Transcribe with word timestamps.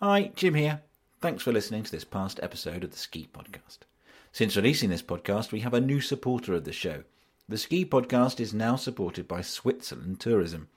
Hi, 0.00 0.30
Jim 0.36 0.54
here. 0.54 0.82
Thanks 1.20 1.42
for 1.42 1.50
listening 1.50 1.82
to 1.82 1.90
this 1.90 2.04
past 2.04 2.38
episode 2.40 2.84
of 2.84 2.92
the 2.92 2.96
Ski 2.96 3.28
Podcast. 3.34 3.78
Since 4.30 4.54
releasing 4.54 4.90
this 4.90 5.02
podcast, 5.02 5.50
we 5.50 5.58
have 5.62 5.74
a 5.74 5.80
new 5.80 6.00
supporter 6.00 6.54
of 6.54 6.62
the 6.62 6.72
show. 6.72 7.02
The 7.48 7.58
Ski 7.58 7.84
Podcast 7.84 8.38
is 8.38 8.54
now 8.54 8.76
supported 8.76 9.26
by 9.26 9.40
Switzerland 9.40 10.20
Tourism. 10.20 10.68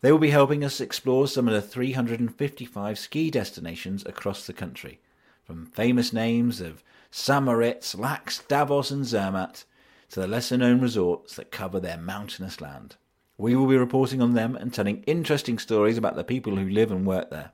They 0.00 0.10
will 0.10 0.18
be 0.18 0.30
helping 0.30 0.64
us 0.64 0.80
explore 0.80 1.28
some 1.28 1.48
of 1.48 1.52
the 1.52 1.60
355 1.60 2.98
ski 2.98 3.30
destinations 3.30 4.06
across 4.06 4.46
the 4.46 4.54
country, 4.54 5.00
from 5.44 5.66
famous 5.66 6.10
names 6.10 6.62
of 6.62 6.82
St. 7.10 7.44
Moritz, 7.44 7.94
Laax, 7.94 8.48
Davos, 8.48 8.90
and 8.90 9.04
Zermatt 9.04 9.64
to 10.08 10.20
the 10.20 10.26
lesser 10.26 10.56
known 10.56 10.80
resorts 10.80 11.36
that 11.36 11.50
cover 11.50 11.78
their 11.78 11.98
mountainous 11.98 12.62
land. 12.62 12.96
We 13.36 13.54
will 13.54 13.66
be 13.66 13.76
reporting 13.76 14.22
on 14.22 14.32
them 14.32 14.56
and 14.56 14.72
telling 14.72 15.02
interesting 15.02 15.58
stories 15.58 15.98
about 15.98 16.16
the 16.16 16.24
people 16.24 16.56
who 16.56 16.70
live 16.70 16.90
and 16.90 17.04
work 17.04 17.28
there. 17.28 17.52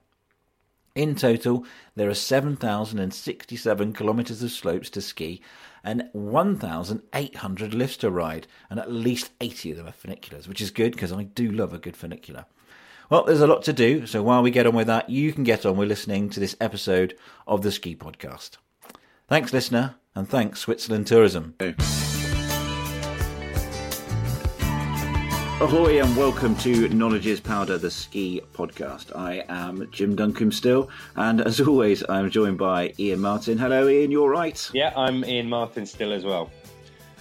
In 0.97 1.15
total, 1.15 1.67
there 1.95 2.09
are 2.09 2.15
7,067 2.15 3.93
kilometres 3.93 4.43
of 4.43 4.51
slopes 4.51 4.89
to 4.91 5.03
ski 5.03 5.43
and 5.85 6.09
1,800 6.13 7.75
lifts 7.75 7.99
to 7.99 8.11
ride, 8.11 8.47
and 8.71 8.81
at 8.81 8.91
least 8.91 9.31
80 9.41 9.73
of 9.73 9.77
them 9.77 9.87
are 9.89 9.93
funiculars, 9.93 10.49
which 10.49 10.63
is 10.63 10.71
good 10.71 10.93
because 10.93 11.13
I 11.13 11.25
do 11.25 11.53
love 11.53 11.75
a 11.75 11.79
good 11.79 11.99
funicular. 11.99 12.47
Well, 13.11 13.25
there's 13.25 13.43
a 13.43 13.47
lot 13.47 13.63
to 13.65 13.75
do, 13.75 14.07
so 14.07 14.23
while 14.23 14.43
we 14.43 14.51
get 14.51 14.67
on 14.67 14.75
with 14.75 14.87
that, 14.87 15.11
you 15.11 15.35
can 15.35 15.45
get 15.45 15.67
on 15.67 15.77
with 15.77 15.89
listening 15.89 16.31
to 16.31 16.41
this 16.41 16.57
episode 16.61 17.15
of 17.47 17.61
the 17.61 17.71
Ski 17.71 17.95
Podcast. 17.95 18.57
Thanks, 19.29 19.53
listener, 19.53 19.97
and 20.15 20.27
thanks, 20.27 20.61
Switzerland 20.61 21.07
Tourism. 21.07 21.55
Ahoy 25.59 26.03
and 26.03 26.15
welcome 26.19 26.55
to 26.57 26.87
Knowledge 26.91 27.27
is 27.27 27.41
Powder, 27.41 27.79
the 27.79 27.91
ski 27.91 28.43
podcast. 28.53 29.17
I 29.17 29.43
am 29.49 29.89
Jim 29.91 30.15
Duncombe 30.15 30.53
still, 30.53 30.91
and 31.15 31.41
as 31.41 31.63
always, 31.63 32.05
I'm 32.11 32.31
joined 32.31 32.59
by 32.59 32.93
Iain 33.01 33.21
Martin. 33.21 33.57
Hello, 33.57 33.89
Iain, 33.89 34.11
you're 34.11 34.29
right. 34.29 34.71
Yeah, 34.75 34.93
I'm 34.95 35.25
Iain 35.25 35.49
Martin 35.49 35.87
still 35.87 36.13
as 36.13 36.27
well. 36.27 36.51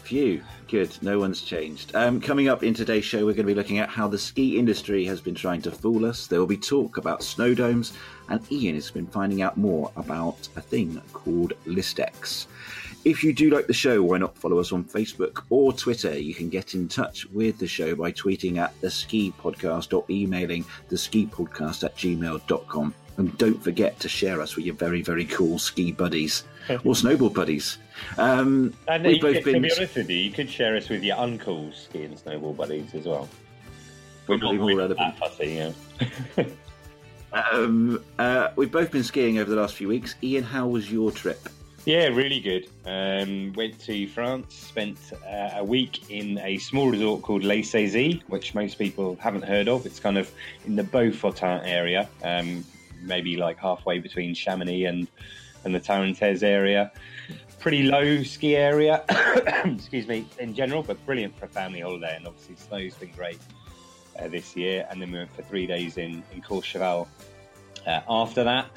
Phew, 0.03 0.43
good. 0.67 0.95
No 1.01 1.17
one's 1.17 1.43
changed. 1.43 1.95
Um, 1.95 2.19
coming 2.19 2.49
up 2.49 2.61
in 2.61 2.73
today's 2.73 3.05
show, 3.05 3.19
we're 3.19 3.31
going 3.31 3.47
to 3.47 3.53
be 3.53 3.55
looking 3.55 3.79
at 3.79 3.87
how 3.87 4.09
the 4.09 4.19
ski 4.19 4.59
industry 4.59 5.05
has 5.05 5.21
been 5.21 5.33
trying 5.33 5.61
to 5.61 5.71
fool 5.71 6.05
us. 6.05 6.27
There 6.27 6.37
will 6.37 6.45
be 6.45 6.57
talk 6.57 6.97
about 6.97 7.23
snow 7.23 7.53
domes, 7.53 7.93
and 8.27 8.41
Iain 8.51 8.75
has 8.75 8.91
been 8.91 9.07
finding 9.07 9.43
out 9.43 9.55
more 9.55 9.93
about 9.95 10.49
a 10.57 10.61
thing 10.61 11.01
called 11.13 11.53
Listex. 11.65 12.47
If 13.05 13.23
you 13.23 13.33
do 13.33 13.51
like 13.51 13.67
the 13.67 13.73
show, 13.73 14.01
why 14.01 14.17
not 14.17 14.35
follow 14.35 14.57
us 14.57 14.71
on 14.71 14.83
Facebook 14.83 15.43
or 15.51 15.71
Twitter? 15.71 16.17
You 16.17 16.33
can 16.33 16.49
get 16.49 16.73
in 16.73 16.87
touch 16.87 17.27
with 17.27 17.59
the 17.59 17.67
show 17.67 17.93
by 17.93 18.11
tweeting 18.11 18.57
at 18.57 18.73
the 18.81 18.89
ski 18.89 19.31
podcast 19.39 19.95
or 19.95 20.03
emailing 20.09 20.65
the 20.89 20.97
ski 20.97 21.27
podcast 21.27 21.83
at 21.83 21.95
gmail.com. 21.97 22.95
And 23.17 23.37
don't 23.37 23.63
forget 23.63 23.99
to 23.99 24.09
share 24.09 24.41
us 24.41 24.55
with 24.55 24.65
your 24.65 24.73
very, 24.73 25.03
very 25.03 25.25
cool 25.25 25.59
ski 25.59 25.91
buddies 25.91 26.45
or 26.67 26.73
snowboard 26.95 27.35
buddies. 27.35 27.77
Um, 28.17 28.73
and 28.87 29.03
we've 29.03 29.21
both 29.21 29.35
could, 29.35 29.43
been... 29.43 29.53
to 29.53 29.59
be 29.59 29.71
honest 29.75 29.95
with 29.95 30.09
you, 30.09 30.17
you 30.17 30.31
could 30.31 30.49
share 30.49 30.75
us 30.75 30.89
with 30.89 31.03
your 31.03 31.17
uncool 31.17 31.75
ski 31.75 32.05
and 32.05 32.17
snowboard 32.17 32.57
buddies 32.57 32.95
as 32.95 33.05
well. 33.05 33.29
We're 34.27 34.37
not 34.37 34.55
more 34.55 34.75
relevant. 34.75 34.97
That 34.97 35.19
fussy, 35.19 35.73
yeah. 36.33 36.45
um, 37.51 38.03
uh, 38.17 38.49
we've 38.55 38.71
both 38.71 38.89
been 38.89 39.03
skiing 39.03 39.37
over 39.37 39.51
the 39.51 39.61
last 39.61 39.75
few 39.75 39.89
weeks. 39.89 40.15
Iain, 40.23 40.41
how 40.41 40.67
was 40.67 40.91
your 40.91 41.11
trip? 41.11 41.47
Yeah, 41.85 42.07
really 42.07 42.39
good. 42.39 42.67
Um, 42.87 43.53
went 43.53 43.79
to 43.81 44.07
France, 44.07 44.55
spent 44.55 44.97
uh, 45.23 45.51
a 45.57 45.63
week 45.63 46.09
in 46.09 46.39
a 46.39 46.57
small 46.57 46.89
resort 46.89 47.21
called 47.21 47.43
Les 47.43 47.61
Saisies, 47.61 48.23
which 48.23 48.55
most 48.55 48.79
people 48.79 49.15
haven't 49.19 49.43
heard 49.43 49.67
of. 49.67 49.85
It's 49.85 49.99
kind 49.99 50.17
of 50.17 50.31
in 50.65 50.75
the 50.75 50.83
Beaufortain 50.83 51.61
area, 51.63 52.09
um, 52.23 52.65
maybe 53.03 53.37
like 53.37 53.59
halfway 53.59 53.99
between 53.99 54.33
Chamonix 54.33 54.85
and, 54.85 55.07
and 55.63 55.75
the 55.75 55.79
Tarentaise 55.79 56.41
area. 56.41 56.91
Pretty 57.59 57.83
low 57.83 58.23
ski 58.23 58.55
area, 58.55 59.03
excuse 59.65 60.07
me, 60.07 60.27
in 60.39 60.55
general, 60.55 60.81
but 60.81 61.03
brilliant 61.05 61.37
for 61.37 61.45
a 61.45 61.49
family 61.49 61.81
holiday. 61.81 62.15
And 62.15 62.25
obviously, 62.25 62.55
snow's 62.55 62.95
been 62.95 63.11
great 63.11 63.39
uh, 64.17 64.27
this 64.27 64.55
year. 64.55 64.87
And 64.89 64.99
then 64.99 65.11
we 65.11 65.19
went 65.19 65.35
for 65.35 65.43
three 65.43 65.67
days 65.67 65.97
in, 65.97 66.23
in 66.33 66.41
Courchevel 66.41 67.07
uh, 67.85 68.01
after 68.09 68.43
that. 68.43 68.71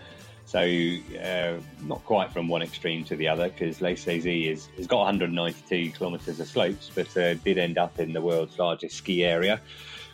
So 0.48 0.60
uh, 0.60 1.60
not 1.82 2.02
quite 2.06 2.32
from 2.32 2.48
one 2.48 2.62
extreme 2.62 3.04
to 3.04 3.16
the 3.16 3.28
other 3.28 3.50
because 3.50 3.82
Les 3.82 4.02
Saisies 4.02 4.74
has 4.78 4.86
got 4.86 5.00
192 5.00 5.90
kilometres 5.90 6.40
of 6.40 6.48
slopes, 6.48 6.90
but 6.94 7.14
uh, 7.18 7.34
did 7.34 7.58
end 7.58 7.76
up 7.76 8.00
in 8.00 8.14
the 8.14 8.22
world's 8.22 8.58
largest 8.58 8.96
ski 8.96 9.26
area, 9.26 9.60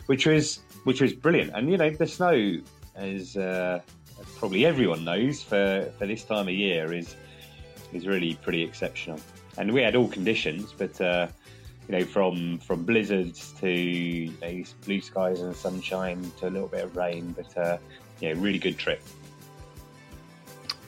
which 0.07 0.25
was 0.25 0.59
which 0.83 0.99
was 0.99 1.13
brilliant. 1.13 1.53
And 1.55 1.71
you 1.71 1.77
know 1.77 1.89
the 1.89 2.05
snow, 2.05 2.59
as 2.95 3.37
uh, 3.37 3.79
probably 4.35 4.65
everyone 4.65 5.05
knows, 5.05 5.41
for, 5.41 5.89
for 5.97 6.05
this 6.05 6.25
time 6.25 6.49
of 6.49 6.53
year 6.53 6.91
is 6.91 7.15
is 7.93 8.05
really 8.05 8.33
pretty 8.41 8.61
exceptional. 8.61 9.21
And 9.57 9.71
we 9.71 9.83
had 9.83 9.95
all 9.95 10.09
conditions, 10.09 10.73
but 10.77 10.99
uh, 10.99 11.29
you 11.87 11.97
know 11.97 12.03
from 12.03 12.57
from 12.57 12.83
blizzards 12.83 13.53
to 13.61 13.71
you 13.71 14.33
know, 14.41 14.63
blue 14.83 14.99
skies 14.99 15.39
and 15.39 15.55
sunshine 15.55 16.29
to 16.41 16.49
a 16.49 16.51
little 16.51 16.67
bit 16.67 16.83
of 16.83 16.97
rain, 16.97 17.33
but 17.37 17.57
uh, 17.57 17.77
yeah, 18.19 18.33
really 18.35 18.59
good 18.59 18.77
trip. 18.77 19.01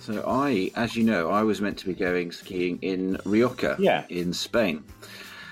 So 0.07 0.23
I, 0.25 0.71
as 0.75 0.95
you 0.95 1.03
know, 1.03 1.29
I 1.31 1.43
was 1.43 1.59
meant 1.59 1.77
to 1.79 1.85
be 1.85 1.93
going 1.93 2.31
skiing 2.31 2.79
in 2.81 3.19
Rioja, 3.25 3.75
yeah. 3.77 4.05
in 4.07 4.31
Spain. 4.31 4.85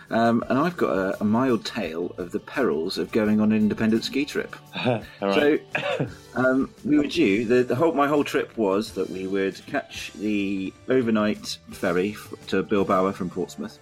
Um, 0.10 0.46
and 0.48 0.58
I've 0.58 0.78
got 0.78 0.96
a, 0.98 1.22
a, 1.22 1.26
mild 1.26 1.66
tale 1.66 2.16
of 2.18 2.32
the 2.32 2.40
perils 2.40 2.98
of 2.98 3.12
going 3.12 3.42
on 3.42 3.52
an 3.52 3.58
independent 3.58 4.06
ski 4.06 4.24
trip. 4.24 4.56
so 5.20 5.58
um, 6.36 6.74
we 6.86 6.98
were 6.98 7.08
due. 7.08 7.44
The, 7.44 7.64
the, 7.64 7.76
whole 7.76 7.92
my 7.92 8.08
whole 8.08 8.24
trip 8.24 8.58
was 8.58 8.94
that 8.94 9.10
we 9.10 9.28
would 9.28 9.60
catch 9.66 10.14
the 10.14 10.72
overnight 10.88 11.58
ferry 11.72 12.16
to 12.48 12.64
Bilbao 12.64 13.12
from 13.12 13.30
Portsmouth 13.30 13.78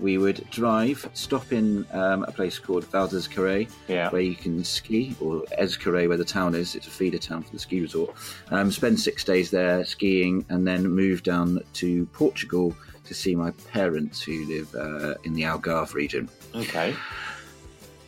we 0.00 0.18
would 0.18 0.48
drive, 0.50 1.08
stop 1.14 1.52
in 1.52 1.86
um, 1.92 2.24
a 2.24 2.32
place 2.32 2.58
called 2.58 2.84
Valdezcaray, 2.84 3.70
yeah. 3.88 4.10
where 4.10 4.22
you 4.22 4.34
can 4.34 4.62
ski, 4.64 5.16
or 5.20 5.42
Ezcarré, 5.58 6.08
where 6.08 6.16
the 6.16 6.24
town 6.24 6.54
is. 6.54 6.74
It's 6.74 6.86
a 6.86 6.90
feeder 6.90 7.18
town 7.18 7.42
for 7.42 7.52
the 7.52 7.58
ski 7.58 7.80
resort. 7.80 8.14
Um, 8.50 8.70
spend 8.70 9.00
six 9.00 9.24
days 9.24 9.50
there 9.50 9.84
skiing, 9.84 10.44
and 10.48 10.66
then 10.66 10.86
move 10.88 11.22
down 11.22 11.60
to 11.74 12.06
Portugal 12.06 12.74
to 13.04 13.14
see 13.14 13.34
my 13.34 13.50
parents 13.72 14.22
who 14.22 14.44
live 14.46 14.74
uh, 14.74 15.14
in 15.24 15.32
the 15.32 15.42
Algarve 15.42 15.94
region. 15.94 16.28
Okay. 16.54 16.94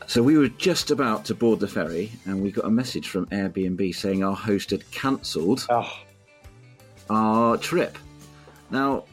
So 0.06 0.22
we 0.22 0.36
were 0.36 0.48
just 0.48 0.90
about 0.90 1.24
to 1.26 1.34
board 1.34 1.60
the 1.60 1.68
ferry, 1.68 2.10
and 2.26 2.42
we 2.42 2.50
got 2.50 2.64
a 2.64 2.70
message 2.70 3.08
from 3.08 3.26
Airbnb 3.26 3.94
saying 3.94 4.24
our 4.24 4.34
host 4.34 4.70
had 4.70 4.88
cancelled 4.90 5.66
oh. 5.70 5.92
our 7.08 7.56
trip. 7.56 7.96
Now, 8.70 9.04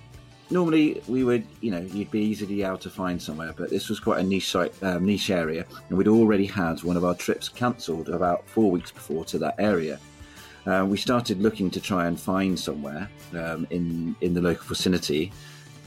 normally 0.49 1.01
we 1.07 1.23
would, 1.23 1.45
you 1.61 1.71
know, 1.71 1.79
you'd 1.79 2.11
be 2.11 2.21
easily 2.21 2.63
able 2.63 2.77
to 2.79 2.89
find 2.89 3.21
somewhere, 3.21 3.53
but 3.55 3.69
this 3.69 3.89
was 3.89 3.99
quite 3.99 4.19
a 4.19 4.23
niche 4.23 4.49
site, 4.49 4.73
um, 4.81 5.05
niche 5.05 5.29
area, 5.29 5.65
and 5.89 5.97
we'd 5.97 6.07
already 6.07 6.45
had 6.45 6.83
one 6.83 6.97
of 6.97 7.05
our 7.05 7.15
trips 7.15 7.49
cancelled 7.49 8.09
about 8.09 8.47
four 8.47 8.71
weeks 8.71 8.91
before 8.91 9.25
to 9.25 9.37
that 9.39 9.55
area. 9.59 9.99
Uh, 10.65 10.85
we 10.85 10.97
started 10.97 11.41
looking 11.41 11.69
to 11.71 11.79
try 11.79 12.07
and 12.07 12.19
find 12.19 12.59
somewhere 12.59 13.09
um, 13.33 13.65
in 13.69 14.15
in 14.21 14.33
the 14.33 14.41
local 14.41 14.65
vicinity, 14.67 15.31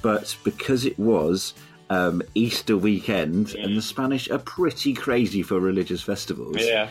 but 0.00 0.36
because 0.44 0.86
it 0.86 0.98
was 0.98 1.54
um, 1.90 2.22
Easter 2.34 2.76
weekend 2.76 3.54
and 3.56 3.76
the 3.76 3.82
Spanish 3.82 4.30
are 4.30 4.38
pretty 4.38 4.94
crazy 4.94 5.42
for 5.42 5.60
religious 5.60 6.00
festivals. 6.00 6.56
Yeah. 6.58 6.88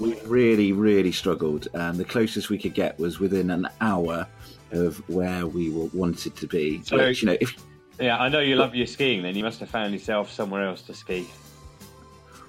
We 0.00 0.18
really, 0.22 0.72
really 0.72 1.12
struggled, 1.12 1.68
and 1.74 1.96
the 1.96 2.04
closest 2.04 2.48
we 2.48 2.58
could 2.58 2.74
get 2.74 2.98
was 2.98 3.20
within 3.20 3.50
an 3.50 3.68
hour 3.80 4.26
of 4.72 5.08
where 5.08 5.46
we 5.46 5.70
were 5.70 5.86
wanted 5.92 6.36
to 6.36 6.46
be. 6.46 6.82
So, 6.82 6.96
Which, 6.96 7.22
you 7.22 7.26
know, 7.26 7.36
if 7.40 7.56
yeah, 8.00 8.18
I 8.18 8.28
know 8.28 8.40
you 8.40 8.56
love 8.56 8.74
your 8.74 8.86
skiing. 8.86 9.22
Then 9.22 9.36
you 9.36 9.44
must 9.44 9.60
have 9.60 9.70
found 9.70 9.92
yourself 9.92 10.30
somewhere 10.30 10.66
else 10.66 10.82
to 10.82 10.94
ski. 10.94 11.28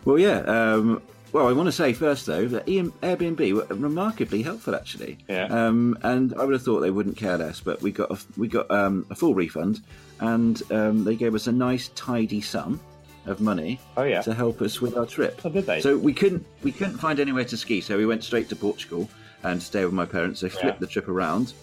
Well, 0.06 0.18
yeah. 0.18 0.40
Um, 0.40 1.02
well, 1.32 1.48
I 1.48 1.54
want 1.54 1.68
to 1.68 1.72
say 1.72 1.94
first 1.94 2.28
though 2.28 2.46
that 2.48 2.68
Airbnb 2.68 3.54
were 3.54 3.76
remarkably 3.76 4.44
helpful 4.44 4.76
actually. 4.76 5.18
Yeah. 5.28 5.46
Um, 5.46 5.98
and 6.04 6.34
I 6.36 6.44
would 6.44 6.54
have 6.54 6.64
thought 6.64 6.82
they 6.82 6.92
wouldn't 6.92 7.18
care 7.18 7.38
less, 7.38 7.60
but 7.60 7.82
we 7.82 7.92
got 7.92 8.12
a, 8.12 8.18
we 8.38 8.48
got 8.48 8.70
um, 8.70 9.06
a 9.10 9.16
full 9.16 9.34
refund, 9.34 9.82
and 10.20 10.62
um, 10.72 11.04
they 11.04 11.16
gave 11.16 11.34
us 11.34 11.48
a 11.48 11.52
nice 11.52 11.88
tidy 11.90 12.40
sum 12.40 12.80
of 13.26 13.42
money. 13.42 13.80
Oh 13.98 14.04
yeah. 14.04 14.22
To 14.22 14.34
help 14.34 14.62
us 14.62 14.80
with 14.80 14.96
our 14.96 15.08
trip. 15.08 15.42
Oh, 15.44 15.50
did 15.50 15.66
they? 15.66 15.82
So 15.82 15.98
we 15.98 16.14
couldn't 16.14 16.46
we 16.62 16.72
couldn't 16.72 16.98
find 16.98 17.20
anywhere 17.20 17.46
to 17.46 17.58
ski, 17.58 17.82
so 17.82 17.98
we 17.98 18.06
went 18.06 18.24
straight 18.24 18.48
to 18.50 18.56
Portugal 18.56 19.10
and 19.42 19.62
stay 19.62 19.84
with 19.86 19.94
my 19.94 20.06
parents. 20.06 20.42
They 20.42 20.50
flipped 20.50 20.66
yeah. 20.66 20.80
the 20.80 20.88
trip 20.88 21.08
around 21.08 21.54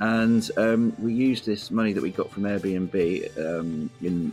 and 0.00 0.50
um, 0.56 0.94
we 0.98 1.12
used 1.12 1.46
this 1.46 1.70
money 1.70 1.92
that 1.92 2.02
we 2.02 2.10
got 2.10 2.30
from 2.30 2.44
Airbnb 2.44 3.38
um, 3.38 3.90
in 4.02 4.32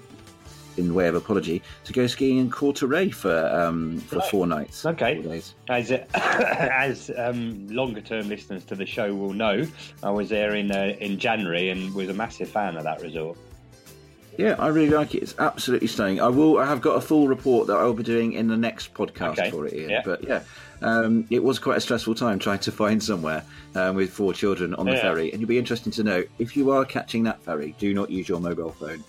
in 0.77 0.87
the 0.87 0.93
way 0.93 1.07
of 1.07 1.15
apology 1.15 1.61
to 1.83 1.93
go 1.93 2.07
skiing 2.07 2.37
in 2.37 2.49
Cauterets 2.49 3.13
for 3.15 3.47
um, 3.47 3.99
for 3.99 4.17
right. 4.17 4.29
four 4.29 4.47
nights. 4.47 4.85
Okay, 4.85 5.21
four 5.21 5.33
as 5.69 5.91
as 6.13 7.11
um, 7.17 7.67
longer 7.67 8.01
term 8.01 8.29
listeners 8.29 8.65
to 8.65 8.75
the 8.75 8.85
show 8.85 9.13
will 9.13 9.33
know, 9.33 9.67
I 10.01 10.09
was 10.09 10.29
there 10.29 10.55
in 10.55 10.71
uh, 10.71 10.95
in 10.99 11.19
January 11.19 11.69
and 11.69 11.93
was 11.93 12.09
a 12.09 12.13
massive 12.13 12.49
fan 12.49 12.77
of 12.77 12.83
that 12.83 13.01
resort. 13.01 13.37
Yeah, 14.37 14.55
I 14.59 14.67
really 14.67 14.89
like 14.89 15.13
it. 15.15 15.23
It's 15.23 15.35
absolutely 15.39 15.87
stunning. 15.87 16.19
I 16.21 16.27
will. 16.29 16.57
I 16.57 16.65
have 16.65 16.81
got 16.81 16.95
a 16.95 17.01
full 17.01 17.27
report 17.27 17.67
that 17.67 17.77
I 17.77 17.83
will 17.83 17.93
be 17.93 18.03
doing 18.03 18.33
in 18.33 18.47
the 18.47 18.57
next 18.57 18.93
podcast 18.93 19.33
Okay. 19.39 19.51
for 19.51 19.67
it. 19.67 19.73
Ian. 19.73 19.89
Yeah. 19.89 20.01
But 20.03 20.23
yeah, 20.23 20.41
um, 20.81 21.25
it 21.29 21.43
was 21.43 21.59
quite 21.59 21.77
a 21.77 21.81
stressful 21.81 22.15
time 22.15 22.39
trying 22.39 22.59
to 22.59 22.71
find 22.71 23.01
somewhere 23.01 23.43
um, 23.75 23.95
with 23.95 24.11
four 24.11 24.33
children 24.33 24.73
on 24.75 24.85
the 24.85 24.93
Yeah. 24.93 25.01
ferry. 25.01 25.31
And 25.31 25.39
you'll 25.41 25.47
be 25.49 25.57
interesting 25.59 25.91
to 25.93 26.03
know 26.03 26.23
if 26.39 26.57
you 26.57 26.71
are 26.71 26.83
catching 26.85 27.23
that 27.23 27.41
ferry, 27.43 27.75
do 27.79 27.93
not 27.93 28.09
use 28.09 28.27
your 28.27 28.39
mobile 28.39 28.71
phone. 28.71 29.03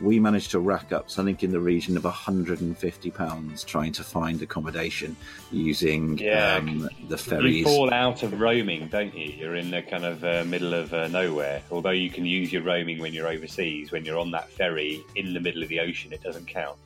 We 0.00 0.20
managed 0.20 0.52
to 0.52 0.60
rack 0.60 0.92
up 0.92 1.10
something 1.10 1.36
in 1.40 1.50
the 1.50 1.58
region 1.58 1.96
of 1.96 2.04
150 2.04 3.10
pounds 3.10 3.64
trying 3.64 3.90
to 3.92 4.04
find 4.04 4.40
accommodation 4.40 5.16
using 5.50 6.18
Yeah. 6.18 6.56
um, 6.56 6.88
the 7.08 7.16
You 7.16 7.16
ferries. 7.16 7.64
fall 7.64 7.92
out 7.92 8.22
of 8.22 8.38
roaming, 8.40 8.86
don't 8.88 9.12
you? 9.16 9.32
You're 9.32 9.56
in 9.56 9.70
the 9.72 9.82
kind 9.82 10.04
of 10.04 10.22
uh, 10.22 10.44
middle 10.46 10.72
of 10.74 10.94
uh, 10.94 11.08
nowhere. 11.08 11.62
Although 11.72 11.90
you 11.90 12.10
can 12.10 12.24
use 12.24 12.52
your 12.52 12.62
roaming 12.62 13.00
when 13.00 13.12
you're 13.12 13.26
overseas, 13.26 13.90
when 13.90 14.04
you're 14.04 14.18
on 14.18 14.30
that 14.30 14.48
ferry 14.50 15.02
in 15.16 15.34
the 15.34 15.40
middle 15.40 15.64
of 15.64 15.68
the 15.68 15.80
ocean, 15.80 16.12
it 16.12 16.22
doesn't 16.22 16.46
count. 16.46 16.78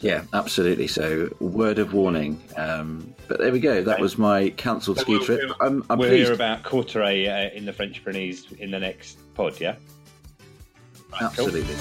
Yeah, 0.00 0.24
absolutely. 0.34 0.86
So, 0.86 1.34
word 1.40 1.78
of 1.78 1.94
warning. 1.94 2.38
Um, 2.56 3.14
but 3.28 3.38
there 3.40 3.50
we 3.50 3.60
go. 3.60 3.82
That 3.82 3.98
was 3.98 4.18
my 4.18 4.50
cancelled 4.50 4.98
So 4.98 5.02
ski 5.04 5.12
we'll- 5.16 5.24
trip. 5.24 5.40
we'll- 5.42 5.56
I'm, 5.60 5.82
I'm 5.88 5.98
We'll 5.98 6.10
pleased. 6.10 6.26
hear 6.26 6.34
about 6.34 6.62
Cauterets 6.64 7.28
uh, 7.28 7.56
in 7.56 7.64
the 7.64 7.72
French 7.72 8.04
Pyrenees 8.04 8.46
in 8.58 8.70
the 8.70 8.78
next 8.78 9.18
pod, 9.34 9.58
yeah? 9.58 9.76
Right, 11.12 11.32
cool. 11.34 11.46
Absolutely. 11.46 11.76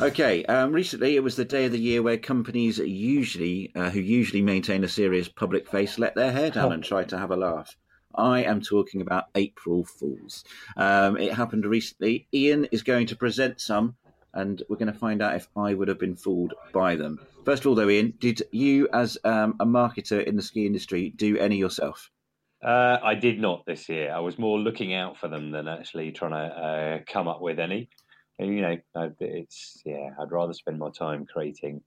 Okay. 0.00 0.44
Um, 0.44 0.72
recently, 0.72 1.16
it 1.16 1.24
was 1.24 1.34
the 1.34 1.44
day 1.44 1.64
of 1.64 1.72
the 1.72 1.78
year 1.78 2.02
where 2.02 2.16
companies 2.16 2.78
usually, 2.78 3.72
uh, 3.74 3.90
who 3.90 3.98
usually 4.00 4.42
maintain 4.42 4.84
a 4.84 4.88
serious 4.88 5.28
public 5.28 5.68
face, 5.68 5.98
let 5.98 6.14
their 6.14 6.30
hair 6.30 6.50
down 6.50 6.72
and 6.72 6.84
try 6.84 7.02
to 7.04 7.18
have 7.18 7.32
a 7.32 7.36
laugh. 7.36 7.76
I 8.14 8.42
am 8.44 8.60
talking 8.60 9.00
about 9.00 9.26
April 9.34 9.84
Fools. 9.84 10.44
Um, 10.76 11.16
it 11.16 11.32
happened 11.32 11.64
recently. 11.66 12.28
Iain 12.32 12.66
is 12.72 12.82
going 12.82 13.06
to 13.08 13.16
present 13.16 13.60
some, 13.60 13.96
and 14.34 14.62
we're 14.68 14.76
going 14.76 14.92
to 14.92 14.98
find 14.98 15.20
out 15.20 15.36
if 15.36 15.48
I 15.56 15.74
would 15.74 15.88
have 15.88 15.98
been 15.98 16.16
fooled 16.16 16.54
by 16.72 16.94
them. 16.94 17.18
First 17.44 17.62
of 17.62 17.68
all, 17.68 17.74
though, 17.74 17.88
Iain, 17.88 18.14
did 18.18 18.42
you, 18.52 18.88
as 18.92 19.18
um, 19.24 19.56
a 19.60 19.66
marketer 19.66 20.24
in 20.24 20.36
the 20.36 20.42
ski 20.42 20.64
industry, 20.64 21.12
do 21.16 21.36
any 21.38 21.56
yourself? 21.56 22.10
Uh, 22.64 22.98
I 23.02 23.14
did 23.14 23.40
not 23.40 23.64
this 23.66 23.88
year. 23.88 24.12
I 24.12 24.18
was 24.18 24.38
more 24.38 24.58
looking 24.58 24.92
out 24.92 25.16
for 25.16 25.28
them 25.28 25.52
than 25.52 25.68
actually 25.68 26.12
trying 26.12 26.32
to 26.32 26.36
uh, 26.36 26.98
come 27.06 27.28
up 27.28 27.40
with 27.40 27.58
any. 27.58 27.88
And, 28.38 28.54
you 28.54 28.62
know, 28.62 28.76
it's 29.20 29.82
yeah. 29.84 30.10
I'd 30.20 30.32
rather 30.32 30.52
spend 30.52 30.78
my 30.78 30.90
time 30.90 31.26
creating 31.26 31.82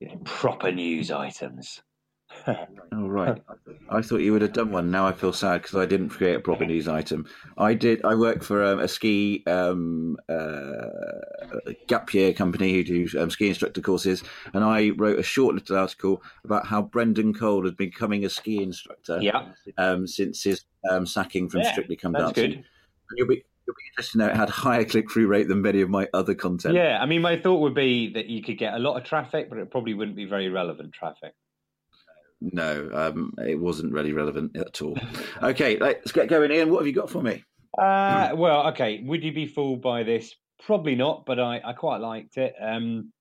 you 0.00 0.08
know, 0.08 0.16
proper 0.24 0.72
news 0.72 1.10
items. 1.10 1.82
Oh 2.92 3.06
right, 3.06 3.40
I 3.88 4.02
thought 4.02 4.20
you 4.20 4.32
would 4.32 4.42
have 4.42 4.52
done 4.52 4.72
one. 4.72 4.90
Now 4.90 5.06
I 5.06 5.12
feel 5.12 5.32
sad 5.32 5.62
because 5.62 5.76
I 5.76 5.86
didn't 5.86 6.08
create 6.08 6.34
a 6.34 6.40
proper 6.40 6.64
news 6.66 6.88
item. 6.88 7.24
I 7.56 7.74
did. 7.74 8.04
I 8.04 8.16
work 8.16 8.42
for 8.42 8.64
um, 8.64 8.80
a 8.80 8.88
ski 8.88 9.44
um, 9.46 10.16
uh, 10.28 10.86
gap 11.86 12.12
year 12.12 12.32
company 12.32 12.72
who 12.72 12.82
do 12.82 13.20
um, 13.20 13.30
ski 13.30 13.48
instructor 13.48 13.80
courses, 13.80 14.24
and 14.54 14.64
I 14.64 14.90
wrote 14.90 15.20
a 15.20 15.22
short 15.22 15.54
little 15.54 15.76
article 15.76 16.20
about 16.44 16.66
how 16.66 16.82
Brendan 16.82 17.32
Cole 17.32 17.64
had 17.64 17.76
been 17.76 17.90
becoming 17.90 18.24
a 18.24 18.28
ski 18.28 18.60
instructor 18.60 19.20
Yeah, 19.22 19.52
um, 19.78 20.06
since 20.08 20.42
his 20.42 20.64
um, 20.90 21.06
sacking 21.06 21.48
from 21.48 21.60
Yeah, 21.60 21.70
Strictly 21.70 21.94
Come 21.96 22.12
that's 22.12 22.32
Dancing. 22.32 22.50
good. 22.50 22.56
And 22.58 22.64
You'll 23.18 23.28
be 23.28 23.44
you'll 23.66 23.76
be 23.76 23.82
interested 23.92 24.12
to 24.12 24.18
know 24.18 24.26
it 24.26 24.36
had 24.36 24.50
higher 24.50 24.84
click 24.84 25.10
through 25.10 25.28
rate 25.28 25.46
than 25.46 25.62
many 25.62 25.80
of 25.80 25.90
my 25.90 26.08
other 26.12 26.34
content. 26.34 26.74
Yeah, 26.74 26.98
I 27.00 27.06
mean, 27.06 27.22
my 27.22 27.40
thought 27.40 27.60
would 27.60 27.74
be 27.74 28.12
that 28.14 28.26
you 28.26 28.42
could 28.42 28.58
get 28.58 28.74
a 28.74 28.78
lot 28.78 28.96
of 28.96 29.04
traffic, 29.04 29.48
but 29.48 29.58
it 29.58 29.70
probably 29.70 29.94
wouldn't 29.94 30.16
be 30.16 30.24
very 30.24 30.48
relevant 30.48 30.92
traffic. 30.92 31.34
No, 32.40 32.88
um, 32.92 33.34
it 33.38 33.58
wasn't 33.58 33.92
really 33.92 34.12
relevant 34.12 34.56
at 34.56 34.80
all. 34.80 34.96
okay, 35.42 35.76
let's 35.78 36.12
get 36.12 36.28
going. 36.28 36.50
Iain, 36.50 36.70
what 36.70 36.78
have 36.78 36.86
you 36.86 36.94
got 36.94 37.10
for 37.10 37.22
me? 37.22 37.44
Uh, 37.76 38.30
well, 38.34 38.68
okay. 38.68 39.02
Would 39.04 39.22
you 39.22 39.32
be 39.32 39.46
fooled 39.46 39.82
by 39.82 40.02
this? 40.02 40.34
Probably 40.64 40.94
not, 40.94 41.26
but 41.26 41.38
I, 41.38 41.60
I 41.64 41.72
quite 41.74 41.98
liked 41.98 42.36
it. 42.38 42.54
Um, 42.60 43.12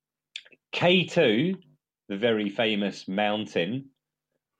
K2, 0.73 1.55
the 2.07 2.17
very 2.17 2.49
famous 2.49 3.07
mountain, 3.07 3.89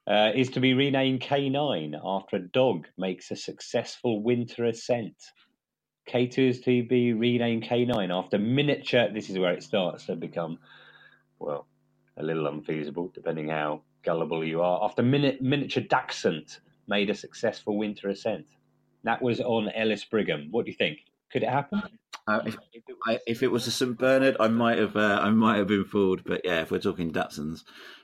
uh, 0.08 0.32
is 0.36 0.50
to 0.50 0.60
be 0.60 0.74
renamed 0.74 1.22
K9 1.22 2.00
after 2.04 2.38
a 2.38 2.48
dog 2.48 2.88
makes 2.98 3.32
a 3.32 3.36
successful 3.36 4.24
winter 4.24 4.66
ascent. 4.66 5.16
K2 6.10 6.50
is 6.50 6.62
to 6.62 6.84
be 6.84 7.14
renamed 7.14 7.64
K9 7.64 8.10
after 8.10 8.40
miniature. 8.40 9.10
This 9.14 9.30
is 9.30 9.38
where 9.38 9.54
it 9.54 9.62
starts 9.62 10.08
to 10.08 10.16
become, 10.16 10.58
well, 11.38 11.68
a 12.18 12.24
little 12.24 12.48
unfeasible, 12.48 13.12
depending 13.14 13.50
how 13.50 13.84
gullible 14.04 14.44
you 14.44 14.62
are. 14.62 14.84
After 14.84 15.04
mini- 15.04 15.38
miniature 15.42 15.84
Dachshund 15.84 16.58
made 16.88 17.10
a 17.10 17.16
successful 17.16 17.78
winter 17.78 18.10
ascent. 18.10 18.46
That 19.04 19.22
was 19.22 19.40
on 19.40 19.70
Ellis 19.70 20.04
Brigham. 20.04 20.50
What 20.52 20.66
do 20.66 20.72
you 20.72 20.78
think? 20.78 21.00
Could 21.32 21.44
it 21.44 21.50
happen? 21.50 21.82
Uh, 22.28 22.42
if, 22.46 22.58
I, 23.08 23.20
if 23.26 23.44
it 23.44 23.48
was 23.52 23.66
a 23.66 23.72
St 23.72 23.98
Bernard, 23.98 24.38
I 24.40 24.48
might 24.50 24.78
have 24.78 24.96
uh, 24.96 25.20
I 25.22 25.30
might 25.32 25.58
have 25.58 25.68
been 25.68 25.86
fooled. 25.86 26.24
But 26.24 26.42
yeah, 26.44 26.62
if 26.62 26.70
we're 26.70 26.80
talking 26.80 27.12
Dachshunds, 27.12 27.64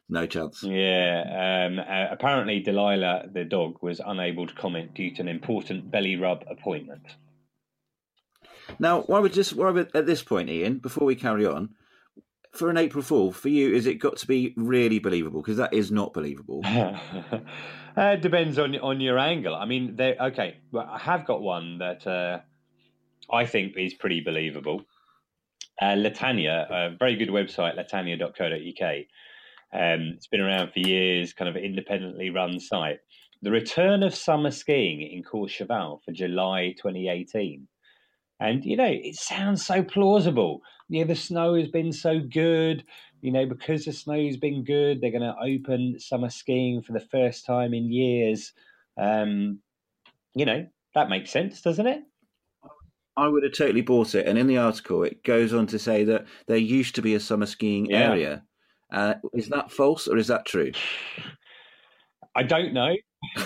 no 0.09 0.25
chance. 0.25 0.63
Yeah. 0.63 1.67
Um, 1.67 1.79
uh, 1.79 2.07
apparently, 2.11 2.59
Delilah, 2.59 3.29
the 3.31 3.43
dog, 3.43 3.77
was 3.81 4.01
unable 4.03 4.47
to 4.47 4.53
comment 4.53 4.93
due 4.93 5.13
to 5.15 5.21
an 5.21 5.27
important 5.27 5.91
belly 5.91 6.15
rub 6.15 6.43
appointment. 6.49 7.03
Now, 8.79 9.01
why 9.01 9.19
would 9.19 9.33
just 9.33 9.53
why 9.53 9.69
would 9.69 9.95
at 9.95 10.05
this 10.05 10.23
point, 10.23 10.49
Iain, 10.49 10.79
before 10.79 11.05
we 11.05 11.15
carry 11.15 11.45
on, 11.45 11.75
for 12.57 12.69
an 12.69 12.77
April 12.77 13.03
Fool, 13.03 13.31
for 13.31 13.49
you, 13.49 13.73
is 13.73 13.85
it 13.85 13.95
got 13.95 14.17
to 14.17 14.27
be 14.27 14.53
really 14.57 14.99
believable? 14.99 15.41
Because 15.41 15.57
that 15.57 15.73
is 15.73 15.91
not 15.91 16.13
believable. 16.13 16.61
uh, 16.65 17.39
it 17.97 18.21
depends 18.21 18.57
on 18.59 18.75
on 18.77 19.01
your 19.01 19.17
angle. 19.17 19.55
I 19.55 19.65
mean. 19.65 19.97
Okay, 19.99 20.57
well, 20.71 20.89
I 20.89 20.99
have 20.99 21.25
got 21.25 21.41
one 21.41 21.77
that 21.79 22.05
uh, 22.07 22.39
I 23.31 23.45
think 23.45 23.73
is 23.77 23.93
pretty 23.93 24.21
believable. 24.21 24.81
Uh, 25.81 25.95
Latania, 25.95 26.69
a 26.71 26.95
very 26.97 27.15
good 27.15 27.29
website, 27.29 27.77
latania.co.uk. 27.77 28.95
Um, 29.73 30.13
it's 30.15 30.27
been 30.27 30.39
around 30.39 30.71
for 30.71 30.79
years, 30.79 31.33
kind 31.33 31.49
of 31.49 31.57
independently 31.57 32.29
run 32.29 32.59
site. 32.59 32.99
The 33.41 33.51
return 33.51 34.01
of 34.01 34.15
summer 34.15 34.51
skiing 34.51 35.01
in 35.01 35.21
Courchevel 35.21 35.99
for 36.03 36.11
July 36.13 36.73
2018. 36.77 37.67
And, 38.39 38.65
you 38.65 38.75
know, 38.75 38.89
it 38.89 39.15
sounds 39.15 39.65
so 39.65 39.83
plausible. 39.83 40.61
Yeah, 40.89 41.05
the 41.05 41.15
snow 41.15 41.55
has 41.55 41.69
been 41.69 41.91
so 41.91 42.19
good. 42.19 42.83
You 43.21 43.31
know, 43.31 43.45
because 43.45 43.85
the 43.85 43.93
snow's 43.93 44.37
been 44.37 44.63
good, 44.63 45.01
they're 45.01 45.09
going 45.09 45.21
to 45.21 45.35
open 45.41 45.99
summer 45.99 46.29
skiing 46.29 46.81
for 46.83 46.93
the 46.93 46.99
first 46.99 47.45
time 47.45 47.73
in 47.73 47.91
years. 47.91 48.53
Um, 48.97 49.61
you 50.35 50.45
know, 50.45 50.67
that 50.93 51.09
makes 51.09 51.31
sense, 51.31 51.61
doesn't 51.61 51.87
it? 51.87 52.03
I 53.17 53.27
would 53.27 53.43
have 53.43 53.53
totally 53.53 53.81
bought 53.81 54.13
it. 54.13 54.27
And 54.27 54.37
in 54.37 54.47
the 54.47 54.57
article, 54.57 55.03
it 55.03 55.23
goes 55.23 55.53
on 55.53 55.67
to 55.67 55.79
say 55.79 56.03
that 56.03 56.25
there 56.47 56.57
used 56.57 56.95
to 56.95 57.01
be 57.01 57.15
a 57.15 57.19
summer 57.19 57.45
skiing 57.45 57.89
Yeah. 57.89 58.11
area. 58.11 58.43
Uh, 58.91 59.15
is 59.33 59.49
that 59.49 59.71
false 59.71 60.07
or 60.07 60.17
is 60.17 60.27
that 60.27 60.45
true? 60.45 60.71
I 62.35 62.43
don't 62.43 62.73
know. 62.73 62.93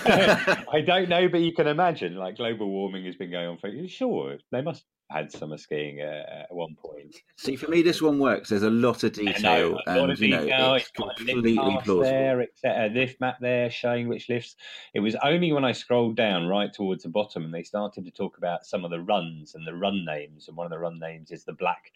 I 0.72 0.82
don't 0.84 1.08
know, 1.08 1.28
but 1.28 1.40
you 1.40 1.52
can 1.52 1.66
imagine, 1.66 2.16
like 2.16 2.36
global 2.36 2.68
warming 2.68 3.04
has 3.06 3.16
been 3.16 3.30
going 3.30 3.48
on 3.48 3.58
for 3.58 3.70
sure. 3.88 4.38
They 4.50 4.62
must 4.62 4.84
have 5.10 5.22
had 5.22 5.32
summer 5.32 5.58
skiing 5.58 6.00
uh, 6.00 6.44
at 6.44 6.54
one 6.54 6.76
point. 6.76 7.16
See, 7.36 7.56
for 7.56 7.68
me, 7.68 7.82
this 7.82 8.00
one 8.00 8.18
works. 8.18 8.48
There's 8.48 8.62
a 8.62 8.70
lot 8.70 9.02
of 9.02 9.12
detail, 9.12 9.42
know, 9.42 9.80
a 9.86 9.96
lot 9.96 10.04
and 10.04 10.12
of 10.12 10.20
you 10.20 10.28
know, 10.28 10.74
it's 10.74 10.86
It's 10.86 10.92
got 10.92 11.04
a 11.04 11.08
lift 11.08 11.26
completely 11.26 11.56
plausible. 11.56 12.00
there, 12.00 12.40
etc. 12.42 12.86
A 12.86 12.88
lift 12.90 13.20
map 13.20 13.36
there 13.40 13.70
showing 13.70 14.08
which 14.08 14.28
lifts. 14.28 14.56
It 14.94 15.00
was 15.00 15.16
only 15.22 15.52
when 15.52 15.64
I 15.64 15.72
scrolled 15.72 16.16
down 16.16 16.46
right 16.46 16.72
towards 16.72 17.02
the 17.02 17.08
bottom 17.08 17.44
and 17.44 17.52
they 17.54 17.62
started 17.62 18.04
to 18.04 18.10
talk 18.10 18.38
about 18.38 18.64
some 18.64 18.84
of 18.84 18.90
the 18.90 19.00
runs 19.00 19.54
and 19.54 19.66
the 19.66 19.74
run 19.74 20.04
names. 20.04 20.48
And 20.48 20.56
one 20.56 20.66
of 20.66 20.70
the 20.70 20.78
run 20.78 20.98
names 20.98 21.30
is 21.30 21.44
the 21.44 21.54
black, 21.54 21.92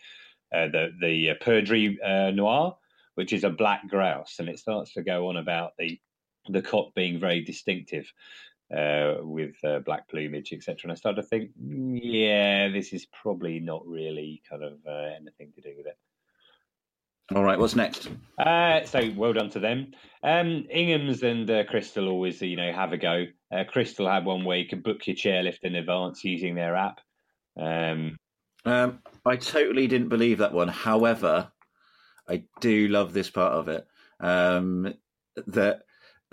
uh, 0.55 0.67
the 0.69 0.93
the 1.01 1.31
uh, 1.31 1.35
Perdrix 1.43 1.97
uh, 2.05 2.31
Noir, 2.33 2.77
which 3.15 3.33
is 3.33 3.45
a 3.45 3.51
black 3.51 3.89
grouse, 3.89 4.37
and 4.41 4.49
it 4.49 4.59
starts 4.59 4.93
to 4.95 5.03
go 5.03 5.29
on 5.29 5.37
about 5.37 5.73
the 5.79 6.01
the 6.49 6.63
cock 6.63 6.95
being 6.95 7.19
very 7.19 7.41
distinctive 7.41 8.13
uh, 8.75 9.15
with 9.21 9.55
uh, 9.65 9.81
black 9.81 10.09
plumage, 10.09 10.53
etc. 10.53 10.77
And 10.85 10.93
I 10.93 10.95
started 10.95 11.23
to 11.23 11.29
think, 11.29 11.51
"Mm, 11.63 12.01
yeah, 12.03 12.69
this 12.69 12.93
is 12.93 13.07
probably 13.07 13.61
not 13.61 13.87
really 13.87 14.43
kind 14.49 14.63
of 14.63 14.79
uh, 14.87 15.11
anything 15.21 15.53
to 15.55 15.61
do 15.61 15.75
with 15.77 15.87
it. 15.87 15.99
All 17.35 17.43
right, 17.43 17.59
what's 17.59 17.75
next? 17.75 18.11
Uh, 18.39 18.85
so 18.85 19.11
well 19.17 19.33
done 19.33 19.49
to 19.51 19.59
them. 19.59 19.93
Um, 20.23 20.67
Ingham's 20.71 21.23
and 21.23 21.51
uh, 21.51 21.65
Crystal 21.65 22.09
always, 22.09 22.43
you 22.43 22.57
know, 22.57 22.71
have 22.71 22.93
a 22.93 22.99
go. 22.99 23.25
Uh, 23.51 23.65
Crystal 23.65 24.09
had 24.09 24.27
one 24.27 24.45
where 24.45 24.59
you 24.59 24.69
could 24.69 24.83
book 24.83 25.07
your 25.07 25.17
chairlift 25.17 25.61
in 25.63 25.75
advance 25.75 26.23
using 26.23 26.55
their 26.55 26.77
app. 26.77 27.01
Um, 27.59 28.17
Um, 28.67 28.99
I 29.25 29.37
totally 29.37 29.87
didn't 29.87 30.09
believe 30.09 30.39
that 30.39 30.53
one. 30.53 30.69
However, 30.69 31.51
I 32.29 32.45
do 32.61 32.89
love 32.89 33.15
this 33.15 33.31
part 33.31 33.53
of 33.53 33.69
it. 33.69 33.87
Um, 34.21 34.93
that 35.47 35.83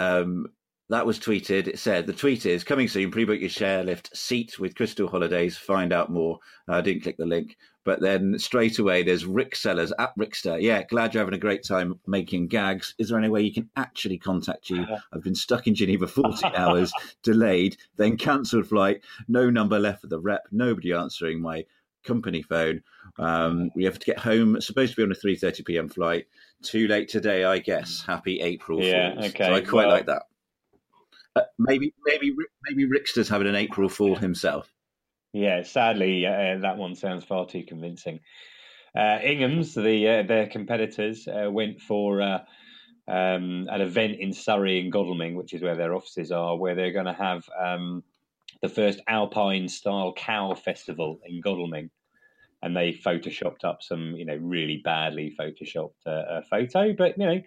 um, 0.02 0.48
that 0.90 1.06
was 1.06 1.20
tweeted. 1.20 1.68
It 1.68 1.80
said 1.80 2.06
the 2.06 2.14
tweet 2.14 2.46
is 2.46 2.66
coming 2.66 2.90
soon. 2.90 3.12
Pre-book 3.12 3.40
your 3.40 3.50
chairlift 3.50 4.16
seat 4.16 4.60
with 4.60 4.76
Crystal 4.76 5.08
Holidays. 5.08 5.58
Find 5.58 5.94
out 5.94 6.12
more. 6.12 6.40
I 6.68 6.80
uh, 6.80 6.82
didn't 6.82 7.04
click 7.04 7.16
the 7.18 7.26
link, 7.26 7.56
but 7.86 8.02
then 8.02 8.38
straight 8.38 8.78
away 8.78 9.02
there's 9.02 9.26
Rick 9.26 9.56
Sellers 9.56 9.94
at 10.00 10.14
Rickster. 10.18 10.62
Yeah, 10.62 10.84
glad 10.84 11.14
you're 11.14 11.22
having 11.22 11.34
a 11.34 11.40
great 11.40 11.64
time 11.64 11.98
making 12.08 12.48
gags. 12.48 12.94
Is 12.98 13.08
there 13.08 13.18
any 13.18 13.30
way 13.30 13.42
you 13.42 13.54
can 13.54 13.70
actually 13.78 14.18
contact 14.18 14.70
you? 14.70 14.86
I've 15.14 15.24
been 15.24 15.36
stuck 15.36 15.66
in 15.66 15.76
Geneva 15.76 16.08
14 16.08 16.52
hours, 16.58 16.92
delayed, 17.24 17.78
then 17.96 18.18
cancelled 18.18 18.68
flight. 18.68 19.02
No 19.30 19.50
number 19.50 19.80
left 19.80 20.02
for 20.02 20.08
the 20.08 20.20
rep. 20.20 20.44
Nobody 20.52 20.92
answering 20.92 21.42
my 21.42 21.64
company 22.04 22.42
phone. 22.42 22.82
Um, 23.18 23.72
we 23.76 23.84
have 23.86 24.00
to 24.00 24.06
get 24.06 24.20
home. 24.20 24.60
Supposed 24.60 24.92
to 24.94 24.98
be 24.98 25.04
on 25.04 25.12
a 25.12 25.16
3:30 25.16 25.66
p.m. 25.66 25.90
flight. 25.90 26.26
Too 26.64 26.88
late 26.88 27.10
today, 27.10 27.44
I 27.44 27.60
guess. 27.60 28.04
Happy 28.06 28.40
April 28.42 28.82
Yeah, 28.82 29.14
Fools. 29.16 29.26
okay, 29.28 29.46
So 29.46 29.54
I 29.56 29.62
quite 29.62 29.88
well- 29.88 29.96
like 29.96 30.06
that. 30.08 30.24
Uh, 31.36 31.42
maybe, 31.58 31.94
maybe, 32.06 32.34
maybe 32.68 32.86
Rickster's 32.90 33.30
having 33.30 33.48
an 33.48 33.56
April 33.56 33.88
Fool 33.88 34.16
himself. 34.16 34.70
Yeah, 35.32 35.64
sadly, 35.64 36.26
uh, 36.26 36.58
that 36.60 36.76
one 36.78 36.94
sounds 36.94 37.24
far 37.24 37.46
too 37.46 37.64
convincing. 37.64 38.20
Uh, 38.94 39.20
Ingham's, 39.24 39.74
the 39.74 40.08
uh, 40.10 40.24
their 40.24 40.48
competitors, 40.48 41.26
uh, 41.30 41.50
went 41.50 41.80
for 41.80 42.22
uh, 42.22 42.40
um, 43.08 43.70
an 43.72 43.80
event 43.80 44.20
in 44.20 44.34
Surrey 44.34 44.82
and 44.82 44.92
Godalming, 44.92 45.36
which 45.36 45.54
is 45.54 45.62
where 45.62 45.78
their 45.78 45.96
offices 45.96 46.34
are, 46.34 46.58
where 46.58 46.76
they're 46.76 46.92
going 46.92 47.06
to 47.06 47.14
have 47.14 47.46
um, 47.58 48.04
the 48.62 48.68
first 48.68 49.00
Alpine 49.08 49.70
style 49.70 50.12
cow 50.14 50.54
festival 50.54 51.22
in 51.26 51.40
Godalming. 51.40 51.90
And 52.64 52.76
they 52.76 52.94
photoshopped 52.94 53.64
up 53.64 53.82
some, 53.82 54.16
you 54.16 54.26
know, 54.26 54.36
really 54.36 54.82
badly 54.84 55.36
photoshopped 55.40 56.06
uh, 56.06 56.42
photo, 56.50 56.94
but 56.94 57.18
you 57.18 57.26
know, 57.26 57.42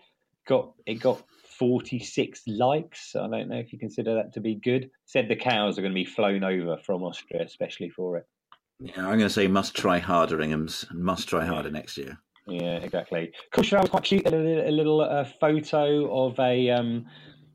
got 0.46 0.72
it 0.86 0.94
got 0.94 1.22
46 1.58 2.42
likes. 2.46 3.14
I 3.14 3.28
don't 3.28 3.48
know 3.48 3.56
if 3.56 3.72
you 3.72 3.78
consider 3.78 4.14
that 4.16 4.32
to 4.34 4.40
be 4.40 4.56
good. 4.56 4.90
Said 5.06 5.28
the 5.28 5.36
cows 5.36 5.78
are 5.78 5.82
going 5.82 5.92
to 5.92 5.94
be 5.94 6.04
flown 6.04 6.42
over 6.42 6.76
from 6.84 7.02
Austria, 7.02 7.42
especially 7.42 7.90
for 7.90 8.16
it. 8.16 8.26
Yeah, 8.80 8.98
I'm 8.98 9.18
going 9.18 9.20
to 9.20 9.30
say 9.30 9.46
must 9.46 9.74
try 9.74 9.98
harder, 9.98 10.38
Inghams. 10.38 10.92
Must 10.92 11.28
try 11.28 11.44
harder 11.44 11.70
next 11.70 11.96
year. 11.96 12.18
Yeah, 12.46 12.76
exactly. 12.76 13.32
Kushra 13.54 13.80
was 13.80 13.90
quite 13.90 14.04
cute. 14.04 14.26
A 14.26 14.30
little, 14.30 14.68
a 14.68 14.70
little 14.70 15.00
uh, 15.00 15.24
photo 15.40 16.26
of 16.26 16.38
a, 16.38 16.70
um, 16.70 17.06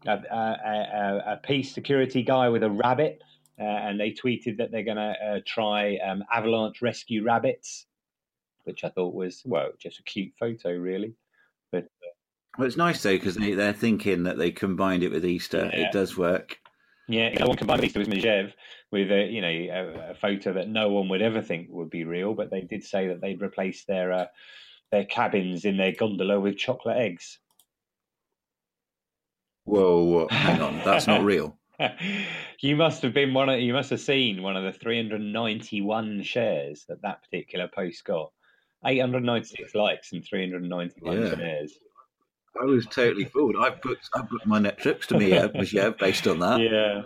a, 0.07 0.13
a, 0.13 1.23
a 1.33 1.39
piste 1.43 1.75
security 1.75 2.23
guy 2.23 2.49
with 2.49 2.63
a 2.63 2.69
rabbit, 2.69 3.21
uh, 3.59 3.63
and 3.63 3.99
they 3.99 4.11
tweeted 4.11 4.57
that 4.57 4.71
they're 4.71 4.83
going 4.83 4.97
to 4.97 5.13
uh, 5.25 5.39
try 5.45 5.97
um, 5.97 6.23
avalanche 6.33 6.81
rescue 6.81 7.23
rabbits, 7.23 7.85
which 8.63 8.83
I 8.83 8.89
thought 8.89 9.13
was 9.13 9.41
well, 9.45 9.71
just 9.77 9.99
a 9.99 10.03
cute 10.03 10.33
photo, 10.39 10.71
really. 10.71 11.15
But 11.71 11.87
Well, 12.57 12.67
it's 12.67 12.77
nice 12.77 13.03
though 13.03 13.15
because 13.15 13.35
they, 13.35 13.53
they're 13.53 13.73
thinking 13.73 14.23
that 14.23 14.37
they 14.37 14.51
combined 14.51 15.03
it 15.03 15.11
with 15.11 15.25
Easter. 15.25 15.69
Yeah. 15.73 15.87
It 15.87 15.91
does 15.91 16.17
work. 16.17 16.57
Yeah, 17.07 17.35
the 17.35 17.47
one 17.47 17.57
combined 17.57 17.83
Easter 17.83 17.99
with 17.99 18.09
Medvedev 18.09 18.53
with 18.91 19.11
a 19.11 19.25
you 19.25 19.41
know 19.41 19.47
a, 19.47 20.11
a 20.11 20.15
photo 20.15 20.53
that 20.53 20.69
no 20.69 20.89
one 20.89 21.09
would 21.09 21.21
ever 21.21 21.41
think 21.41 21.67
would 21.69 21.89
be 21.89 22.03
real, 22.03 22.33
but 22.33 22.49
they 22.49 22.61
did 22.61 22.83
say 22.83 23.07
that 23.07 23.21
they'd 23.21 23.41
replace 23.41 23.83
their 23.85 24.13
uh, 24.13 24.25
their 24.91 25.05
cabins 25.05 25.65
in 25.65 25.77
their 25.77 25.91
gondola 25.91 26.39
with 26.39 26.57
chocolate 26.57 26.97
eggs. 26.97 27.39
Whoa, 29.65 30.03
whoa, 30.03 30.27
hang 30.29 30.61
on, 30.61 30.81
that's 30.85 31.07
not 31.07 31.23
real. 31.25 31.58
you 32.61 32.75
must 32.75 33.01
have 33.01 33.13
been 33.13 33.33
one 33.33 33.49
of 33.49 33.59
you 33.59 33.73
must 33.73 33.89
have 33.89 34.01
seen 34.01 34.43
one 34.43 34.55
of 34.57 34.63
the 34.63 34.77
391 34.77 36.23
shares 36.23 36.85
that 36.87 37.01
that 37.01 37.23
particular 37.23 37.67
post 37.67 38.03
got 38.05 38.31
896 38.85 39.75
likes 39.75 40.11
and 40.11 40.23
391 40.25 41.17
Yeah. 41.23 41.35
shares 41.35 41.79
I 42.59 42.65
was 42.65 42.87
totally 42.87 43.25
fooled. 43.25 43.55
I 43.57 43.69
booked, 43.69 44.09
I 44.15 44.21
booked 44.21 44.45
my 44.47 44.59
net 44.59 44.79
trips 44.79 45.05
to 45.07 45.17
me, 45.17 45.29
yeah, 45.71 45.91
based 45.97 46.27
on 46.27 46.39
that. 46.39 46.59
yeah 46.59 47.01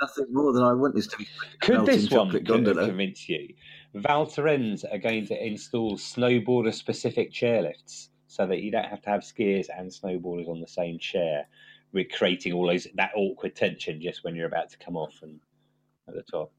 Nothing 0.00 0.26
more 0.32 0.52
than 0.52 0.62
I 0.62 0.72
want 0.74 0.96
is 0.96 1.08
to 1.08 1.16
be 1.16 1.26
could 1.60 1.84
this 1.84 2.08
one 2.10 2.30
gondola. 2.44 2.84
convince 2.86 3.28
you 3.28 3.48
val 3.94 4.26
Thorens 4.26 4.84
are 4.84 4.98
going 4.98 5.26
to 5.26 5.46
install 5.46 5.96
snowboarder 5.96 6.72
specific 6.72 7.32
chairlifts 7.32 8.08
so 8.28 8.46
that 8.46 8.60
you 8.60 8.70
don't 8.70 8.84
have 8.86 9.02
to 9.02 9.10
have 9.10 9.22
skiers 9.22 9.66
and 9.76 9.90
snowboarders 9.90 10.48
on 10.48 10.60
the 10.60 10.68
same 10.68 10.98
chair 11.00 11.48
we're 11.92 12.04
creating 12.04 12.52
all 12.52 12.66
those 12.66 12.86
that 12.94 13.12
awkward 13.14 13.54
tension 13.54 14.00
just 14.00 14.24
when 14.24 14.34
you're 14.34 14.46
about 14.46 14.70
to 14.70 14.78
come 14.78 14.96
off 14.96 15.14
and 15.22 15.40
at 16.08 16.14
the 16.14 16.22
top 16.22 16.52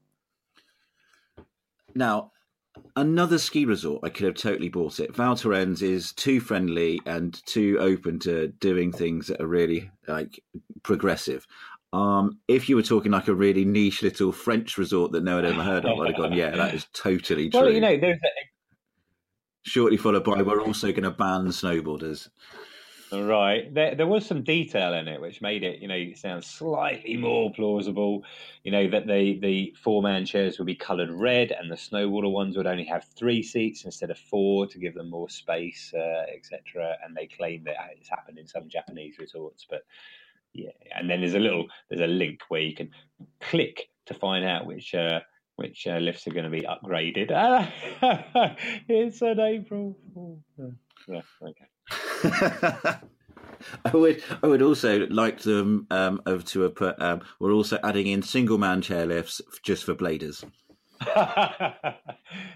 Now, 1.94 2.32
another 2.96 3.38
ski 3.38 3.64
resort, 3.64 4.02
I 4.04 4.10
could 4.10 4.26
have 4.26 4.36
totally 4.36 4.68
bought 4.68 5.00
it. 5.00 5.14
Val 5.14 5.34
Thorens 5.34 5.82
is 5.82 6.12
too 6.12 6.40
friendly 6.40 7.00
and 7.06 7.40
too 7.46 7.78
open 7.80 8.18
to 8.20 8.48
doing 8.60 8.92
things 8.92 9.26
that 9.26 9.40
are 9.40 9.46
really 9.46 9.90
like 10.06 10.40
progressive. 10.82 11.46
Um, 11.92 12.38
if 12.46 12.68
you 12.68 12.76
were 12.76 12.82
talking 12.82 13.10
like 13.10 13.26
a 13.26 13.34
really 13.34 13.64
niche 13.64 14.02
little 14.02 14.30
French 14.30 14.78
resort 14.78 15.10
that 15.12 15.24
no 15.24 15.36
one 15.36 15.44
ever 15.44 15.62
heard 15.62 15.84
of, 15.84 15.98
I'd 15.98 16.08
have 16.08 16.16
gone, 16.16 16.32
yeah, 16.32 16.50
that 16.50 16.74
is 16.74 16.86
totally 16.92 17.50
true. 17.50 17.60
well 17.60 17.70
you 17.70 17.80
know 17.80 17.96
there's 17.96 18.20
a, 18.22 18.28
Shortly 19.62 19.98
followed 19.98 20.24
by, 20.24 20.40
we're 20.42 20.62
also 20.62 20.90
going 20.90 21.02
to 21.02 21.10
ban 21.10 21.48
snowboarders. 21.48 22.28
Right. 23.12 23.72
There, 23.72 23.94
there 23.94 24.06
was 24.06 24.24
some 24.26 24.42
detail 24.42 24.94
in 24.94 25.08
it 25.08 25.20
which 25.20 25.40
made 25.40 25.64
it, 25.64 25.80
you 25.80 25.88
know, 25.88 26.12
sound 26.14 26.44
slightly 26.44 27.16
more 27.16 27.52
plausible. 27.52 28.24
You 28.62 28.72
know 28.72 28.88
that 28.90 29.06
the 29.06 29.38
the 29.40 29.74
four 29.82 30.02
man 30.02 30.24
chairs 30.24 30.58
would 30.58 30.66
be 30.66 30.76
coloured 30.76 31.10
red, 31.10 31.50
and 31.50 31.70
the 31.70 31.76
snowboarder 31.76 32.30
ones 32.30 32.56
would 32.56 32.66
only 32.66 32.84
have 32.84 33.04
three 33.16 33.42
seats 33.42 33.84
instead 33.84 34.10
of 34.10 34.18
four 34.18 34.66
to 34.66 34.78
give 34.78 34.94
them 34.94 35.10
more 35.10 35.28
space, 35.28 35.92
uh, 35.94 36.24
etc. 36.34 36.96
And 37.04 37.16
they 37.16 37.26
claim 37.26 37.64
that 37.64 37.76
it's 37.98 38.08
happened 38.08 38.38
in 38.38 38.46
some 38.46 38.68
Japanese 38.68 39.18
resorts, 39.18 39.66
but 39.68 39.82
yeah. 40.52 40.70
And 40.94 41.10
then 41.10 41.20
there's 41.20 41.34
a 41.34 41.40
little 41.40 41.66
there's 41.88 42.02
a 42.02 42.06
link 42.06 42.40
where 42.48 42.60
you 42.60 42.74
can 42.74 42.90
click 43.40 43.88
to 44.06 44.14
find 44.14 44.44
out 44.44 44.66
which. 44.66 44.94
Uh, 44.94 45.20
which 45.56 45.86
uh, 45.86 45.98
lifts 45.98 46.26
are 46.26 46.30
going 46.30 46.44
to 46.44 46.50
be 46.50 46.62
upgraded? 46.62 47.30
it's 48.88 49.20
an 49.20 49.38
April 49.38 49.94
Fool. 50.14 50.38
Yeah, 51.06 51.20
okay. 51.42 51.69
I 53.84 53.90
would, 53.92 54.22
I 54.42 54.46
would 54.46 54.62
also 54.62 55.06
like 55.08 55.40
them 55.40 55.86
um, 55.90 56.20
to 56.26 56.60
have 56.60 56.74
put. 56.74 57.00
Um, 57.00 57.22
we're 57.38 57.52
also 57.52 57.78
adding 57.84 58.06
in 58.06 58.22
single 58.22 58.58
man 58.58 58.80
chairlifts 58.80 59.40
just 59.62 59.84
for 59.84 59.94
bladers. 59.94 60.44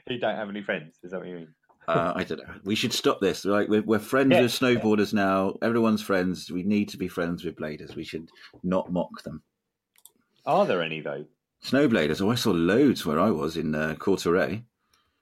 you 0.08 0.18
don't 0.18 0.36
have 0.36 0.48
any 0.48 0.62
friends. 0.62 0.98
Is 1.02 1.10
that 1.10 1.18
what 1.20 1.28
you 1.28 1.34
mean? 1.36 1.54
Uh, 1.86 2.12
I 2.16 2.24
don't 2.24 2.38
know. 2.38 2.54
We 2.64 2.74
should 2.74 2.92
stop 2.92 3.20
this. 3.20 3.44
Like 3.44 3.68
we're, 3.68 3.82
we're 3.82 3.98
friends 3.98 4.32
Yeah. 4.32 4.42
with 4.42 4.52
snowboarders 4.52 5.12
now. 5.12 5.56
Everyone's 5.62 6.02
friends. 6.02 6.50
We 6.50 6.62
need 6.62 6.88
to 6.90 6.96
be 6.96 7.08
friends 7.08 7.44
with 7.44 7.56
bladers. 7.56 7.94
We 7.94 8.04
should 8.04 8.30
not 8.62 8.90
mock 8.90 9.22
them. 9.22 9.42
Are 10.46 10.66
there 10.66 10.82
any 10.82 11.00
though? 11.00 11.26
Snowbladers. 11.62 12.20
Oh, 12.22 12.30
I 12.30 12.34
saw 12.34 12.50
loads 12.50 13.04
where 13.06 13.18
I 13.20 13.30
was 13.30 13.56
in 13.56 13.74
uh. 13.74 13.94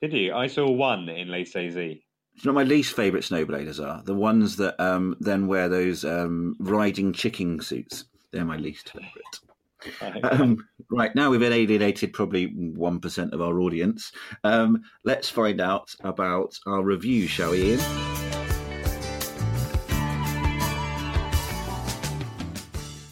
Did 0.00 0.12
you? 0.12 0.34
I 0.34 0.46
saw 0.48 0.68
one 0.70 1.08
in 1.08 1.28
Les 1.28 1.44
Saisies. 1.44 2.02
You 2.34 2.50
know, 2.50 2.54
my 2.54 2.64
least 2.64 2.96
favourite 2.96 3.24
snowbladers 3.24 3.78
are 3.78 4.02
the 4.02 4.14
ones 4.14 4.56
that 4.56 4.80
um, 4.82 5.16
then 5.20 5.46
wear 5.46 5.68
those 5.68 6.04
um, 6.04 6.56
riding 6.58 7.12
chicken 7.12 7.60
suits. 7.60 8.06
They're 8.32 8.44
my 8.44 8.56
least 8.56 8.90
favourite. 8.90 10.32
Um, 10.32 10.56
right 10.90 11.14
now, 11.14 11.30
we've 11.30 11.42
alienated 11.42 12.12
probably 12.12 12.46
one 12.46 13.00
percent 13.00 13.34
of 13.34 13.40
our 13.40 13.60
audience. 13.60 14.12
Um, 14.44 14.82
let's 15.04 15.28
find 15.28 15.60
out 15.60 15.94
about 16.02 16.58
our 16.66 16.82
review, 16.82 17.28
shall 17.28 17.50
we, 17.50 17.74
Iain? 17.74 17.80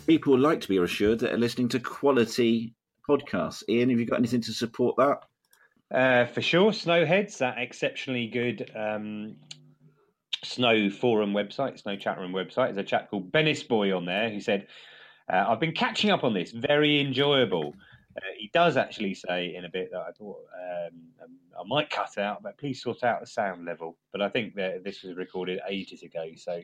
People 0.07 0.39
like 0.39 0.61
to 0.63 0.69
be 0.69 0.79
assured 0.79 1.21
that 1.21 1.31
they're 1.31 1.39
listening 1.39 1.69
to 1.69 1.79
quality 1.79 2.75
podcasts. 3.09 3.63
Iain, 3.69 3.91
have 3.91 4.01
you 4.01 4.07
got 4.07 4.19
anything 4.19 4.41
to 4.41 4.53
support 4.53 4.97
that? 4.97 5.19
Uh, 5.93 6.25
for 6.27 6.41
sure, 6.41 6.71
Snowheads, 6.71 7.39
that 7.39 7.59
exceptionally 7.59 8.29
good 8.29 8.71
um, 8.77 9.35
Snow 10.45 10.89
Forum 10.89 11.33
website, 11.33 11.81
Snow 11.81 11.97
Chat 11.97 12.19
Room 12.19 12.33
website. 12.33 12.75
There's 12.75 12.79
a 12.79 12.83
chap 12.85 13.11
called 13.11 13.33
Bennis 13.33 13.67
Boy 13.67 13.95
on 13.97 14.05
there 14.05 14.31
who 14.31 14.41
said, 14.41 14.69
uh, 15.33 15.47
I've 15.49 15.61
been 15.61 15.73
catching 15.73 16.11
up 16.11 16.23
on 16.23 16.33
this, 16.33 16.53
very 16.53 17.01
enjoyable. 17.01 17.75
Uh, 18.17 18.21
he 18.37 18.51
does 18.53 18.77
actually 18.77 19.15
say 19.15 19.55
in 19.55 19.65
a 19.65 19.69
bit 19.69 19.91
that 19.93 20.01
I 20.01 20.13
thought 20.13 20.39
um, 20.55 21.01
um, 21.23 21.37
I 21.59 21.67
might 21.67 21.91
cut 21.91 22.19
out, 22.19 22.43
but 22.43 22.59
please 22.59 22.83
sort 22.83 23.03
out 23.03 23.21
the 23.21 23.27
sound 23.27 23.65
level. 23.65 23.97
But 24.13 24.23
I 24.23 24.29
think 24.29 24.55
that 24.57 24.85
this 24.85 25.03
was 25.03 25.17
recorded 25.17 25.61
ages 25.69 26.03
ago. 26.03 26.27
So 26.37 26.61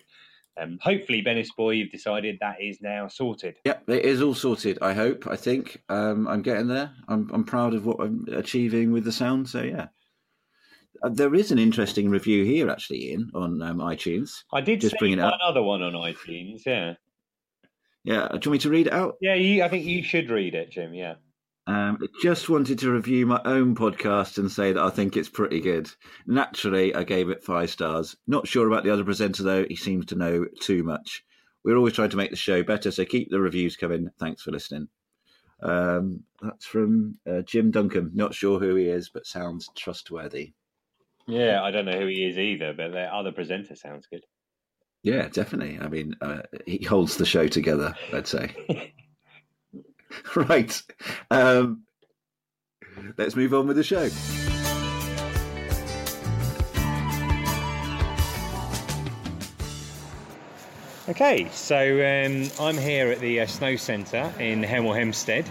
um, 0.59 0.79
hopefully, 0.81 1.23
Bennis 1.23 1.49
Boy, 1.57 1.73
you've 1.73 1.91
decided 1.91 2.39
that 2.41 2.61
is 2.61 2.81
now 2.81 3.09
sorted. 3.09 3.57
Yep, 3.65 3.89
it 3.89 4.05
is 4.05 4.23
all 4.23 4.35
sorted. 4.35 4.79
I 4.81 4.95
hope. 4.95 5.27
I 5.27 5.37
think 5.37 5.83
um, 5.89 6.27
I'm 6.27 6.43
getting 6.43 6.69
there. 6.69 6.93
I'm 7.09 7.31
I'm 7.33 7.45
proud 7.45 7.75
of 7.75 7.85
what 7.87 8.01
I'm 8.01 8.27
achieving 8.33 8.93
with 8.93 9.05
the 9.05 9.13
sound. 9.13 9.49
So 9.49 9.63
yeah, 9.63 9.89
uh, 11.03 11.11
there 11.11 11.35
is 11.35 11.53
an 11.53 11.59
interesting 11.59 12.09
review 12.09 12.45
here 12.45 12.71
actually, 12.71 13.11
Iain, 13.11 13.31
on 13.35 13.63
um, 13.63 13.79
iTunes. 13.79 14.45
I 14.53 14.61
did 14.61 14.81
Just 14.81 14.99
bringing 14.99 15.19
it 15.19 15.25
up. 15.25 15.35
another 15.41 15.63
one 15.63 15.83
on 15.83 15.93
iTunes. 15.93 16.63
Yeah. 16.65 16.95
Yeah, 18.05 18.29
do 18.29 18.39
you 18.45 18.51
want 18.51 18.53
me 18.53 18.59
to 18.59 18.71
read 18.71 18.87
it 18.87 18.93
out? 18.93 19.17
Yeah, 19.21 19.35
you, 19.35 19.65
I 19.65 19.69
think 19.69 19.85
you 19.85 20.05
should 20.05 20.31
read 20.31 20.55
it, 20.55 20.71
Jim. 20.71 20.95
Yeah. 20.95 21.15
Um, 21.69 21.99
I 22.01 22.07
just 22.23 22.49
wanted 22.49 22.79
to 22.81 22.93
review 22.93 23.27
my 23.27 23.41
own 23.45 23.75
podcast 23.75 24.39
and 24.39 24.51
say 24.51 24.73
that 24.73 24.83
I 24.83 24.91
think 24.91 25.17
it's 25.17 25.29
pretty 25.29 25.61
good. 25.61 25.91
Naturally, 26.27 26.95
I 26.95 27.03
gave 27.03 27.29
it 27.29 27.43
five 27.43 27.71
stars. 27.71 28.17
Not 28.27 28.47
sure 28.47 28.69
about 28.69 28.85
the 28.85 28.93
other 28.93 29.05
presenter 29.05 29.43
though. 29.43 29.65
He 29.69 29.75
seems 29.77 30.07
to 30.07 30.15
know 30.15 30.47
too 30.61 30.85
much. 30.85 31.25
we're 31.65 31.77
always 31.77 31.95
trying 31.95 32.11
to 32.11 32.17
make 32.17 32.31
the 32.31 32.37
show 32.37 32.63
better. 32.63 32.93
So 32.93 33.05
keep 33.05 33.31
the 33.31 33.41
reviews 33.41 33.77
coming. 33.77 34.09
Thanks 34.21 34.43
for 34.43 34.53
listening. 34.53 34.89
Um, 35.61 36.21
that's 36.41 36.67
from 36.67 37.19
uh, 37.29 37.41
Jim 37.43 37.73
Duncombe. 37.73 38.13
Not 38.15 38.35
sure 38.35 38.61
who 38.61 38.77
he 38.77 38.89
is, 38.89 39.09
but 39.09 39.27
sounds 39.27 39.69
trustworthy. 39.75 40.53
Yeah, 41.27 41.63
I 41.65 41.73
don't 41.73 41.87
know 41.87 41.99
who 41.99 42.07
he 42.07 42.25
is 42.25 42.39
either, 42.39 42.73
but 42.73 42.93
the 42.93 43.13
other 43.13 43.33
presenter 43.33 43.75
sounds 43.75 44.07
good. 44.07 44.25
Yeah, 45.03 45.29
definitely. 45.29 45.79
I 45.81 45.89
mean, 45.89 46.15
uh, 46.21 46.43
he 46.67 46.85
holds 46.85 47.17
the 47.17 47.27
show 47.27 47.49
together. 47.49 47.95
I'd 48.13 48.29
say. 48.29 48.93
right. 50.37 50.83
Um, 51.31 51.85
let's 53.17 53.37
move 53.37 53.55
on 53.55 53.67
with 53.67 53.77
the 53.77 53.85
show. 53.85 54.09
Okay, 61.09 61.49
so 61.53 61.77
um, 61.79 62.51
I'm 62.59 62.77
here 62.77 63.13
at 63.13 63.21
the 63.21 63.43
uh, 63.43 63.47
Snow 63.47 63.77
Centre 63.77 64.33
in 64.41 64.65
Hemel 64.65 64.97
Hempstead. 64.97 65.49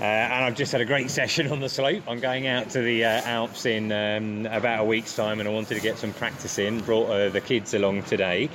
Uh, 0.00 0.04
and 0.04 0.44
I've 0.46 0.56
just 0.56 0.72
had 0.72 0.80
a 0.80 0.86
great 0.86 1.10
session 1.20 1.52
on 1.52 1.60
the 1.60 1.68
slope. 1.68 2.02
I'm 2.08 2.20
going 2.20 2.46
out 2.46 2.70
to 2.70 2.80
the 2.80 3.04
uh, 3.04 3.22
Alps 3.24 3.66
in 3.66 3.92
um, 3.92 4.46
about 4.46 4.80
a 4.80 4.84
week's 4.84 5.14
time, 5.14 5.40
and 5.40 5.48
I 5.48 5.52
wanted 5.52 5.74
to 5.74 5.80
get 5.80 5.98
some 5.98 6.14
practice 6.14 6.58
in. 6.58 6.80
Brought 6.80 7.10
uh, 7.10 7.28
the 7.28 7.40
kids 7.40 7.74
along 7.74 8.04
today, 8.04 8.48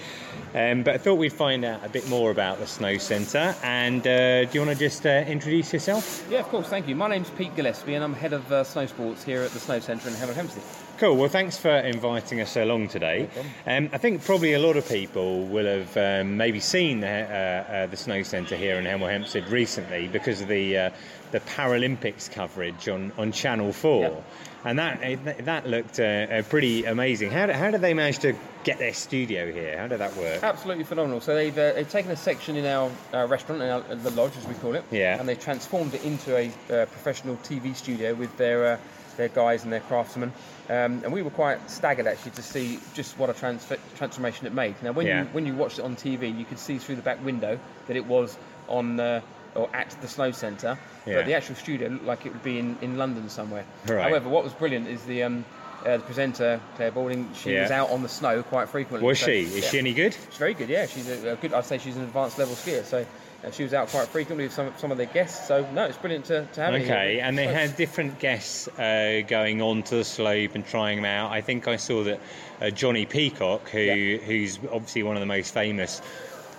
um, 0.55 0.81
but 0.81 0.95
I 0.95 0.97
thought 0.97 1.15
we'd 1.15 1.33
find 1.33 1.63
out 1.63 1.85
a 1.85 1.89
bit 1.89 2.09
more 2.09 2.31
about 2.31 2.57
the 2.57 2.65
Snow 2.65 2.97
Centre. 2.97 3.55
And 3.61 4.01
uh, 4.07 4.45
do 4.45 4.49
you 4.53 4.65
want 4.65 4.77
to 4.77 4.83
just 4.83 5.05
uh, 5.05 5.23
introduce 5.27 5.71
yourself? 5.71 6.25
Yeah, 6.29 6.39
of 6.39 6.47
course. 6.47 6.67
Thank 6.67 6.87
you. 6.87 6.95
My 6.95 7.09
name's 7.09 7.29
Pete 7.29 7.55
Gillespie, 7.55 7.93
and 7.93 8.03
I'm 8.03 8.13
head 8.13 8.33
of 8.33 8.51
uh, 8.51 8.63
snow 8.63 8.87
sports 8.87 9.23
here 9.23 9.43
at 9.43 9.51
the 9.51 9.59
Snow 9.59 9.79
Centre 9.79 10.09
in 10.09 10.15
Hemel 10.15 10.33
Hempstead. 10.33 10.63
Cool. 10.97 11.17
Well, 11.17 11.27
thanks 11.27 11.57
for 11.57 11.71
inviting 11.71 12.39
us 12.39 12.55
along 12.55 12.87
today. 12.87 13.27
Um, 13.67 13.89
I 13.91 13.97
think 13.97 14.23
probably 14.23 14.53
a 14.53 14.59
lot 14.59 14.77
of 14.77 14.87
people 14.87 15.45
will 15.45 15.65
have 15.65 15.97
um, 15.97 16.37
maybe 16.37 16.61
seen 16.61 17.01
the, 17.01 17.07
uh, 17.09 17.71
uh, 17.73 17.85
the 17.87 17.97
Snow 17.97 18.23
Centre 18.23 18.55
here 18.55 18.77
in 18.77 18.85
Hemel 18.85 19.09
Hempstead 19.09 19.49
recently 19.49 20.07
because 20.07 20.39
of 20.39 20.47
the 20.47 20.77
uh, 20.77 20.89
the 21.31 21.39
Paralympics 21.41 22.31
coverage 22.31 22.87
on, 22.87 23.11
on 23.17 23.33
Channel 23.33 23.73
Four, 23.73 24.03
Yeah. 24.03 24.69
and 24.69 24.79
that 24.79 25.45
that 25.45 25.67
looked 25.67 25.99
uh, 25.99 26.03
uh, 26.03 26.41
pretty 26.43 26.85
amazing. 26.85 27.29
How 27.29 27.47
did, 27.47 27.57
how 27.57 27.71
did 27.71 27.81
they 27.81 27.93
manage 27.93 28.19
to 28.19 28.33
get 28.63 28.77
their 28.77 28.93
studio 28.93 29.51
here? 29.51 29.77
How 29.77 29.87
did 29.87 29.99
that 29.99 30.15
work? 30.15 30.43
Absolutely 30.43 30.85
phenomenal. 30.85 31.19
So 31.19 31.35
they've, 31.35 31.57
uh, 31.57 31.73
they've 31.73 31.89
taken 31.89 32.11
a 32.11 32.15
section 32.15 32.55
in 32.55 32.65
our 32.65 32.89
uh, 33.13 33.27
restaurant, 33.27 33.61
in 33.63 33.69
our, 33.69 33.81
the 33.95 34.11
lodge 34.11 34.37
as 34.37 34.47
we 34.47 34.53
call 34.55 34.75
it, 34.75 34.85
Yeah. 34.91 35.19
and 35.19 35.27
they've 35.27 35.37
transformed 35.39 35.93
it 35.93 36.05
into 36.05 36.37
a 36.37 36.47
uh, 36.47 36.85
professional 36.85 37.35
TV 37.37 37.75
studio 37.75 38.13
with 38.13 38.37
their 38.37 38.65
uh, 38.73 38.77
their 39.17 39.29
guys 39.29 39.63
and 39.63 39.71
their 39.73 39.79
craftsmen. 39.81 40.31
Um, 40.69 41.01
and 41.03 41.11
we 41.13 41.21
were 41.21 41.29
quite 41.29 41.69
staggered 41.69 42.07
actually 42.07 42.31
to 42.31 42.41
see 42.41 42.79
just 42.93 43.17
what 43.19 43.29
a 43.29 43.33
trans- 43.33 43.67
transformation 43.97 44.47
it 44.47 44.53
made. 44.53 44.75
Now, 44.81 44.91
when 44.93 45.05
Yeah. 45.07 45.21
you 45.21 45.27
when 45.31 45.45
you 45.45 45.53
watched 45.55 45.79
it 45.79 45.85
on 45.85 45.95
TV, 45.95 46.29
you 46.37 46.45
could 46.45 46.59
see 46.59 46.77
through 46.77 46.95
the 46.95 47.01
back 47.01 47.23
window 47.23 47.59
that 47.87 47.95
it 47.95 48.05
was 48.05 48.37
on. 48.67 48.99
Uh, 48.99 49.21
or 49.53 49.69
at 49.73 49.89
the 50.01 50.07
Snow 50.09 50.31
Centre, 50.31 50.77
Yeah. 51.05 51.13
but 51.15 51.27
the 51.27 51.33
actual 51.33 51.55
studio 51.55 51.87
looked 51.87 52.03
like 52.03 52.25
it 52.25 52.33
would 52.33 52.43
be 52.43 52.59
in, 52.59 52.77
in 52.81 52.97
London 52.97 53.29
somewhere. 53.29 53.63
Right. 53.87 54.01
However, 54.01 54.27
what 54.27 54.43
was 54.43 54.51
brilliant 54.51 54.89
is 54.89 55.01
the 55.05 55.23
um, 55.23 55.45
uh, 55.85 55.95
the 55.95 56.03
presenter 56.03 56.59
Clare 56.75 56.91
Balding. 56.91 57.29
She 57.35 57.53
Yeah. 57.53 57.61
was 57.61 57.71
out 57.71 57.89
on 57.91 58.01
the 58.03 58.09
snow 58.09 58.43
quite 58.43 58.67
frequently. 58.67 59.07
Was 59.07 59.19
So, 59.19 59.27
she? 59.27 59.43
Is 59.43 59.63
she 59.69 59.77
any 59.79 59.93
good? 59.93 60.13
She's 60.13 60.37
very 60.37 60.55
good, 60.55 60.67
yeah. 60.67 60.87
She's 60.87 61.07
a, 61.09 61.29
a 61.29 61.35
good. 61.37 61.53
I'd 61.53 61.63
say 61.63 61.77
she's 61.77 61.95
an 61.95 62.03
advanced 62.03 62.37
level 62.37 62.53
skier. 62.53 62.83
So 62.83 63.05
uh, 63.45 63.51
she 63.51 63.63
was 63.63 63.73
out 63.73 63.87
quite 63.89 64.07
frequently 64.07 64.45
with 64.45 64.53
some 64.53 64.73
some 64.77 64.91
of 64.91 64.97
their 64.97 65.05
guests. 65.07 65.47
So 65.47 65.67
no, 65.71 65.85
it's 65.85 65.97
brilliant 65.97 66.25
to, 66.25 66.45
to 66.53 66.61
have 66.61 66.73
her 66.73 66.79
here. 66.79 66.87
Okay, 66.87 67.19
and 67.19 67.37
they 67.37 67.47
had 67.47 67.75
different 67.75 68.19
guests 68.19 68.67
uh, 68.79 69.21
going 69.27 69.61
onto 69.61 69.97
the 69.97 70.03
slope 70.03 70.55
and 70.55 70.65
trying 70.65 70.97
them 70.97 71.05
out. 71.05 71.31
I 71.31 71.41
think 71.41 71.67
I 71.67 71.75
saw 71.75 72.03
that 72.03 72.19
uh, 72.61 72.65
Jonnie 72.65 73.07
Peacock, 73.09 73.69
who 73.69 73.79
Yeah. 73.79 74.17
who's 74.17 74.59
obviously 74.71 75.03
one 75.03 75.15
of 75.15 75.19
the 75.19 75.25
most 75.27 75.53
famous 75.53 76.01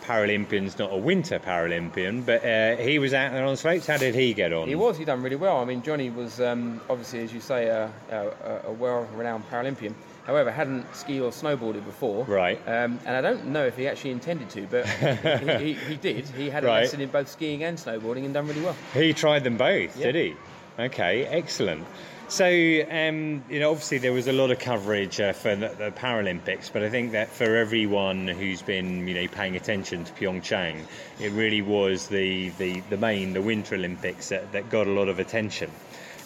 Paralympians, 0.07 0.79
not 0.79 0.93
a 0.93 0.97
winter 0.97 1.39
Paralympian, 1.39 2.25
but 2.25 2.45
uh, 2.45 2.77
he 2.77 2.99
was 2.99 3.13
out 3.13 3.33
there 3.33 3.45
on 3.45 3.57
slopes. 3.57 3.87
How 3.87 3.97
did 3.97 4.15
he 4.15 4.33
get 4.35 4.53
on? 4.53 4.69
He 4.69 4.75
was. 4.75 4.97
He 4.97 5.05
done 5.05 5.23
really 5.23 5.37
well. 5.37 5.59
I 5.59 5.65
mean, 5.65 5.83
Jonnie 5.83 6.15
was 6.15 6.41
um, 6.41 6.81
obviously, 6.89 7.21
as 7.25 7.33
you 7.33 7.41
say, 7.41 7.67
a, 7.67 7.91
a, 8.11 8.69
a 8.69 8.73
well-renowned 8.73 9.45
Paralympian. 9.51 9.95
However, 10.27 10.51
hadn't 10.51 10.93
skied 10.95 11.21
or 11.23 11.31
snowboarded 11.31 11.85
before. 11.85 12.25
Right. 12.25 12.59
Um, 12.67 12.99
and 13.07 13.17
I 13.17 13.21
don't 13.21 13.47
know 13.47 13.65
if 13.67 13.77
he 13.77 13.87
actually 13.87 14.11
intended 14.11 14.51
to, 14.51 14.67
but 14.67 14.87
he, 14.87 15.65
he, 15.67 15.73
he 15.75 15.97
did. 15.97 16.27
He 16.31 16.51
had 16.51 16.65
a 16.65 16.67
Right. 16.69 16.81
lesson 16.83 17.01
in 17.01 17.11
both 17.11 17.29
skiing 17.29 17.63
and 17.63 17.79
snowboarding 17.79 18.25
and 18.25 18.35
done 18.35 18.47
really 18.49 18.61
well. 18.63 18.77
He 18.95 19.13
tried 19.13 19.45
them 19.45 19.57
both, 19.57 19.97
Yeah. 19.97 20.11
did 20.13 20.15
he? 20.17 20.37
Okay, 20.79 21.25
excellent. 21.27 21.85
So, 22.29 22.45
um, 22.45 23.45
you 23.49 23.61
know, 23.61 23.71
obviously 23.71 23.99
there 23.99 24.13
was 24.13 24.27
a 24.27 24.33
lot 24.33 24.51
of 24.51 24.59
coverage 24.59 25.21
uh, 25.21 25.33
for 25.33 25.55
the, 25.55 25.69
the 25.69 25.93
Paralympics, 25.93 26.73
but 26.73 26.83
I 26.83 26.91
think 26.91 27.13
that 27.13 27.29
for 27.29 27.55
everyone 27.55 28.27
who's 28.27 28.63
been, 28.63 29.07
you 29.07 29.15
know, 29.15 29.29
paying 29.29 29.55
attention 29.55 30.05
to 30.05 30.13
Pyeongchang, 30.13 30.81
it 31.21 31.31
really 31.33 31.63
was 31.63 32.09
the, 32.09 32.49
the, 32.59 32.81
the 32.91 32.97
main, 32.97 33.33
the 33.33 33.41
Winter 33.41 33.77
Olympics 33.77 34.31
that, 34.31 34.51
that 34.51 34.69
got 34.71 34.89
a 34.89 34.91
lot 34.91 35.09
of 35.09 35.21
attention. 35.21 35.71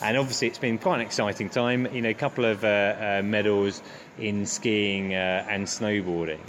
And 0.00 0.16
obviously, 0.16 0.48
it's 0.48 0.58
been 0.58 0.78
quite 0.78 0.96
an 0.96 1.00
exciting 1.02 1.50
time. 1.50 1.86
You 1.94 2.00
know, 2.00 2.08
a 2.08 2.14
couple 2.14 2.46
of 2.46 2.64
uh, 2.64 3.18
uh, 3.18 3.22
medals 3.22 3.82
in 4.18 4.46
skiing 4.46 5.14
uh, 5.14 5.44
and 5.50 5.66
snowboarding. 5.66 6.40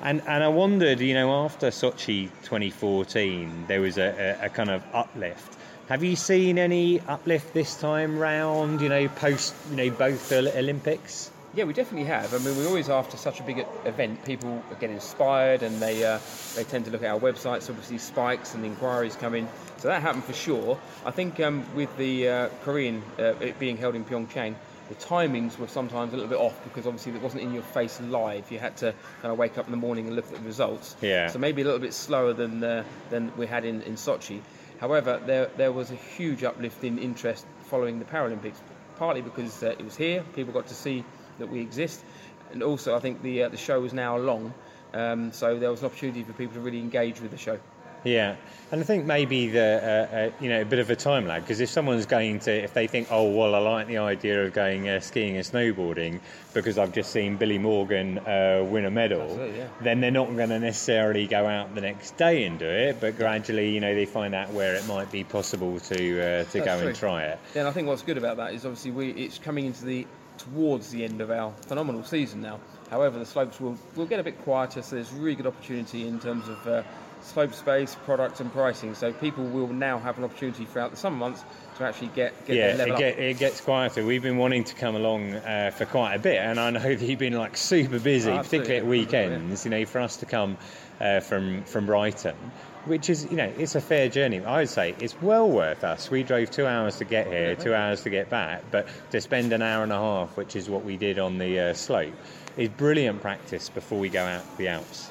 And, 0.00 0.20
and 0.26 0.42
I 0.42 0.48
wondered, 0.48 0.98
you 0.98 1.14
know, 1.14 1.44
after 1.44 1.68
Sochi 1.68 2.28
2014, 2.42 3.66
there 3.68 3.80
was 3.80 3.98
a, 3.98 4.38
a, 4.42 4.46
a 4.46 4.48
kind 4.48 4.70
of 4.70 4.82
uplift. 4.92 5.55
Have 5.88 6.02
you 6.02 6.16
seen 6.16 6.58
any 6.58 6.98
uplift 7.02 7.54
this 7.54 7.76
time 7.80 8.18
round? 8.18 8.80
You 8.80 8.88
know, 8.88 9.06
post 9.06 9.54
you 9.70 9.76
know 9.76 9.90
both 9.90 10.32
Ol- 10.32 10.48
Olympics. 10.48 11.30
Yeah, 11.54 11.62
we 11.62 11.74
definitely 11.74 12.08
have. 12.08 12.34
I 12.34 12.38
mean, 12.38 12.58
we 12.58 12.66
always 12.66 12.88
after 12.90 13.16
such 13.16 13.38
a 13.38 13.44
big 13.44 13.64
event, 13.84 14.24
people 14.24 14.64
get 14.80 14.90
inspired 14.90 15.62
and 15.62 15.80
they 15.80 16.04
uh, 16.04 16.18
they 16.56 16.64
tend 16.64 16.86
to 16.86 16.90
look 16.90 17.04
at 17.04 17.14
our 17.14 17.20
websites. 17.20 17.70
Obviously, 17.70 17.98
spikes 17.98 18.52
and 18.54 18.64
inquiries 18.64 19.14
come 19.14 19.36
in, 19.36 19.46
so 19.76 19.86
that 19.86 20.02
happened 20.02 20.24
for 20.24 20.32
sure. 20.32 20.76
I 21.04 21.12
think 21.12 21.38
um, 21.38 21.64
with 21.76 21.96
the 21.96 22.28
uh, 22.28 22.48
Korean 22.64 23.00
uh, 23.20 23.34
it 23.40 23.56
being 23.60 23.76
held 23.76 23.94
in 23.94 24.04
Pyeongchang, 24.04 24.56
the 24.88 24.94
timings 24.96 25.56
were 25.56 25.68
sometimes 25.68 26.12
a 26.12 26.16
little 26.16 26.28
bit 26.28 26.40
off 26.40 26.64
because 26.64 26.88
obviously 26.88 27.12
it 27.12 27.22
wasn't 27.22 27.42
in 27.42 27.54
your 27.54 27.62
face 27.62 28.00
live. 28.00 28.50
You 28.50 28.58
had 28.58 28.76
to 28.78 28.92
kind 29.22 29.30
of 29.30 29.38
wake 29.38 29.56
up 29.56 29.66
in 29.66 29.70
the 29.70 29.76
morning 29.76 30.08
and 30.08 30.16
look 30.16 30.26
at 30.26 30.34
the 30.34 30.40
results. 30.40 30.96
Yeah. 31.00 31.28
So 31.28 31.38
maybe 31.38 31.62
a 31.62 31.64
little 31.64 31.78
bit 31.78 31.94
slower 31.94 32.32
than 32.32 32.64
uh, 32.64 32.82
than 33.10 33.30
we 33.36 33.46
had 33.46 33.64
in, 33.64 33.82
in 33.82 33.94
Sochi. 33.94 34.40
However, 34.78 35.20
there 35.24 35.50
there 35.56 35.72
was 35.72 35.90
a 35.90 35.94
huge 35.94 36.44
uplift 36.44 36.84
in 36.84 36.98
interest 36.98 37.46
following 37.70 37.98
the 37.98 38.04
Paralympics, 38.04 38.56
partly 38.96 39.22
because 39.22 39.62
uh, 39.62 39.68
it 39.78 39.84
was 39.84 39.96
here, 39.96 40.22
people 40.34 40.52
got 40.52 40.66
to 40.68 40.74
see 40.74 41.04
that 41.38 41.48
we 41.48 41.60
exist, 41.60 42.04
and 42.52 42.62
also 42.62 42.96
I 42.96 43.00
think 43.00 43.22
the 43.22 43.44
uh, 43.44 43.48
the 43.48 43.56
show 43.56 43.84
is 43.84 43.92
now 43.92 44.16
long, 44.18 44.52
um, 44.92 45.32
so 45.32 45.58
there 45.58 45.70
was 45.70 45.80
an 45.80 45.86
opportunity 45.86 46.22
for 46.24 46.32
people 46.32 46.54
to 46.54 46.60
really 46.60 46.80
engage 46.80 47.20
with 47.20 47.30
the 47.30 47.38
show. 47.38 47.58
Yeah, 48.06 48.36
and 48.72 48.80
I 48.80 48.84
think 48.84 49.04
maybe 49.04 49.48
the 49.48 49.60
uh, 49.60 50.16
uh, 50.16 50.30
you 50.40 50.48
know 50.48 50.62
a 50.62 50.64
bit 50.64 50.78
of 50.78 50.90
a 50.90 50.96
time 50.96 51.26
lag 51.26 51.42
because 51.42 51.60
if 51.60 51.68
someone's 51.68 52.06
going 52.06 52.40
to 52.40 52.52
if 52.52 52.72
they 52.72 52.86
think 52.86 53.08
oh 53.10 53.30
well 53.30 53.54
I 53.54 53.58
like 53.58 53.86
the 53.86 53.98
idea 53.98 54.44
of 54.44 54.52
going 54.52 54.88
uh, 54.88 55.00
skiing 55.00 55.36
and 55.36 55.44
snowboarding 55.44 56.20
because 56.52 56.78
I've 56.78 56.92
just 56.92 57.12
seen 57.12 57.36
Billy 57.36 57.58
Morgan 57.58 58.18
uh, 58.18 58.64
win 58.68 58.84
a 58.84 58.90
medal, 58.90 59.50
yeah. 59.54 59.68
then 59.80 60.00
they're 60.00 60.10
not 60.10 60.34
going 60.34 60.48
to 60.48 60.58
necessarily 60.58 61.26
go 61.26 61.46
out 61.46 61.74
the 61.74 61.80
next 61.80 62.16
day 62.16 62.44
and 62.44 62.58
do 62.58 62.66
it, 62.66 63.00
but 63.00 63.16
gradually 63.16 63.70
you 63.70 63.80
know 63.80 63.94
they 63.94 64.06
find 64.06 64.34
out 64.34 64.50
where 64.52 64.74
it 64.74 64.86
might 64.86 65.10
be 65.10 65.24
possible 65.24 65.78
to 65.80 65.94
uh, 65.94 66.44
to 66.44 66.58
That's 66.58 66.64
go 66.64 66.86
and 66.86 66.96
try 66.96 67.24
it. 67.24 67.38
Yeah, 67.54 67.62
and 67.62 67.68
I 67.68 67.72
think 67.72 67.88
what's 67.88 68.02
good 68.02 68.18
about 68.18 68.36
that 68.38 68.54
is 68.54 68.64
obviously 68.64 68.90
we 68.90 69.10
it's 69.10 69.38
coming 69.38 69.66
into 69.66 69.84
the 69.84 70.06
towards 70.38 70.90
the 70.90 71.04
end 71.04 71.20
of 71.20 71.30
our 71.30 71.52
phenomenal 71.66 72.04
season 72.04 72.40
now. 72.40 72.60
However, 72.90 73.18
the 73.18 73.26
slopes 73.26 73.60
will 73.60 73.76
will 73.94 74.06
get 74.06 74.20
a 74.20 74.22
bit 74.22 74.42
quieter, 74.42 74.82
so 74.82 74.96
there's 74.96 75.12
really 75.12 75.34
good 75.34 75.46
opportunity 75.46 76.06
in 76.06 76.20
terms 76.20 76.48
of 76.48 76.66
uh, 76.66 76.82
slope 77.26 77.52
space, 77.52 77.96
product, 78.04 78.40
and 78.40 78.52
pricing. 78.52 78.94
So 78.94 79.12
people 79.12 79.44
will 79.44 79.68
now 79.68 79.98
have 79.98 80.18
an 80.18 80.24
opportunity 80.24 80.64
throughout 80.64 80.92
the 80.92 80.96
summer 80.96 81.16
months 81.16 81.44
to 81.76 81.84
actually 81.84 82.08
get 82.08 82.46
get 82.46 82.56
yeah, 82.56 82.66
their 82.68 82.76
level 82.76 82.92
it, 82.92 82.94
up. 82.94 82.98
get, 83.00 83.18
it 83.18 83.38
gets 83.38 83.60
quieter. 83.60 84.04
We've 84.04 84.22
been 84.22 84.38
wanting 84.38 84.64
to 84.64 84.74
come 84.74 84.96
along 84.96 85.34
uh, 85.34 85.72
for 85.74 85.84
quite 85.84 86.14
a 86.14 86.18
bit, 86.18 86.38
and 86.38 86.58
I 86.58 86.70
know 86.70 86.80
that 86.94 87.00
you've 87.00 87.18
been 87.18 87.34
like 87.34 87.56
super 87.56 87.98
busy, 87.98 88.30
Oh, 88.30 88.38
particularly 88.38 88.76
at 88.78 88.86
weekends. 88.86 89.64
You 89.64 89.70
know, 89.70 89.84
for 89.84 90.00
us 90.00 90.16
to 90.18 90.26
come 90.26 90.56
uh, 91.00 91.20
from 91.20 91.64
from 91.64 91.86
Brighton, 91.86 92.36
which 92.84 93.10
is 93.10 93.26
you 93.30 93.36
know 93.36 93.52
it's 93.58 93.74
a 93.74 93.80
fair 93.80 94.08
journey. 94.08 94.40
I 94.40 94.60
would 94.60 94.68
say 94.68 94.94
it's 95.00 95.20
well 95.20 95.48
worth 95.48 95.84
us. 95.84 96.10
We 96.10 96.22
drove 96.22 96.50
two 96.50 96.66
hours 96.66 96.96
to 96.98 97.04
get 97.04 97.26
here, 97.26 97.56
two 97.56 97.74
hours 97.74 98.02
to 98.04 98.10
get 98.10 98.30
back, 98.30 98.62
but 98.70 98.86
to 99.10 99.20
spend 99.20 99.52
an 99.52 99.62
hour 99.62 99.82
and 99.82 99.92
a 99.92 99.98
half, 99.98 100.36
which 100.36 100.56
is 100.56 100.70
what 100.70 100.84
we 100.84 100.96
did 100.96 101.18
on 101.18 101.38
the 101.38 101.58
uh, 101.58 101.74
slope, 101.74 102.14
is 102.56 102.68
brilliant 102.68 103.20
practice 103.20 103.68
before 103.68 103.98
we 103.98 104.08
go 104.08 104.24
out 104.24 104.48
to 104.52 104.58
the 104.58 104.68
Alps. 104.68 105.10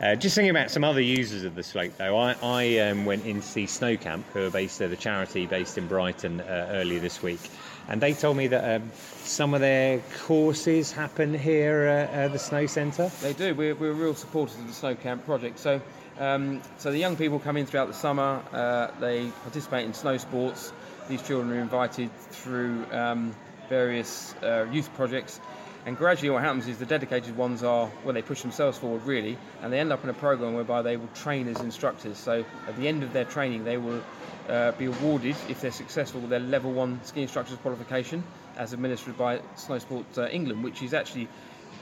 Uh, 0.00 0.14
just 0.14 0.34
thinking 0.34 0.48
about 0.48 0.70
some 0.70 0.82
other 0.82 1.02
users 1.02 1.44
of 1.44 1.54
the 1.54 1.62
slope, 1.62 1.92
though, 1.98 2.16
I, 2.16 2.34
I 2.42 2.78
um, 2.78 3.04
went 3.04 3.26
in 3.26 3.42
to 3.42 3.46
see 3.46 3.66
Snow 3.66 3.98
Camp, 3.98 4.24
who 4.32 4.46
are 4.46 4.50
based 4.50 4.80
at 4.80 4.88
the 4.88 4.96
charity 4.96 5.44
based 5.44 5.76
in 5.76 5.88
Brighton 5.88 6.40
uh, 6.40 6.68
earlier 6.70 7.00
this 7.00 7.22
week, 7.22 7.40
and 7.86 8.00
they 8.00 8.14
told 8.14 8.38
me 8.38 8.46
that 8.46 8.80
um, 8.80 8.90
some 9.24 9.52
of 9.52 9.60
their 9.60 9.98
courses 10.24 10.90
happen 10.90 11.34
here 11.34 11.82
at 11.82 12.14
uh, 12.14 12.32
the 12.32 12.38
Snow 12.38 12.64
Centre. 12.64 13.10
They 13.20 13.34
do. 13.34 13.54
We're, 13.54 13.74
we're 13.74 13.92
real 13.92 14.14
supporters 14.14 14.56
of 14.56 14.68
the 14.68 14.72
Snow 14.72 14.94
Camp 14.94 15.26
project. 15.26 15.58
So, 15.58 15.82
um, 16.18 16.62
so 16.78 16.90
the 16.90 16.98
young 16.98 17.16
people 17.16 17.38
come 17.38 17.58
in 17.58 17.66
throughout 17.66 17.88
the 17.88 17.94
summer. 17.94 18.42
Uh, 18.52 18.88
they 19.00 19.26
participate 19.42 19.84
in 19.84 19.92
snow 19.92 20.16
sports. 20.16 20.72
These 21.10 21.26
children 21.26 21.52
are 21.52 21.60
invited 21.60 22.10
through 22.30 22.86
um, 22.90 23.34
various 23.68 24.34
uh, 24.42 24.66
youth 24.72 24.92
projects, 24.94 25.40
And 25.86 25.96
gradually, 25.96 26.30
what 26.30 26.42
happens 26.42 26.68
is 26.68 26.78
the 26.78 26.86
dedicated 26.86 27.36
ones 27.36 27.62
are 27.62 27.86
when 28.04 28.14
they 28.14 28.22
push 28.22 28.42
themselves 28.42 28.76
forward, 28.78 29.04
really, 29.06 29.38
and 29.62 29.72
they 29.72 29.80
end 29.80 29.92
up 29.92 30.04
in 30.04 30.10
a 30.10 30.14
program 30.14 30.54
whereby 30.54 30.82
they 30.82 30.96
will 30.96 31.08
train 31.14 31.48
as 31.48 31.60
instructors. 31.60 32.18
So 32.18 32.44
at 32.68 32.76
the 32.76 32.86
end 32.86 33.02
of 33.02 33.12
their 33.12 33.24
training, 33.24 33.64
they 33.64 33.78
will 33.78 34.02
uh, 34.48 34.72
be 34.72 34.86
awarded, 34.86 35.36
if 35.48 35.60
they're 35.60 35.70
successful, 35.70 36.20
their 36.20 36.38
level 36.38 36.72
one 36.72 37.00
ski 37.04 37.22
instructors 37.22 37.56
qualification, 37.58 38.22
as 38.58 38.72
administered 38.74 39.16
by 39.16 39.40
Snow 39.56 39.78
Sport 39.78 40.06
uh, 40.18 40.28
England, 40.28 40.62
which 40.62 40.82
is 40.82 40.92
actually 40.92 41.28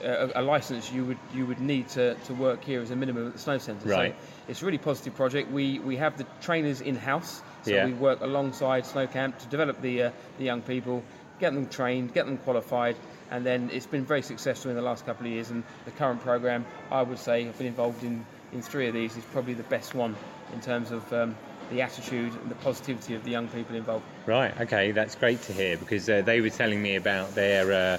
uh, 0.04 0.28
a, 0.34 0.42
a 0.42 0.42
license 0.42 0.92
you 0.92 1.04
would 1.04 1.18
you 1.34 1.44
would 1.46 1.58
need 1.58 1.88
to, 1.88 2.14
to 2.14 2.34
work 2.34 2.62
here 2.62 2.80
as 2.80 2.92
a 2.92 2.96
minimum 2.96 3.26
at 3.26 3.32
the 3.32 3.38
snow 3.38 3.58
centre. 3.58 3.88
Right. 3.88 4.14
So 4.14 4.26
it's 4.48 4.62
a 4.62 4.64
really 4.64 4.78
positive 4.78 5.16
project. 5.16 5.50
We 5.50 5.80
we 5.80 5.96
have 5.96 6.16
the 6.16 6.26
trainers 6.40 6.80
in 6.80 6.94
house, 6.94 7.42
so 7.62 7.72
Yeah. 7.72 7.86
we 7.86 7.94
work 7.94 8.20
alongside 8.20 8.86
Snow 8.86 9.08
Camp 9.08 9.38
to 9.40 9.46
develop 9.46 9.80
the 9.80 10.02
uh, 10.04 10.10
the 10.38 10.44
young 10.44 10.62
people, 10.62 11.02
get 11.40 11.52
them 11.52 11.66
trained, 11.68 12.14
get 12.14 12.26
them 12.26 12.38
qualified, 12.38 12.94
and 13.30 13.44
then 13.44 13.70
it's 13.72 13.86
been 13.86 14.04
very 14.04 14.22
successful 14.22 14.70
in 14.70 14.76
the 14.76 14.82
last 14.82 15.06
couple 15.06 15.26
of 15.26 15.32
years. 15.32 15.50
And 15.50 15.62
the 15.84 15.90
current 15.92 16.20
program, 16.20 16.64
I 16.90 17.02
would 17.02 17.18
say, 17.18 17.46
I've 17.46 17.58
been 17.58 17.66
involved 17.66 18.04
in 18.04 18.24
in 18.52 18.62
three 18.62 18.88
of 18.88 18.94
these, 18.94 19.16
is 19.16 19.24
probably 19.24 19.54
the 19.54 19.62
best 19.64 19.94
one 19.94 20.16
in 20.54 20.60
terms 20.60 20.90
of 20.90 21.12
um, 21.12 21.36
the 21.70 21.82
attitude 21.82 22.32
and 22.32 22.50
the 22.50 22.54
positivity 22.56 23.14
of 23.14 23.24
the 23.24 23.30
young 23.30 23.46
people 23.48 23.76
involved. 23.76 24.04
Right. 24.26 24.58
Okay, 24.62 24.92
that's 24.92 25.14
great 25.14 25.42
to 25.42 25.52
hear 25.52 25.76
because 25.76 26.08
uh, 26.08 26.22
they 26.22 26.40
were 26.40 26.50
telling 26.50 26.82
me 26.82 26.96
about 26.96 27.34
their. 27.34 27.72
Uh, 27.72 27.98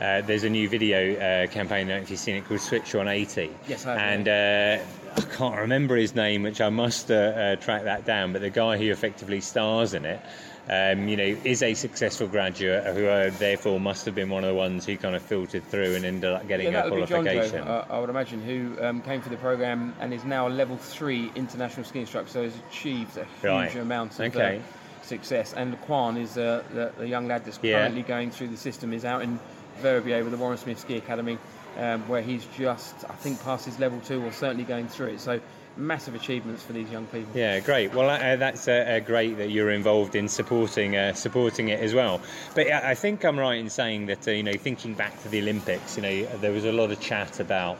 uh, 0.00 0.22
there's 0.22 0.42
a 0.42 0.50
new 0.50 0.68
video 0.68 1.14
uh, 1.14 1.46
campaign. 1.48 1.86
I 1.86 1.90
don't 1.90 1.98
know 1.98 2.02
if 2.02 2.10
you've 2.10 2.18
seen 2.18 2.36
it 2.36 2.46
called 2.46 2.60
Switch 2.60 2.94
on 2.94 3.08
80. 3.08 3.50
Yes, 3.68 3.86
I 3.86 3.98
have, 3.98 4.00
And 4.00 4.28
uh, 4.28 4.82
I 5.16 5.20
can't 5.36 5.58
remember 5.58 5.96
his 5.96 6.14
name, 6.14 6.42
which 6.42 6.60
I 6.60 6.70
must 6.70 7.10
uh, 7.10 7.14
uh, 7.14 7.56
track 7.56 7.84
that 7.84 8.04
down. 8.06 8.32
But 8.32 8.40
the 8.40 8.50
guy 8.50 8.78
who 8.78 8.90
effectively 8.90 9.40
stars 9.40 9.92
in 9.92 10.04
it, 10.04 10.20
um, 10.68 11.08
you 11.08 11.16
know, 11.16 11.24
is 11.44 11.62
a 11.62 11.74
successful 11.74 12.28
graduate 12.28 12.84
who 12.94 13.06
uh, 13.06 13.30
therefore 13.38 13.80
must 13.80 14.04
have 14.06 14.14
been 14.14 14.30
one 14.30 14.44
of 14.44 14.48
the 14.48 14.54
ones 14.54 14.86
who 14.86 14.96
kind 14.96 15.16
of 15.16 15.22
filtered 15.22 15.64
through 15.68 15.94
and 15.96 16.04
ended 16.04 16.30
up 16.30 16.46
getting 16.46 16.66
Yeah, 16.66 16.70
a 16.70 16.72
that 16.74 16.90
would 16.92 17.00
be 17.00 17.06
John 17.06 17.24
Joe, 17.24 17.32
qualification. 17.32 17.62
uh, 17.68 17.86
I 17.90 17.98
would 17.98 18.10
imagine, 18.10 18.40
who 18.42 18.80
um, 18.84 19.02
came 19.02 19.20
through 19.20 19.32
the 19.36 19.42
program 19.42 19.94
and 20.00 20.14
is 20.14 20.24
now 20.24 20.46
a 20.46 20.50
level 20.50 20.76
three 20.76 21.30
international 21.34 21.84
ski 21.84 22.00
instructor. 22.00 22.30
So 22.30 22.42
has 22.44 22.54
achieved 22.70 23.16
a 23.16 23.24
huge 23.24 23.42
Right. 23.42 23.74
amount 23.76 24.20
of 24.20 24.34
Okay. 24.34 24.58
uh, 24.58 25.04
success. 25.04 25.52
And 25.52 25.80
Kwan 25.82 26.16
is 26.16 26.38
uh, 26.38 26.62
the, 26.72 26.92
the 26.96 27.08
young 27.08 27.26
lad 27.26 27.44
that's 27.44 27.58
Yeah. 27.60 27.78
currently 27.80 28.02
going 28.02 28.30
through 28.30 28.48
the 28.48 28.56
system. 28.56 28.92
Is 28.92 29.04
out 29.04 29.22
in 29.22 29.40
Verbier 29.80 30.22
with 30.22 30.30
the 30.32 30.38
Warren 30.38 30.58
Smith 30.58 30.78
Ski 30.78 30.96
Academy, 30.96 31.38
um, 31.76 32.06
where 32.08 32.22
he's 32.22 32.46
just, 32.56 32.94
I 33.10 33.14
think, 33.14 33.42
past 33.42 33.64
his 33.64 33.80
level 33.80 33.98
two 34.00 34.24
or 34.24 34.30
certainly 34.30 34.64
going 34.64 34.86
through 34.86 35.08
it. 35.08 35.20
So 35.20 35.40
massive 35.76 36.14
achievements 36.14 36.62
for 36.62 36.72
these 36.72 36.90
young 36.90 37.06
people. 37.06 37.30
Yeah, 37.34 37.60
great. 37.60 37.94
Well, 37.94 38.10
uh, 38.10 38.36
that's 38.36 38.68
uh, 38.68 38.72
uh, 38.72 39.00
great 39.00 39.38
that 39.38 39.50
you're 39.50 39.70
involved 39.70 40.14
in 40.14 40.28
supporting 40.28 40.96
uh, 40.96 41.14
supporting 41.14 41.68
it 41.68 41.80
as 41.80 41.94
well. 41.94 42.20
But 42.54 42.68
I 42.68 42.94
think 42.94 43.24
I'm 43.24 43.38
right 43.38 43.58
in 43.58 43.70
saying 43.70 44.06
that 44.06 44.26
uh, 44.28 44.32
you 44.32 44.42
know, 44.42 44.54
thinking 44.54 44.94
back 44.94 45.20
to 45.22 45.28
the 45.28 45.40
Olympics, 45.40 45.96
you 45.96 46.02
know, 46.02 46.26
there 46.38 46.52
was 46.52 46.64
a 46.64 46.72
lot 46.72 46.90
of 46.90 47.00
chat 47.00 47.40
about 47.40 47.78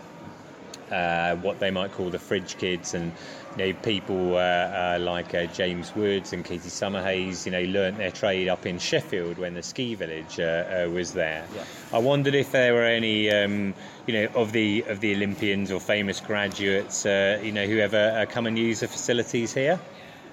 uh, 0.90 1.37
what 1.37 1.59
they 1.59 1.70
might 1.70 1.92
call 1.92 2.11
the 2.11 2.18
fridge 2.18 2.59
kids, 2.59 2.94
and 2.94 3.12
you 3.57 3.67
know, 3.67 3.79
people 3.81 4.37
uh, 4.37 4.38
uh, 4.38 4.99
like 5.01 5.35
uh, 5.35 5.47
James 5.47 5.95
Woods 5.95 6.33
and 6.33 6.45
Katie 6.45 6.69
Summerhayes, 6.69 7.45
you 7.47 7.53
know, 7.53 7.62
learnt 7.62 7.99
their 7.99 8.11
trade 8.11 8.49
up 8.49 8.67
in 8.67 8.79
Sheffield 8.79 9.38
when 9.38 9.55
the 9.55 9.62
ski 9.62 9.95
village 9.95 10.41
uh, 10.41 10.85
uh, 10.87 10.91
was 10.91 11.12
there. 11.12 11.47
Yeah. 11.55 11.65
I 11.93 11.99
wondered 11.99 12.35
if 12.35 12.53
there 12.53 12.73
were 12.75 12.85
any, 12.85 13.31
um, 13.31 13.75
you 14.07 14.15
know, 14.15 14.29
of 14.35 14.53
the 14.53 14.85
of 14.88 15.01
the 15.01 15.15
Olympians 15.15 15.71
or 15.71 15.81
famous 15.81 16.21
graduates, 16.21 17.05
uh, 17.05 17.41
you 17.43 17.53
know, 17.53 17.67
who 17.67 17.79
ever 17.79 18.23
uh, 18.23 18.27
come 18.27 18.47
and 18.47 18.59
use 18.59 18.81
the 18.81 18.88
facilities 18.88 19.53
here. 19.53 19.79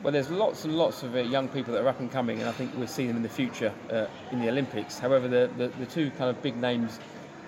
Well, 0.02 0.14
there's 0.14 0.30
lots 0.30 0.64
and 0.64 0.78
lots 0.78 1.04
of 1.04 1.14
uh, 1.14 1.20
young 1.20 1.50
people 1.50 1.74
that 1.74 1.84
are 1.84 1.90
up 1.90 2.00
and 2.00 2.10
coming, 2.10 2.40
and 2.40 2.48
I 2.48 2.54
think 2.54 2.72
we'll 2.78 2.88
see 2.88 3.06
them 3.06 3.18
in 3.18 3.24
the 3.24 3.28
future 3.28 3.74
uh, 3.92 4.06
in 4.32 4.40
the 4.40 4.48
Olympics. 4.48 4.98
However, 4.98 5.28
the, 5.28 5.50
the, 5.58 5.68
the 5.68 5.86
two 5.86 6.10
kind 6.12 6.30
of 6.30 6.42
big 6.42 6.56
names 6.56 6.98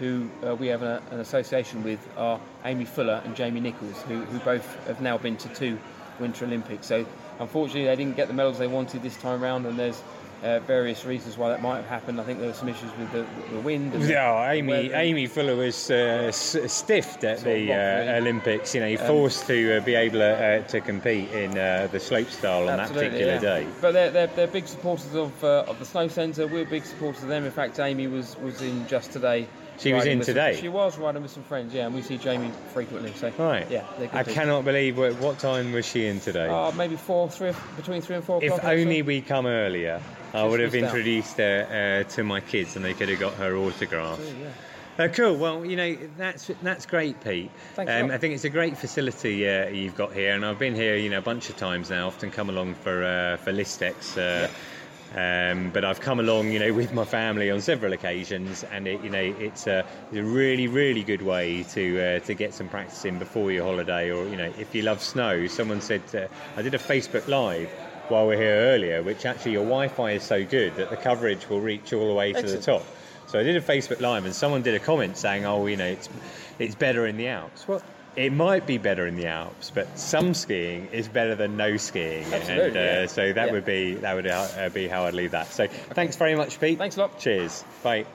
who 0.01 0.27
uh, 0.43 0.55
we 0.55 0.65
have 0.65 0.81
a, 0.81 0.99
an 1.11 1.19
association 1.19 1.83
with 1.83 1.99
are 2.17 2.39
Amy 2.65 2.85
Fuller 2.85 3.21
and 3.23 3.35
Jamie 3.35 3.59
Nicholls, 3.61 4.01
who, 4.07 4.17
who 4.21 4.39
both 4.39 4.65
have 4.87 4.99
now 4.99 5.15
been 5.15 5.37
to 5.37 5.49
two 5.49 5.77
Winter 6.19 6.45
Olympics. 6.45 6.87
So, 6.87 7.05
unfortunately, 7.39 7.85
they 7.85 7.95
didn't 7.95 8.15
get 8.15 8.27
the 8.27 8.33
medals 8.33 8.57
they 8.57 8.65
wanted 8.67 9.03
this 9.03 9.15
time 9.17 9.41
round, 9.41 9.67
and 9.67 9.77
there's 9.77 10.01
uh, 10.43 10.59
various 10.61 11.05
reasons 11.05 11.37
why 11.37 11.49
that 11.49 11.61
might 11.61 11.75
have 11.75 11.85
happened. 11.85 12.19
I 12.19 12.23
think 12.23 12.39
there 12.39 12.47
were 12.47 12.55
some 12.55 12.69
issues 12.69 12.89
with 12.97 13.11
the, 13.11 13.27
the 13.53 13.59
wind. 13.59 13.93
Yeah, 14.09 14.49
Amy 14.51 14.71
weather. 14.71 14.95
Amy 14.95 15.27
Fuller 15.27 15.55
was 15.55 15.91
uh, 15.91 16.29
s- 16.29 16.57
stiffed 16.65 17.23
at 17.23 17.41
Sort 17.41 17.53
the 17.53 17.71
uh. 17.71 18.17
Olympics. 18.17 18.73
You 18.73 18.81
know, 18.81 19.01
Um, 19.01 19.07
forced 19.07 19.45
to 19.47 19.77
uh, 19.77 19.81
be 19.81 19.93
able 19.93 20.23
uh, 20.23 20.61
to 20.61 20.81
compete 20.81 21.29
in 21.31 21.51
uh, 21.51 21.89
the 21.91 21.99
slopestyle 21.99 22.67
on 22.67 22.77
that 22.77 22.89
particular 22.91 23.33
yeah. 23.33 23.39
day. 23.39 23.67
But 23.81 23.91
they're, 23.91 24.09
they're, 24.09 24.33
they're 24.35 24.47
big 24.47 24.65
supporters 24.65 25.13
of, 25.13 25.43
uh, 25.43 25.65
of 25.67 25.77
the 25.77 25.85
Snow 25.85 26.07
Centre. 26.07 26.47
We're 26.47 26.65
big 26.65 26.85
supporters 26.85 27.21
of 27.21 27.29
them. 27.29 27.45
In 27.45 27.51
fact, 27.51 27.79
Amy 27.79 28.07
was, 28.07 28.35
was 28.39 28.63
in 28.63 28.87
just 28.87 29.11
today. 29.11 29.47
She 29.81 29.93
was 29.93 30.05
in 30.05 30.19
with 30.19 30.27
today? 30.27 30.57
she 30.59 30.69
was 30.69 30.97
riding 30.97 31.23
with 31.23 31.31
some 31.31 31.43
friends, 31.43 31.73
yeah, 31.73 31.87
and 31.87 31.95
we 31.95 32.01
see 32.01 32.17
Jamie 32.17 32.51
frequently. 32.73 33.11
So 33.13 33.31
Right. 33.37 33.65
yeah, 33.69 33.83
I 34.13 34.23
people. 34.23 34.33
cannot 34.33 34.63
believe 34.65 34.97
what, 34.97 35.15
what 35.19 35.39
time 35.39 35.71
was 35.71 35.85
she 35.85 36.05
in 36.05 36.19
today. 36.19 36.47
Uh, 36.47 36.71
maybe 36.73 36.95
four, 36.95 37.29
three, 37.29 37.53
between 37.75 38.01
three 38.01 38.15
and 38.17 38.23
four 38.23 38.43
if 38.43 38.63
only 38.63 39.01
we 39.01 39.21
come 39.21 39.47
earlier, 39.47 40.01
I 40.33 40.43
would 40.43 40.59
have 40.59 40.75
introduced 40.75 41.37
her 41.37 42.03
uh, 42.05 42.09
to 42.11 42.23
my 42.23 42.39
kids 42.41 42.75
and 42.75 42.85
they 42.85 42.93
could 42.93 43.09
have 43.09 43.19
got 43.19 43.33
her 43.35 43.55
autograph. 43.55 44.19
Yeah. 44.19 45.05
Uh, 45.05 45.07
cool. 45.07 45.35
Well, 45.37 45.65
you 45.65 45.77
know 45.77 45.97
that's 46.17 46.51
that's 46.61 46.85
great, 46.85 47.23
Pete. 47.23 47.49
Thanks 47.75 47.91
Um. 47.91 48.11
I 48.11 48.17
think 48.17 48.35
it's 48.35 48.43
a 48.43 48.49
great 48.49 48.77
facility 48.77 49.47
uh, 49.49 49.69
you've 49.69 49.95
got 49.95 50.13
here, 50.13 50.33
and 50.35 50.45
I've 50.45 50.59
been 50.59 50.75
here, 50.75 50.95
you 50.95 51.09
know, 51.09 51.17
a 51.17 51.23
bunch 51.23 51.49
of 51.49 51.57
times 51.57 51.89
now. 51.89 52.07
Often 52.07 52.31
come 52.31 52.49
along 52.49 52.75
for 52.75 53.03
uh, 53.03 53.37
for 53.37 53.51
Listex, 53.51 54.17
uh, 54.17 54.47
um, 55.15 55.71
but 55.71 55.83
I've 55.83 55.99
come 55.99 56.19
along, 56.19 56.51
you 56.51 56.59
know, 56.59 56.73
with 56.81 56.93
my 56.93 57.05
family 57.05 57.51
on 57.51 57.61
several 57.61 57.93
occasions, 57.93 58.63
and 58.71 58.87
it, 58.87 59.01
you 59.01 59.09
know, 59.09 59.19
it's 59.19 59.67
a, 59.67 59.85
it's 60.09 60.17
a 60.17 60.23
really 60.23 60.67
really 60.67 61.03
good 61.03 61.21
way 61.21 61.63
to 61.63 62.01
uh, 62.01 62.19
to 62.19 62.33
get 62.33 62.53
some 62.53 62.69
practice 62.69 63.05
in 63.05 63.19
before 63.19 63.51
your 63.51 63.65
holiday, 63.65 64.11
or 64.11 64.27
you 64.27 64.37
know, 64.37 64.51
if 64.57 64.73
you 64.73 64.83
love 64.83 65.01
snow. 65.01 65.47
Someone 65.47 65.81
said 65.81 66.01
uh, 66.13 66.27
I 66.57 66.61
did 66.61 66.73
a 66.73 66.79
Facebook 66.79 67.27
live. 67.27 67.69
While 68.07 68.27
we're 68.27 68.35
here 68.35 68.73
earlier, 68.73 69.01
which 69.03 69.25
actually 69.25 69.53
your 69.53 69.63
Wi-Fi 69.63 70.11
is 70.11 70.23
so 70.23 70.43
good 70.43 70.75
that 70.75 70.89
the 70.89 70.97
coverage 70.97 71.47
will 71.47 71.61
reach 71.61 71.93
all 71.93 72.09
the 72.09 72.13
way 72.13 72.33
to 72.33 72.41
the 72.41 72.57
top. 72.57 72.83
So 73.31 73.39
I 73.39 73.43
did 73.43 73.55
a 73.55 73.61
Facebook 73.61 74.01
Live, 74.01 74.25
and 74.25 74.35
someone 74.35 74.61
did 74.61 74.75
a 74.75 74.79
comment 74.79 75.15
saying, 75.15 75.45
"Oh, 75.45 75.65
you 75.65 75.77
know, 75.77 75.85
it's 75.85 76.09
it's 76.59 76.75
better 76.75 77.07
in 77.07 77.15
the 77.15 77.29
Alps." 77.29 77.65
Well, 77.65 77.81
it 78.15 78.31
might 78.33 78.67
be 78.67 78.77
better 78.77 79.07
in 79.07 79.15
the 79.15 79.25
Alps, 79.27 79.71
but 79.73 79.97
some 79.97 80.33
skiing 80.33 80.87
is 80.91 81.07
better 81.07 81.35
than 81.35 81.55
no 81.57 81.77
skiing, 81.77 82.25
Absolutely, 82.33 82.67
and 82.67 82.77
uh, 82.77 82.79
yeah. 82.79 83.05
so 83.05 83.33
that 83.33 83.47
Yeah. 83.47 83.51
would 83.53 83.65
be 83.65 83.95
that 83.95 84.13
would 84.15 84.27
uh, 84.27 84.69
be 84.73 84.87
how 84.87 85.05
I'd 85.05 85.13
leave 85.13 85.31
that. 85.31 85.47
So 85.47 85.67
thanks 85.67 86.15
very 86.15 86.35
much, 86.35 86.59
Pete. 86.59 86.77
Thanks 86.77 86.97
a 86.97 87.01
lot. 87.01 87.19
Cheers. 87.19 87.63
Bye. 87.83 88.05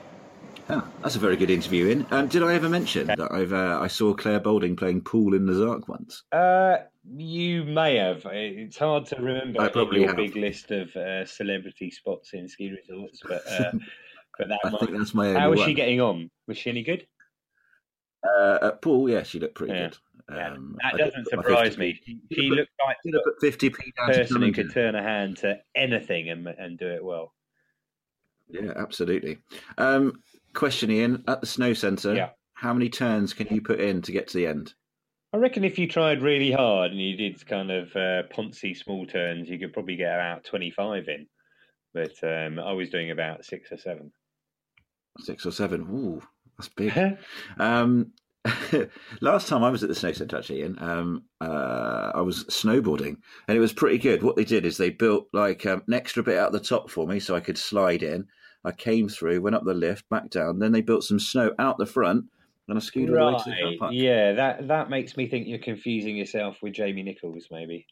Ah, 0.69 0.85
that's 1.01 1.15
a 1.15 1.19
very 1.19 1.37
good 1.37 1.49
interview. 1.49 1.87
In 1.87 2.05
um, 2.11 2.27
did 2.27 2.43
I 2.43 2.53
ever 2.53 2.67
mention 2.69 3.07
that 3.07 3.31
I've 3.31 3.53
uh, 3.53 3.79
I 3.81 3.87
saw 3.87 4.13
Clare 4.13 4.39
Balding 4.41 4.75
playing 4.75 5.01
pool 5.01 5.33
in 5.33 5.45
the 5.45 5.53
Zark 5.53 5.87
once? 5.87 6.23
Uh, 6.31 6.77
you 7.15 7.63
may 7.63 7.95
have. 7.95 8.25
It's 8.25 8.77
hard 8.77 9.05
to 9.07 9.15
remember 9.15 9.61
I 9.61 9.69
probably 9.69 9.99
your 10.01 10.09
have. 10.09 10.17
big 10.17 10.35
list 10.35 10.71
of 10.71 10.93
uh, 10.95 11.25
celebrity 11.25 11.89
spots 11.89 12.33
in 12.33 12.49
ski 12.49 12.69
resorts, 12.71 13.21
but 13.25 13.47
uh, 13.49 13.71
but 14.37 14.49
that 14.49 14.59
I 14.65 14.69
might. 14.71 14.79
think 14.81 14.91
that's 14.97 15.13
my 15.13 15.27
only 15.29 15.39
How 15.39 15.49
was 15.49 15.59
one. 15.59 15.69
she 15.69 15.73
getting 15.73 16.01
on? 16.01 16.29
Was 16.47 16.57
she 16.57 16.69
any 16.69 16.83
good? 16.83 17.07
Uh, 18.23 18.59
at 18.61 18.81
pool, 18.81 19.09
yeah, 19.09 19.23
she 19.23 19.39
looked 19.39 19.55
pretty 19.55 19.73
Yeah. 19.73 19.89
good. 19.89 19.97
Yeah, 20.29 20.51
Um, 20.53 20.77
that 20.83 20.95
I 20.95 20.97
doesn't 20.97 21.27
surprise 21.27 21.77
me. 21.77 21.99
She, 22.05 22.19
she 22.33 22.49
looked 22.49 22.71
like 22.85 22.97
Did 23.03 23.15
I 23.15 23.19
fifty 23.39 23.69
p 23.69 23.77
the 23.77 23.91
down 23.95 24.07
to 24.09 24.17
person 24.19 24.41
who 24.41 24.51
could 24.51 24.73
turn 24.73 24.95
a 24.95 25.01
hand 25.01 25.37
to 25.37 25.59
anything 25.75 26.29
and 26.29 26.45
and 26.47 26.77
do 26.77 26.87
it 26.87 27.03
well. 27.03 27.33
Yeah, 28.49 28.73
absolutely. 28.75 29.37
Um, 29.77 30.21
question, 30.53 30.89
Iain, 30.91 31.23
at 31.27 31.39
the 31.41 31.47
snow 31.47 31.73
centre, 31.73 32.13
Yeah. 32.15 32.29
how 32.53 32.73
many 32.73 32.89
turns 32.89 33.33
can 33.33 33.47
you 33.53 33.61
put 33.61 33.79
in 33.79 34.01
to 34.01 34.11
get 34.11 34.27
to 34.29 34.37
the 34.37 34.47
end? 34.47 34.73
I 35.33 35.37
reckon 35.37 35.63
if 35.63 35.77
you 35.77 35.87
tried 35.87 36.21
really 36.21 36.51
hard 36.51 36.91
and 36.91 36.99
you 37.01 37.15
did 37.15 37.45
kind 37.45 37.69
of 37.71 37.95
uh, 37.95 38.23
poncy 38.33 38.75
small 38.75 39.05
turns, 39.05 39.49
you 39.49 39.59
could 39.59 39.73
probably 39.73 39.95
get 39.95 40.13
about 40.13 40.43
twenty 40.43 40.71
five 40.71 41.07
in. 41.07 41.27
But 41.93 42.21
um, 42.23 42.59
I 42.59 42.73
was 42.73 42.89
doing 42.89 43.11
about 43.11 43.45
six 43.45 43.71
or 43.71 43.77
seven. 43.77 44.11
Six 45.19 45.45
or 45.45 45.51
seven? 45.51 45.81
Ooh, 45.89 46.21
that's 46.57 46.69
big. 46.69 47.17
Um, 47.59 48.11
last 49.21 49.47
time 49.47 49.63
I 49.63 49.69
was 49.69 49.83
at 49.83 49.89
the 49.89 49.95
snow 49.95 50.11
centre, 50.13 50.37
actually, 50.37 50.63
Iain, 50.63 50.77
um, 50.79 51.23
uh, 51.41 52.11
I 52.15 52.21
was 52.21 52.45
snowboarding, 52.45 53.17
and 53.47 53.57
it 53.57 53.59
was 53.59 53.73
pretty 53.73 53.97
good. 53.97 54.23
What 54.23 54.35
they 54.35 54.45
did 54.45 54.65
is 54.65 54.77
they 54.77 54.89
built 54.89 55.27
like 55.33 55.65
um, 55.65 55.83
an 55.87 55.93
extra 55.93 56.23
bit 56.23 56.37
out 56.37 56.51
the 56.51 56.59
top 56.59 56.89
for 56.89 57.05
me, 57.07 57.19
so 57.19 57.35
I 57.35 57.39
could 57.41 57.57
slide 57.57 58.03
in. 58.03 58.25
I 58.63 58.71
came 58.71 59.07
through, 59.09 59.41
went 59.41 59.55
up 59.55 59.63
the 59.65 59.73
lift, 59.73 60.07
back 60.09 60.29
down. 60.29 60.59
Then 60.59 60.71
they 60.71 60.81
built 60.81 61.03
some 61.03 61.19
snow 61.19 61.53
out 61.59 61.77
the 61.77 61.85
front, 61.85 62.25
and 62.67 62.77
I 62.77 62.81
skied 62.81 63.09
all 63.09 63.15
the 63.15 63.37
way 63.37 63.43
to 63.43 63.49
the 63.49 63.63
Right. 63.65 63.79
park. 63.79 63.91
Yeah, 63.93 64.33
that 64.33 64.67
that 64.67 64.89
makes 64.89 65.17
me 65.17 65.27
think 65.27 65.47
you're 65.47 65.59
confusing 65.59 66.15
yourself 66.17 66.57
with 66.61 66.73
Jamie 66.73 67.03
Nicholls, 67.03 67.47
maybe. 67.51 67.85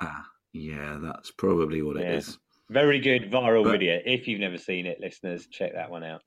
Ah, 0.00 0.24
yeah, 0.52 0.98
that's 1.02 1.30
probably 1.30 1.82
what 1.82 1.96
it 1.96 2.02
Yeah. 2.02 2.16
is. 2.16 2.38
Very 2.70 3.00
good 3.00 3.30
viral 3.30 3.64
But- 3.64 3.72
video. 3.72 3.98
If 4.04 4.28
you've 4.28 4.40
never 4.40 4.58
seen 4.58 4.84
it, 4.86 5.00
listeners, 5.00 5.46
check 5.46 5.72
that 5.74 5.90
one 5.90 6.04
out. 6.04 6.20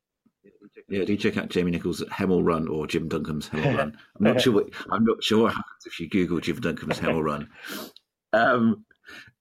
Yeah, 0.88 1.06
do 1.06 1.16
check 1.16 1.38
out 1.38 1.50
Jamie 1.50 1.72
Nicholls 1.72 2.04
Hemel 2.12 2.44
Run 2.44 2.68
or 2.68 2.86
Jim 2.86 3.08
Duncombe's 3.08 3.50
Hemel 3.50 3.78
Run. 3.78 3.98
I'm 4.18 4.24
not 4.24 4.42
sure. 4.42 4.54
What, 4.54 4.70
I'm 4.92 5.06
not 5.06 5.24
sure 5.24 5.44
what 5.44 5.54
happens 5.54 5.86
if 5.86 6.00
you 6.00 6.10
Google 6.10 6.40
Jim 6.40 6.60
Duncombe's 6.60 7.00
Hemel 7.00 7.24
Run. 7.24 7.50
Um, 8.34 8.86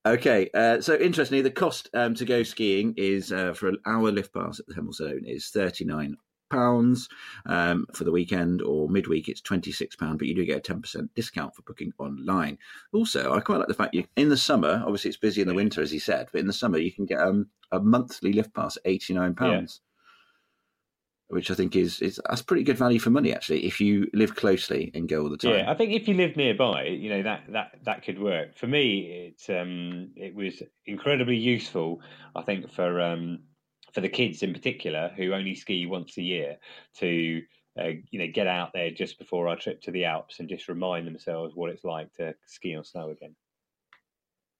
okay, 0.07 0.49
uh, 0.55 0.81
so 0.81 0.95
interestingly, 0.95 1.43
the 1.43 1.51
cost 1.51 1.91
um, 1.93 2.15
to 2.15 2.25
go 2.25 2.43
skiing 2.43 2.95
is 2.97 3.33
uh, 3.33 3.53
for 3.53 3.69
an 3.69 3.79
hour 3.85 4.13
lift 4.13 4.33
pass 4.33 4.61
at 4.61 4.67
the 4.67 4.75
Hemel 4.75 4.95
Zone 4.95 5.25
is 5.27 5.49
thirty 5.49 5.85
nine 5.85 6.17
pounds 6.51 7.09
um, 7.47 7.87
for 7.95 8.05
the 8.05 8.13
weekend, 8.13 8.63
or 8.63 8.89
midweek 8.89 9.29
it's 9.29 9.41
twenty 9.41 9.73
six 9.73 9.97
pound. 9.97 10.19
But 10.19 10.29
you 10.29 10.35
do 10.37 10.45
get 10.45 10.59
a 10.59 10.61
ten 10.61 10.81
percent 10.81 11.13
discount 11.15 11.57
for 11.57 11.63
booking 11.63 11.93
online. 11.99 12.59
Also, 12.93 13.33
I 13.33 13.41
quite 13.41 13.59
like 13.59 13.69
the 13.69 13.75
fact 13.75 13.95
you 13.95 14.05
in 14.17 14.29
the 14.29 14.37
summer. 14.37 14.83
Obviously, 14.85 15.09
it's 15.09 15.19
busy 15.19 15.43
in 15.43 15.49
the 15.49 15.55
winter, 15.55 15.81
as 15.83 15.91
he 15.91 15.99
said, 15.99 16.29
but 16.31 16.41
in 16.41 16.47
the 16.47 16.53
summer 16.53 16.79
you 16.79 16.93
can 16.93 17.07
get 17.07 17.21
um, 17.21 17.49
a 17.73 17.81
monthly 17.81 18.33
lift 18.33 18.55
pass, 18.55 18.79
eighty 18.85 19.15
nine 19.15 19.35
pounds. 19.35 19.81
Which 21.31 21.51
I 21.51 21.55
think 21.55 21.77
is 21.77 22.01
is 22.01 22.21
that's 22.29 22.43
pretty 22.43 22.65
good 22.65 22.77
value 22.77 22.99
for 22.99 23.11
money 23.11 23.33
actually 23.33 23.65
if 23.65 23.81
you 23.81 24.11
live 24.13 24.35
closely 24.35 24.91
and 24.95 25.09
go 25.09 25.23
all 25.23 25.31
the 25.31 25.37
time. 25.37 25.53
Yeah, 25.53 25.71
I 25.71 25.75
think 25.75 25.93
if 25.93 26.09
you 26.09 26.15
live 26.15 26.37
nearby, 26.37 26.85
you 26.85 27.09
know 27.09 27.23
that 27.23 27.45
that 27.51 27.79
that 27.85 28.03
could 28.03 28.21
work. 28.21 28.57
For 28.57 28.67
me, 28.67 29.33
it 29.39 29.53
um 29.53 30.11
it 30.17 30.35
was 30.35 30.63
incredibly 30.87 31.37
useful. 31.37 32.01
I 32.35 32.43
think 32.43 32.71
for 32.71 33.01
um 33.01 33.41
for 33.93 34.01
the 34.01 34.09
kids 34.09 34.43
in 34.43 34.53
particular 34.53 35.13
who 35.17 35.33
only 35.33 35.55
ski 35.55 35.87
once 35.87 36.17
a 36.17 36.23
year 36.23 36.59
to 36.99 37.43
uh, 37.81 37.91
you 38.11 38.19
know 38.19 38.29
get 38.33 38.47
out 38.47 38.73
there 38.73 38.91
just 38.91 39.19
before 39.19 39.49
our 39.49 39.57
trip 39.57 39.81
to 39.83 39.91
the 39.91 40.05
Alps 40.05 40.41
and 40.41 40.49
just 40.49 40.69
remind 40.69 41.07
themselves 41.07 41.55
what 41.55 41.71
it's 41.71 41.85
like 41.85 42.13
to 42.15 42.35
ski 42.47 42.75
on 42.75 42.85
snow 42.85 43.11
again. 43.11 43.35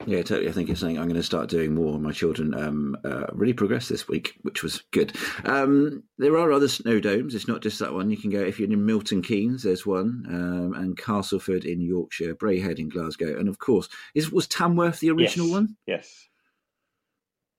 Yeah, 0.07 0.23
totally. 0.23 0.49
I 0.49 0.53
think 0.53 0.71
it's 0.71 0.81
saying 0.81 0.99
I'm 0.99 1.09
going 1.09 1.17
to 1.17 1.23
start 1.23 1.51
doing 1.51 1.75
more. 1.75 1.99
My 1.99 2.13
children 2.13 2.55
um, 2.55 2.97
uh, 3.05 3.27
really 3.33 3.53
progressed 3.53 3.91
this 3.91 4.09
week, 4.09 4.35
which 4.43 4.63
was 4.63 4.83
good. 4.93 5.15
Um, 5.45 6.05
there 6.17 6.37
are 6.39 6.53
other 6.53 6.69
snow 6.69 7.01
domes. 7.01 7.35
It's 7.35 7.49
not 7.49 7.61
just 7.61 7.79
that 7.81 7.93
one. 7.93 8.11
You 8.11 8.17
can 8.17 8.31
go 8.31 8.41
if 8.41 8.59
you're 8.59 8.71
in 8.71 8.87
Milton 8.87 9.21
Keynes. 9.21 9.63
There's 9.63 9.85
one, 9.85 10.25
um, 10.29 10.73
and 10.75 10.97
Castleford 10.97 11.67
in 11.67 11.83
Yorkshire, 11.83 12.35
Braehead 12.35 12.79
in 12.79 12.89
Glasgow, 12.89 13.39
and 13.39 13.49
of 13.49 13.59
course, 13.59 13.89
is 14.15 14.33
was 14.33 14.49
Tamworth 14.49 15.01
the 15.01 15.11
original 15.11 15.49
yes. 15.49 15.55
one? 15.55 15.77
Yes, 15.87 16.29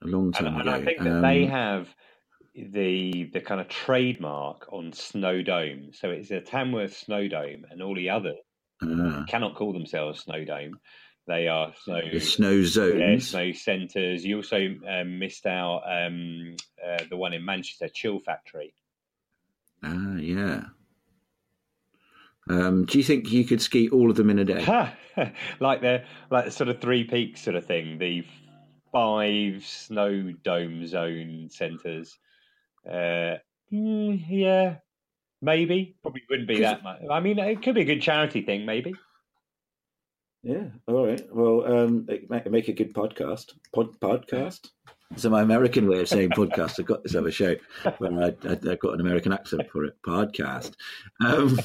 a 0.04 0.08
long 0.08 0.32
time 0.32 0.47
and, 0.47 0.62
ago. 0.62 0.71
And 0.71 0.82
I 0.82 0.84
think 0.84 0.99
that 0.99 1.21
they 1.21 1.43
um, 1.43 1.51
have 1.51 1.95
the 2.56 3.30
the 3.34 3.41
kind 3.41 3.62
of 3.62 3.67
trademark 3.67 4.67
on 4.73 4.93
snow 4.93 5.43
dome. 5.43 5.91
So 5.93 6.10
it's 6.10 6.32
a 6.32 6.41
Tamworth 6.41 6.97
snow 6.97 7.27
dome, 7.27 7.65
and 7.69 7.84
all 7.84 7.95
the 7.95 8.10
others 8.10 8.39
uh, 8.82 9.25
cannot 9.27 9.56
call 9.56 9.73
themselves 9.73 10.21
snow 10.21 10.43
dome 10.43 10.80
they 11.28 11.48
are 11.48 11.74
snow 11.84 12.02
the 12.12 12.20
snow 12.20 12.64
zones, 12.64 13.00
yeah, 13.00 13.20
snow 13.20 13.52
centres. 13.52 14.26
You 14.26 14.38
also 14.38 14.76
um, 14.88 15.20
missed 15.20 15.46
out 15.46 15.84
um, 15.86 16.56
uh, 16.86 17.04
the 17.10 17.18
one 17.18 17.34
in 17.34 17.46
Manchester, 17.46 17.88
Chill 17.90 18.20
Factore. 18.20 18.74
Ah, 19.84 20.16
yeah. 20.16 20.64
Um, 22.50 22.86
do 22.86 22.98
you 22.98 23.04
think 23.04 23.32
you 23.32 23.46
could 23.46 23.62
ski 23.62 23.90
all 23.90 24.10
of 24.10 24.18
them 24.18 24.30
in 24.30 24.40
a 24.40 24.46
day? 24.46 24.66
like 25.60 25.82
the 25.82 26.04
like 26.30 26.46
the 26.46 26.52
sort 26.52 26.70
of 26.70 26.82
three 26.82 27.04
peaks 27.04 27.42
sort 27.42 27.56
of 27.56 27.66
thing. 27.66 27.98
The 27.98 28.26
five 28.92 29.64
snow 29.66 30.34
dome 30.44 30.88
zone 30.88 31.50
centres. 31.52 32.18
Uh, 32.86 33.38
mm, 33.72 34.24
yeah, 34.28 34.78
maybe. 35.42 35.96
Probably 36.02 36.24
wouldn't 36.30 36.48
be 36.48 36.60
that 36.62 36.84
much. 36.84 37.02
I 37.10 37.20
mean, 37.20 37.38
it 37.38 37.62
could 37.62 37.76
be 37.76 37.82
a 37.82 37.86
good 37.86 38.02
charity 38.02 38.42
thing, 38.42 38.66
maybe. 38.66 38.96
Yeah. 40.43 40.63
All 40.88 41.06
right. 41.06 41.21
Well, 41.32 41.71
um, 41.71 42.08
make 42.30 42.67
a 42.67 42.73
good 42.73 42.93
podcast. 42.93 43.54
Pod, 43.73 43.99
podcast. 43.99 44.69
So 45.17 45.30
my 45.30 45.41
American 45.41 45.88
way 45.88 45.99
of 45.99 46.08
saying 46.08 46.30
podcast. 46.32 46.80
I've 46.80 46.86
got 46.86 47.04
this 47.04 47.15
other 47.15 47.32
show 47.32 47.56
where 47.99 48.12
I, 48.12 48.36
I, 48.47 48.49
have 48.49 48.80
got 48.80 48.93
an 48.93 49.01
American 49.01 49.34
accent 49.34 49.69
for 49.71 49.86
it. 49.86 49.93
Podcast. 50.06 50.73
Um, 51.23 51.60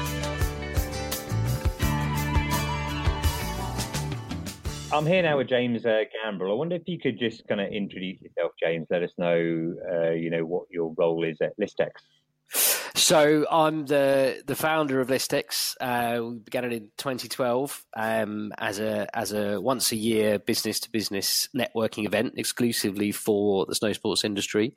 I'm 4.91 5.05
here 5.05 5.21
now 5.21 5.37
with 5.37 5.47
James 5.47 5.85
uh, 5.85 6.03
Gambrill. 6.25 6.51
I 6.51 6.55
wonder 6.55 6.75
if 6.75 6.87
you 6.87 6.97
could 6.97 7.19
just 7.19 7.47
kind 7.47 7.61
of 7.61 7.71
introduce 7.71 8.21
yourself, 8.21 8.53
James. 8.61 8.87
Let 8.89 9.03
us 9.03 9.11
know, 9.17 9.75
uh, 9.91 10.11
you 10.11 10.29
know, 10.29 10.45
what 10.45 10.65
your 10.71 10.93
role 10.97 11.23
is 11.23 11.37
at 11.41 11.59
Listex. 11.59 11.91
So 13.09 13.47
I'm 13.49 13.87
the 13.87 14.43
the 14.45 14.55
founder 14.55 15.01
of 15.01 15.07
Listex. 15.07 15.75
Uh, 15.81 16.23
we 16.25 16.35
began 16.35 16.65
it 16.65 16.73
in 16.73 16.91
2012 16.99 17.83
um, 17.97 18.53
as 18.59 18.79
a 18.79 19.07
as 19.17 19.33
a 19.33 19.59
once 19.59 19.91
a 19.91 19.95
year 19.95 20.37
business 20.37 20.79
to 20.81 20.91
business 20.91 21.49
networking 21.57 22.05
event 22.05 22.35
exclusively 22.37 23.11
for 23.11 23.65
the 23.65 23.73
snow 23.73 23.93
sports 23.93 24.23
industry. 24.23 24.75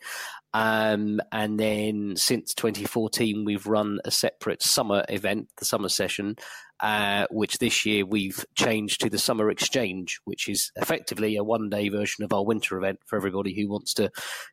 Um, 0.54 1.20
and 1.30 1.60
then 1.60 2.14
since 2.16 2.54
2014, 2.54 3.44
we've 3.44 3.66
run 3.66 4.00
a 4.06 4.10
separate 4.10 4.62
summer 4.62 5.04
event, 5.10 5.48
the 5.58 5.66
summer 5.66 5.90
session, 5.90 6.36
uh, 6.82 7.26
which 7.30 7.58
this 7.58 7.86
year 7.86 8.04
we've 8.04 8.44
changed 8.56 9.00
to 9.00 9.08
the 9.08 9.18
Summer 9.18 9.50
Exchange, 9.50 10.20
which 10.24 10.48
is 10.48 10.72
effectively 10.76 11.36
a 11.36 11.44
one 11.44 11.70
day 11.70 11.88
version 11.88 12.24
of 12.24 12.32
our 12.32 12.44
winter 12.44 12.76
event 12.76 12.98
for 13.06 13.16
everybody 13.16 13.54
who 13.54 13.68
wants 13.68 13.94
to 13.94 14.10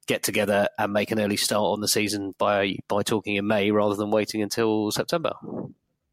get 0.07 0.21
together 0.21 0.67
and 0.77 0.93
make 0.93 1.11
an 1.11 1.19
early 1.19 1.37
start 1.37 1.63
on 1.63 1.81
the 1.81 1.87
season 1.87 2.35
by, 2.37 2.75
by 2.87 3.01
talking 3.01 3.35
in 3.35 3.47
May 3.47 3.71
rather 3.71 3.95
than 3.95 4.11
waiting 4.11 4.43
until 4.43 4.91
September. 4.91 5.33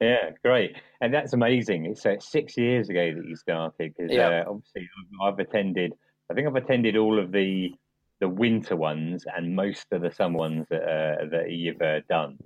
Yeah, 0.00 0.30
great. 0.42 0.76
And 1.02 1.12
that's 1.12 1.34
amazing. 1.34 1.84
It's 1.84 2.04
uh, 2.04 2.16
six 2.18 2.56
years 2.56 2.88
ago 2.88 3.12
that 3.14 3.24
you 3.26 3.36
started 3.36 3.94
because 3.96 4.10
yeah. 4.10 4.42
uh, 4.46 4.50
obviously 4.50 4.88
I've 5.22 5.38
attended, 5.38 5.92
I 6.30 6.34
think 6.34 6.48
I've 6.48 6.56
attended 6.56 6.96
all 6.96 7.20
of 7.20 7.30
the 7.30 7.74
the 8.18 8.28
winter 8.28 8.76
ones 8.76 9.26
and 9.36 9.54
most 9.54 9.84
of 9.92 10.00
the 10.00 10.10
summer 10.10 10.38
ones 10.38 10.66
that, 10.70 10.82
uh, 10.82 11.26
that 11.30 11.50
you've 11.50 11.82
uh, 11.82 12.00
done 12.08 12.38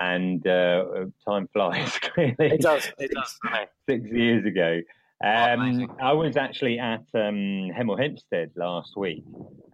and 0.00 0.46
uh, 0.46 1.06
time 1.26 1.48
flies. 1.52 1.90
Clearly, 2.00 2.34
it 2.38 2.60
does. 2.60 2.90
It 2.98 3.10
does. 3.12 3.38
Six 3.88 4.10
years 4.10 4.44
ago, 4.44 4.80
um, 5.24 5.90
I 6.00 6.12
was 6.12 6.36
actually 6.36 6.78
at 6.78 7.04
um, 7.14 7.70
Hemel 7.76 7.98
Hempstead 7.98 8.52
last 8.54 8.96
week 8.96 9.24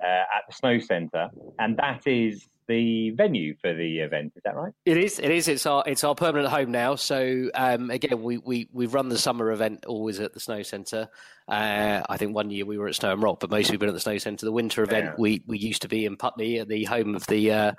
uh, 0.03 0.07
at 0.07 0.45
the 0.49 0.55
Snow 0.55 0.79
Centre, 0.79 1.31
and 1.59 1.77
that 1.77 2.07
is 2.07 2.49
the 2.67 3.11
venue 3.11 3.55
for 3.61 3.75
the 3.75 3.99
event. 3.99 4.33
Is 4.37 4.43
that 4.45 4.57
right? 4.57 4.73
It 4.87 4.97
is. 4.97 5.19
It 5.19 5.31
is. 5.31 5.49
It's 5.49 5.67
our 5.67 5.83
it's 5.87 6.03
our 6.03 6.15
permanent 6.15 6.49
home 6.49 6.71
now. 6.71 6.95
So 6.95 7.51
um, 7.55 7.91
again, 7.91 8.23
we 8.23 8.39
we 8.39 8.69
we 8.73 8.87
run 8.87 9.11
the 9.11 9.19
summer 9.19 9.53
event 9.53 9.85
always 9.85 10.19
at 10.19 10.33
the 10.33 10.41
Snow 10.41 10.63
Centre. 10.63 11.09
Uh, 11.47 12.03
I 12.09 12.17
think 12.17 12.35
one 12.35 12.51
year 12.51 12.65
we 12.65 12.79
were 12.79 12.89
at 12.89 12.95
Snow 12.95 13.13
and 13.13 13.23
Rock, 13.23 13.41
but 13.41 13.51
mostly 13.51 13.75
we've 13.75 13.81
been 13.81 13.91
at 13.91 13.95
the 13.95 14.01
Snow 14.01 14.17
Centre. 14.17 14.47
The 14.47 14.53
winter 14.53 14.83
event 14.83 15.05
yeah. 15.07 15.15
we 15.19 15.43
we 15.47 15.59
used 15.59 15.83
to 15.83 15.89
be 15.89 16.07
in 16.07 16.17
Putney 16.17 16.59
at 16.59 16.69
the 16.69 16.85
home 16.85 17.15
of 17.15 17.27
the. 17.27 17.53
Uh, 17.53 17.73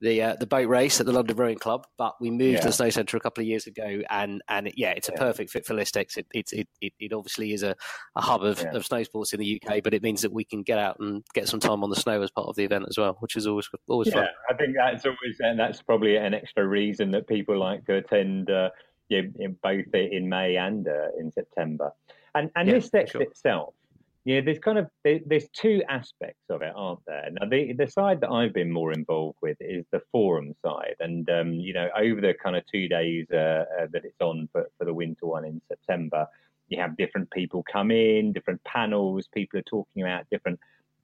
the 0.00 0.22
uh, 0.22 0.36
the 0.38 0.46
boat 0.46 0.68
race 0.68 1.00
at 1.00 1.06
the 1.06 1.12
London 1.12 1.36
Rowing 1.36 1.58
Club, 1.58 1.86
but 1.96 2.14
we 2.20 2.30
moved 2.30 2.54
yeah. 2.54 2.60
to 2.60 2.66
the 2.66 2.72
Snow 2.72 2.90
Centre 2.90 3.16
a 3.16 3.20
couple 3.20 3.42
of 3.42 3.48
years 3.48 3.66
ago, 3.66 4.00
and 4.10 4.42
and 4.48 4.70
yeah, 4.76 4.90
it's 4.90 5.08
a 5.08 5.12
yeah. 5.12 5.18
perfect 5.18 5.50
fit 5.50 5.66
for 5.66 5.74
Listex. 5.74 6.16
It 6.16 6.26
it, 6.34 6.68
it 6.80 6.92
it 6.98 7.12
obviously 7.12 7.52
is 7.52 7.62
a, 7.62 7.74
a 8.16 8.20
hub 8.20 8.42
of, 8.42 8.60
yeah. 8.60 8.74
of 8.74 8.84
snow 8.84 9.02
sports 9.02 9.32
in 9.32 9.40
the 9.40 9.60
UK, 9.62 9.82
but 9.82 9.94
it 9.94 10.02
means 10.02 10.22
that 10.22 10.32
we 10.32 10.44
can 10.44 10.62
get 10.62 10.78
out 10.78 10.98
and 11.00 11.24
get 11.34 11.48
some 11.48 11.60
time 11.60 11.82
on 11.82 11.90
the 11.90 11.96
snow 11.96 12.20
as 12.22 12.30
part 12.30 12.48
of 12.48 12.56
the 12.56 12.64
event 12.64 12.86
as 12.88 12.98
well, 12.98 13.16
which 13.20 13.36
is 13.36 13.46
always 13.46 13.68
always 13.88 14.12
fun. 14.12 14.26
I 14.50 14.54
think 14.54 14.74
that's 14.76 15.04
always 15.04 15.36
and 15.40 15.58
that's 15.58 15.82
probably 15.82 16.16
an 16.16 16.34
extra 16.34 16.66
reason 16.66 17.10
that 17.12 17.26
people 17.26 17.58
like 17.58 17.84
to 17.86 17.96
attend. 17.96 18.50
Uh, 18.50 18.70
in 19.10 19.56
both 19.62 19.84
in 19.94 20.28
May 20.28 20.56
and 20.56 20.88
uh, 20.88 21.08
in 21.20 21.30
September, 21.30 21.92
and 22.34 22.50
and 22.56 22.68
Listex 22.68 23.12
sure. 23.12 23.22
itself 23.22 23.74
yeah, 24.24 24.40
there's 24.40 24.58
kind 24.58 24.78
of 24.78 24.88
there's 25.04 25.48
two 25.52 25.82
aspects 25.88 26.44
of 26.48 26.62
it, 26.62 26.72
aren't 26.74 27.04
there? 27.06 27.28
Now, 27.30 27.46
the 27.46 27.74
the 27.74 27.86
side 27.86 28.22
that 28.22 28.30
I've 28.30 28.54
been 28.54 28.70
more 28.70 28.92
involved 28.92 29.38
with 29.42 29.58
is 29.60 29.84
the 29.90 30.00
forum 30.10 30.54
side, 30.64 30.96
and 31.00 31.28
um, 31.28 31.52
you 31.52 31.74
know, 31.74 31.88
over 31.96 32.22
the 32.22 32.32
kind 32.42 32.56
of 32.56 32.64
two 32.66 32.88
days 32.88 33.26
uh, 33.30 33.64
uh, 33.80 33.86
that 33.92 34.04
it's 34.04 34.20
on 34.20 34.48
for, 34.50 34.66
for 34.78 34.86
the 34.86 34.94
winter 34.94 35.26
one 35.26 35.44
in 35.44 35.60
September, 35.68 36.26
you 36.68 36.80
have 36.80 36.96
different 36.96 37.30
people 37.32 37.62
come 37.70 37.90
in, 37.90 38.32
different 38.32 38.64
panels, 38.64 39.28
people 39.34 39.58
are 39.58 39.64
talking 39.64 40.02
about 40.02 40.24
different 40.30 40.58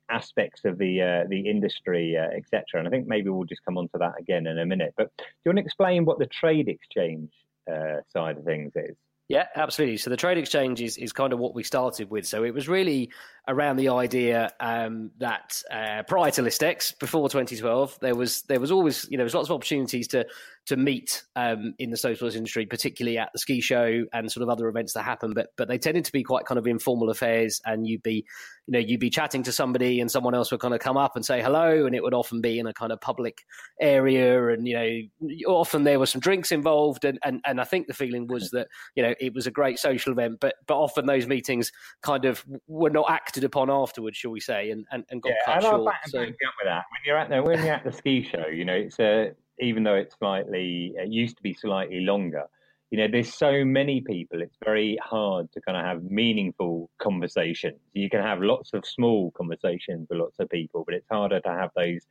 aspects 0.08 0.64
of 0.64 0.78
the 0.78 1.02
uh, 1.02 1.24
the 1.28 1.40
industry, 1.40 2.16
uh, 2.16 2.34
etc. 2.34 2.64
And 2.78 2.88
I 2.88 2.90
think 2.90 3.06
maybe 3.06 3.28
we'll 3.28 3.44
just 3.44 3.64
come 3.66 3.76
on 3.76 3.88
to 3.88 3.98
that 3.98 4.14
again 4.18 4.46
in 4.46 4.58
a 4.58 4.64
minute. 4.64 4.94
But 4.96 5.10
do 5.18 5.24
you 5.44 5.50
want 5.50 5.58
to 5.58 5.64
explain 5.64 6.06
what 6.06 6.18
the 6.18 6.26
trade 6.26 6.68
exchange 6.68 7.32
uh, 7.70 7.98
side 8.12 8.38
of 8.38 8.44
things 8.44 8.72
is? 8.76 8.96
Yeah, 9.30 9.46
absolutely. 9.54 9.98
So 9.98 10.10
the 10.10 10.16
trade 10.16 10.38
exchange 10.38 10.82
is, 10.82 10.96
is 10.96 11.12
kind 11.12 11.32
of 11.32 11.38
what 11.38 11.54
we 11.54 11.62
started 11.62 12.10
with. 12.10 12.26
So 12.26 12.42
it 12.42 12.52
was 12.52 12.68
really 12.68 13.10
around 13.46 13.76
the 13.76 13.90
idea 13.90 14.50
um, 14.58 15.12
that 15.18 15.62
uh, 15.70 16.02
prior 16.02 16.32
to 16.32 16.42
Listex, 16.42 16.98
before 16.98 17.28
2012, 17.28 17.98
there 18.00 18.16
was 18.16 18.42
there 18.42 18.58
was 18.58 18.72
always 18.72 19.06
you 19.08 19.16
know 19.16 19.20
there 19.20 19.26
was 19.26 19.34
lots 19.34 19.48
of 19.48 19.54
opportunities 19.54 20.08
to 20.08 20.26
to 20.66 20.76
meet 20.76 21.24
um, 21.36 21.74
in 21.78 21.90
the 21.90 21.96
sports 21.96 22.34
industry, 22.34 22.66
particularly 22.66 23.18
at 23.18 23.30
the 23.32 23.38
ski 23.38 23.60
show 23.60 24.04
and 24.12 24.30
sort 24.30 24.42
of 24.42 24.48
other 24.48 24.68
events 24.68 24.92
that 24.92 25.02
happen. 25.02 25.32
But 25.34 25.48
but 25.56 25.68
they 25.68 25.78
tended 25.78 26.04
to 26.04 26.12
be 26.12 26.22
quite 26.22 26.44
kind 26.44 26.58
of 26.58 26.66
informal 26.66 27.10
affairs, 27.10 27.60
and 27.64 27.86
you'd 27.86 28.02
be 28.02 28.26
you 28.66 28.72
know 28.72 28.78
you'd 28.78 29.00
be 29.00 29.10
chatting 29.10 29.42
to 29.44 29.52
somebody, 29.52 30.00
and 30.00 30.10
someone 30.10 30.34
else 30.34 30.50
would 30.50 30.60
kind 30.60 30.74
of 30.74 30.80
come 30.80 30.96
up 30.96 31.16
and 31.16 31.24
say 31.24 31.42
hello, 31.42 31.86
and 31.86 31.94
it 31.94 32.02
would 32.02 32.14
often 32.14 32.40
be 32.40 32.58
in 32.58 32.66
a 32.66 32.72
kind 32.72 32.92
of 32.92 33.00
public 33.00 33.44
area, 33.80 34.48
and 34.48 34.66
you 34.68 34.74
know 34.74 35.50
often 35.52 35.84
there 35.84 35.98
were 35.98 36.06
some 36.06 36.20
drinks 36.20 36.52
involved, 36.52 37.04
and 37.04 37.18
and, 37.24 37.40
and 37.44 37.60
I 37.60 37.64
think 37.64 37.86
the 37.86 37.94
feeling 37.94 38.26
was 38.26 38.50
that 38.50 38.68
you 38.94 39.02
know 39.02 39.14
it 39.18 39.34
was 39.34 39.46
a 39.46 39.50
great 39.50 39.78
social 39.78 40.12
event, 40.12 40.38
but 40.40 40.54
but 40.66 40.78
often 40.78 41.06
those 41.06 41.26
meetings 41.26 41.72
kind 42.02 42.24
of 42.24 42.44
were 42.66 42.90
not 42.90 43.10
acted 43.10 43.44
upon 43.44 43.70
afterwards, 43.70 44.16
shall 44.16 44.30
we 44.30 44.40
say, 44.40 44.70
and 44.70 44.86
and, 44.92 45.04
and 45.10 45.22
got 45.22 45.30
yeah, 45.30 45.54
cut 45.54 45.62
short. 45.62 45.86
Back, 45.86 46.08
so. 46.08 46.18
back 46.18 46.28
with 46.28 46.66
that 46.66 46.84
when 46.90 47.00
you're 47.06 47.18
at 47.18 47.28
the 47.28 47.42
when 47.42 47.64
you're 47.64 47.74
at 47.74 47.84
the 47.84 47.92
ski 47.92 48.22
show, 48.22 48.46
you 48.46 48.64
know 48.64 48.74
it's 48.74 48.98
a 49.00 49.32
even 49.60 49.82
though 49.82 49.94
it's 49.94 50.16
slightly, 50.18 50.94
it 50.96 51.08
used 51.08 51.36
to 51.36 51.42
be 51.42 51.54
slightly 51.54 52.00
longer, 52.00 52.44
you 52.90 52.98
know, 52.98 53.06
there's 53.10 53.32
so 53.32 53.64
many 53.64 54.00
people, 54.00 54.42
it's 54.42 54.56
very 54.64 54.98
hard 55.02 55.50
to 55.52 55.60
kind 55.60 55.78
of 55.78 55.84
have 55.84 56.02
meaningful 56.02 56.90
conversations. 56.98 57.78
You 57.92 58.10
can 58.10 58.20
have 58.20 58.40
lots 58.40 58.72
of 58.72 58.84
small 58.84 59.30
conversations 59.30 60.08
with 60.10 60.18
lots 60.18 60.40
of 60.40 60.48
people, 60.50 60.82
but 60.84 60.94
it's 60.94 61.06
harder 61.08 61.40
to 61.40 61.48
have 61.48 61.70
those, 61.76 62.06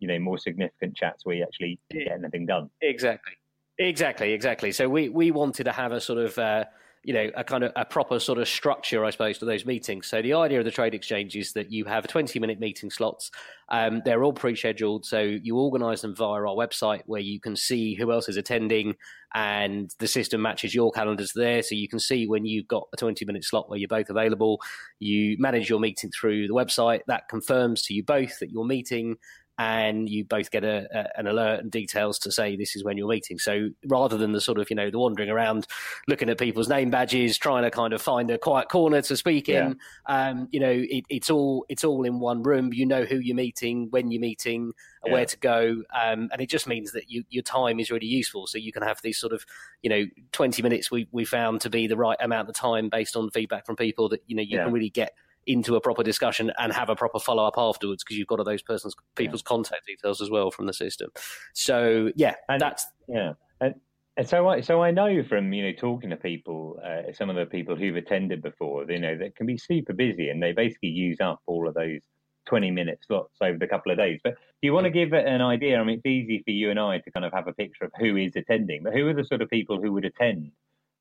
you 0.00 0.08
know 0.08 0.18
more 0.18 0.38
significant 0.38 0.96
chats 0.96 1.24
where 1.24 1.36
you 1.36 1.44
actually 1.44 1.78
get 1.90 2.08
anything 2.10 2.46
done. 2.46 2.68
Exactly. 2.82 3.34
Exactly, 3.78 4.32
exactly. 4.32 4.70
So 4.70 4.88
we, 4.88 5.08
we 5.08 5.30
wanted 5.30 5.64
to 5.64 5.72
have 5.72 5.92
a 5.92 6.00
sort 6.00 6.18
of 6.18 6.38
uh, 6.38 6.64
you 7.04 7.12
know, 7.12 7.30
a 7.36 7.44
kind 7.44 7.64
of 7.64 7.72
a 7.76 7.84
proper 7.84 8.18
sort 8.18 8.38
of 8.38 8.48
structure, 8.48 9.04
I 9.04 9.10
suppose, 9.10 9.38
to 9.38 9.44
those 9.44 9.66
meetings. 9.66 10.06
So 10.06 10.22
the 10.22 10.34
idea 10.34 10.58
of 10.58 10.64
the 10.64 10.70
trade 10.70 10.94
exchange 10.94 11.36
is 11.36 11.52
that 11.52 11.70
you 11.70 11.84
have 11.84 12.06
20 12.06 12.38
minute 12.38 12.58
meeting 12.58 12.90
slots. 12.90 13.30
Um, 13.68 14.02
they're 14.04 14.24
all 14.24 14.32
pre 14.32 14.56
scheduled. 14.56 15.04
So 15.04 15.20
you 15.20 15.56
organize 15.56 16.00
them 16.00 16.16
via 16.16 16.40
our 16.40 16.56
website 16.56 17.02
where 17.06 17.20
you 17.20 17.40
can 17.40 17.56
see 17.56 17.94
who 17.94 18.10
else 18.10 18.28
is 18.28 18.36
attending 18.36 18.94
and 19.34 19.92
the 19.98 20.06
system 20.06 20.40
matches 20.40 20.74
your 20.74 20.92
calendars 20.92 21.32
there. 21.34 21.62
So 21.62 21.74
you 21.74 21.88
can 21.88 21.98
see 21.98 22.26
when 22.26 22.44
you've 22.44 22.68
got 22.68 22.88
a 22.92 22.96
20 22.96 23.24
minute 23.24 23.44
slot 23.44 23.68
where 23.68 23.78
you're 23.78 23.88
both 23.88 24.08
available. 24.08 24.60
You 24.98 25.36
manage 25.38 25.68
your 25.68 25.80
meeting 25.80 26.10
through 26.10 26.46
the 26.46 26.54
website. 26.54 27.00
That 27.06 27.28
confirms 27.28 27.82
to 27.82 27.94
you 27.94 28.02
both 28.02 28.38
that 28.38 28.50
you're 28.50 28.64
meeting 28.64 29.16
and 29.58 30.08
you 30.08 30.24
both 30.24 30.50
get 30.50 30.64
a, 30.64 30.86
a, 30.92 31.18
an 31.18 31.26
alert 31.26 31.60
and 31.60 31.70
details 31.70 32.18
to 32.20 32.32
say 32.32 32.56
this 32.56 32.74
is 32.74 32.82
when 32.82 32.96
you're 32.96 33.08
meeting. 33.08 33.38
So 33.38 33.70
rather 33.86 34.16
than 34.16 34.32
the 34.32 34.40
sort 34.40 34.58
of 34.58 34.68
you 34.70 34.76
know 34.76 34.90
the 34.90 34.98
wandering 34.98 35.30
around, 35.30 35.66
looking 36.08 36.28
at 36.28 36.38
people's 36.38 36.68
name 36.68 36.90
badges, 36.90 37.38
trying 37.38 37.62
to 37.62 37.70
kind 37.70 37.92
of 37.92 38.02
find 38.02 38.30
a 38.30 38.38
quiet 38.38 38.68
corner 38.68 39.00
to 39.02 39.16
speak 39.16 39.48
yeah. 39.48 39.66
in, 39.66 39.78
um, 40.06 40.48
you 40.50 40.60
know, 40.60 40.72
it, 40.72 41.04
it's 41.08 41.30
all 41.30 41.64
it's 41.68 41.84
all 41.84 42.04
in 42.04 42.18
one 42.18 42.42
room. 42.42 42.72
You 42.72 42.86
know 42.86 43.04
who 43.04 43.18
you're 43.18 43.36
meeting, 43.36 43.88
when 43.90 44.10
you're 44.10 44.20
meeting, 44.20 44.72
yeah. 45.04 45.12
where 45.12 45.26
to 45.26 45.36
go, 45.38 45.82
um, 45.94 46.28
and 46.32 46.40
it 46.40 46.48
just 46.48 46.66
means 46.66 46.92
that 46.92 47.10
you, 47.10 47.24
your 47.30 47.42
time 47.42 47.78
is 47.78 47.90
really 47.90 48.06
useful. 48.06 48.46
So 48.46 48.58
you 48.58 48.72
can 48.72 48.82
have 48.82 49.00
these 49.02 49.18
sort 49.18 49.32
of 49.32 49.44
you 49.82 49.90
know 49.90 50.04
20 50.32 50.62
minutes 50.62 50.90
we 50.90 51.06
we 51.12 51.24
found 51.24 51.60
to 51.60 51.70
be 51.70 51.86
the 51.86 51.96
right 51.96 52.18
amount 52.20 52.48
of 52.48 52.56
time 52.56 52.88
based 52.88 53.16
on 53.16 53.30
feedback 53.30 53.66
from 53.66 53.76
people 53.76 54.08
that 54.08 54.22
you 54.26 54.34
know 54.34 54.42
you 54.42 54.56
yeah. 54.56 54.64
can 54.64 54.72
really 54.72 54.90
get 54.90 55.14
into 55.46 55.76
a 55.76 55.80
proper 55.80 56.02
discussion 56.02 56.52
and 56.58 56.72
have 56.72 56.88
a 56.88 56.96
proper 56.96 57.18
follow 57.18 57.44
up 57.44 57.54
afterwards 57.56 58.02
because 58.02 58.16
you've 58.16 58.26
got 58.26 58.38
all 58.38 58.44
those 58.44 58.62
person's 58.62 58.94
people's 59.16 59.42
yeah. 59.42 59.48
contact 59.48 59.86
details 59.86 60.20
as 60.20 60.30
well 60.30 60.50
from 60.50 60.66
the 60.66 60.72
system. 60.72 61.10
So 61.52 62.10
yeah, 62.16 62.34
and 62.48 62.60
that's 62.60 62.86
yeah. 63.08 63.34
And, 63.60 63.74
and 64.16 64.28
so 64.28 64.48
I 64.48 64.60
so 64.60 64.82
I 64.82 64.90
know 64.90 65.22
from 65.24 65.52
you 65.52 65.64
know 65.64 65.72
talking 65.72 66.10
to 66.10 66.16
people, 66.16 66.78
uh, 66.84 67.12
some 67.12 67.30
of 67.30 67.36
the 67.36 67.46
people 67.46 67.76
who've 67.76 67.96
attended 67.96 68.42
before, 68.42 68.84
you 68.90 68.98
know, 68.98 69.16
that 69.18 69.36
can 69.36 69.46
be 69.46 69.58
super 69.58 69.92
busy 69.92 70.28
and 70.28 70.42
they 70.42 70.52
basically 70.52 70.90
use 70.90 71.20
up 71.20 71.40
all 71.46 71.66
of 71.66 71.74
those 71.74 72.00
20 72.46 72.70
minute 72.70 73.00
slots 73.06 73.36
over 73.40 73.58
the 73.58 73.66
couple 73.66 73.90
of 73.90 73.98
days. 73.98 74.20
But 74.22 74.34
do 74.34 74.66
you 74.66 74.72
want 74.72 74.84
to 74.84 74.90
give 74.90 75.12
it 75.12 75.26
an 75.26 75.40
idea? 75.40 75.78
I 75.78 75.84
mean, 75.84 75.96
it's 75.96 76.06
easy 76.06 76.42
for 76.44 76.50
you 76.50 76.70
and 76.70 76.78
I 76.78 76.98
to 76.98 77.10
kind 77.10 77.24
of 77.24 77.32
have 77.32 77.48
a 77.48 77.52
picture 77.54 77.84
of 77.84 77.92
who 77.98 78.16
is 78.16 78.36
attending, 78.36 78.82
but 78.82 78.92
who 78.92 79.08
are 79.08 79.14
the 79.14 79.24
sort 79.24 79.42
of 79.42 79.50
people 79.50 79.80
who 79.80 79.92
would 79.92 80.04
attend 80.04 80.52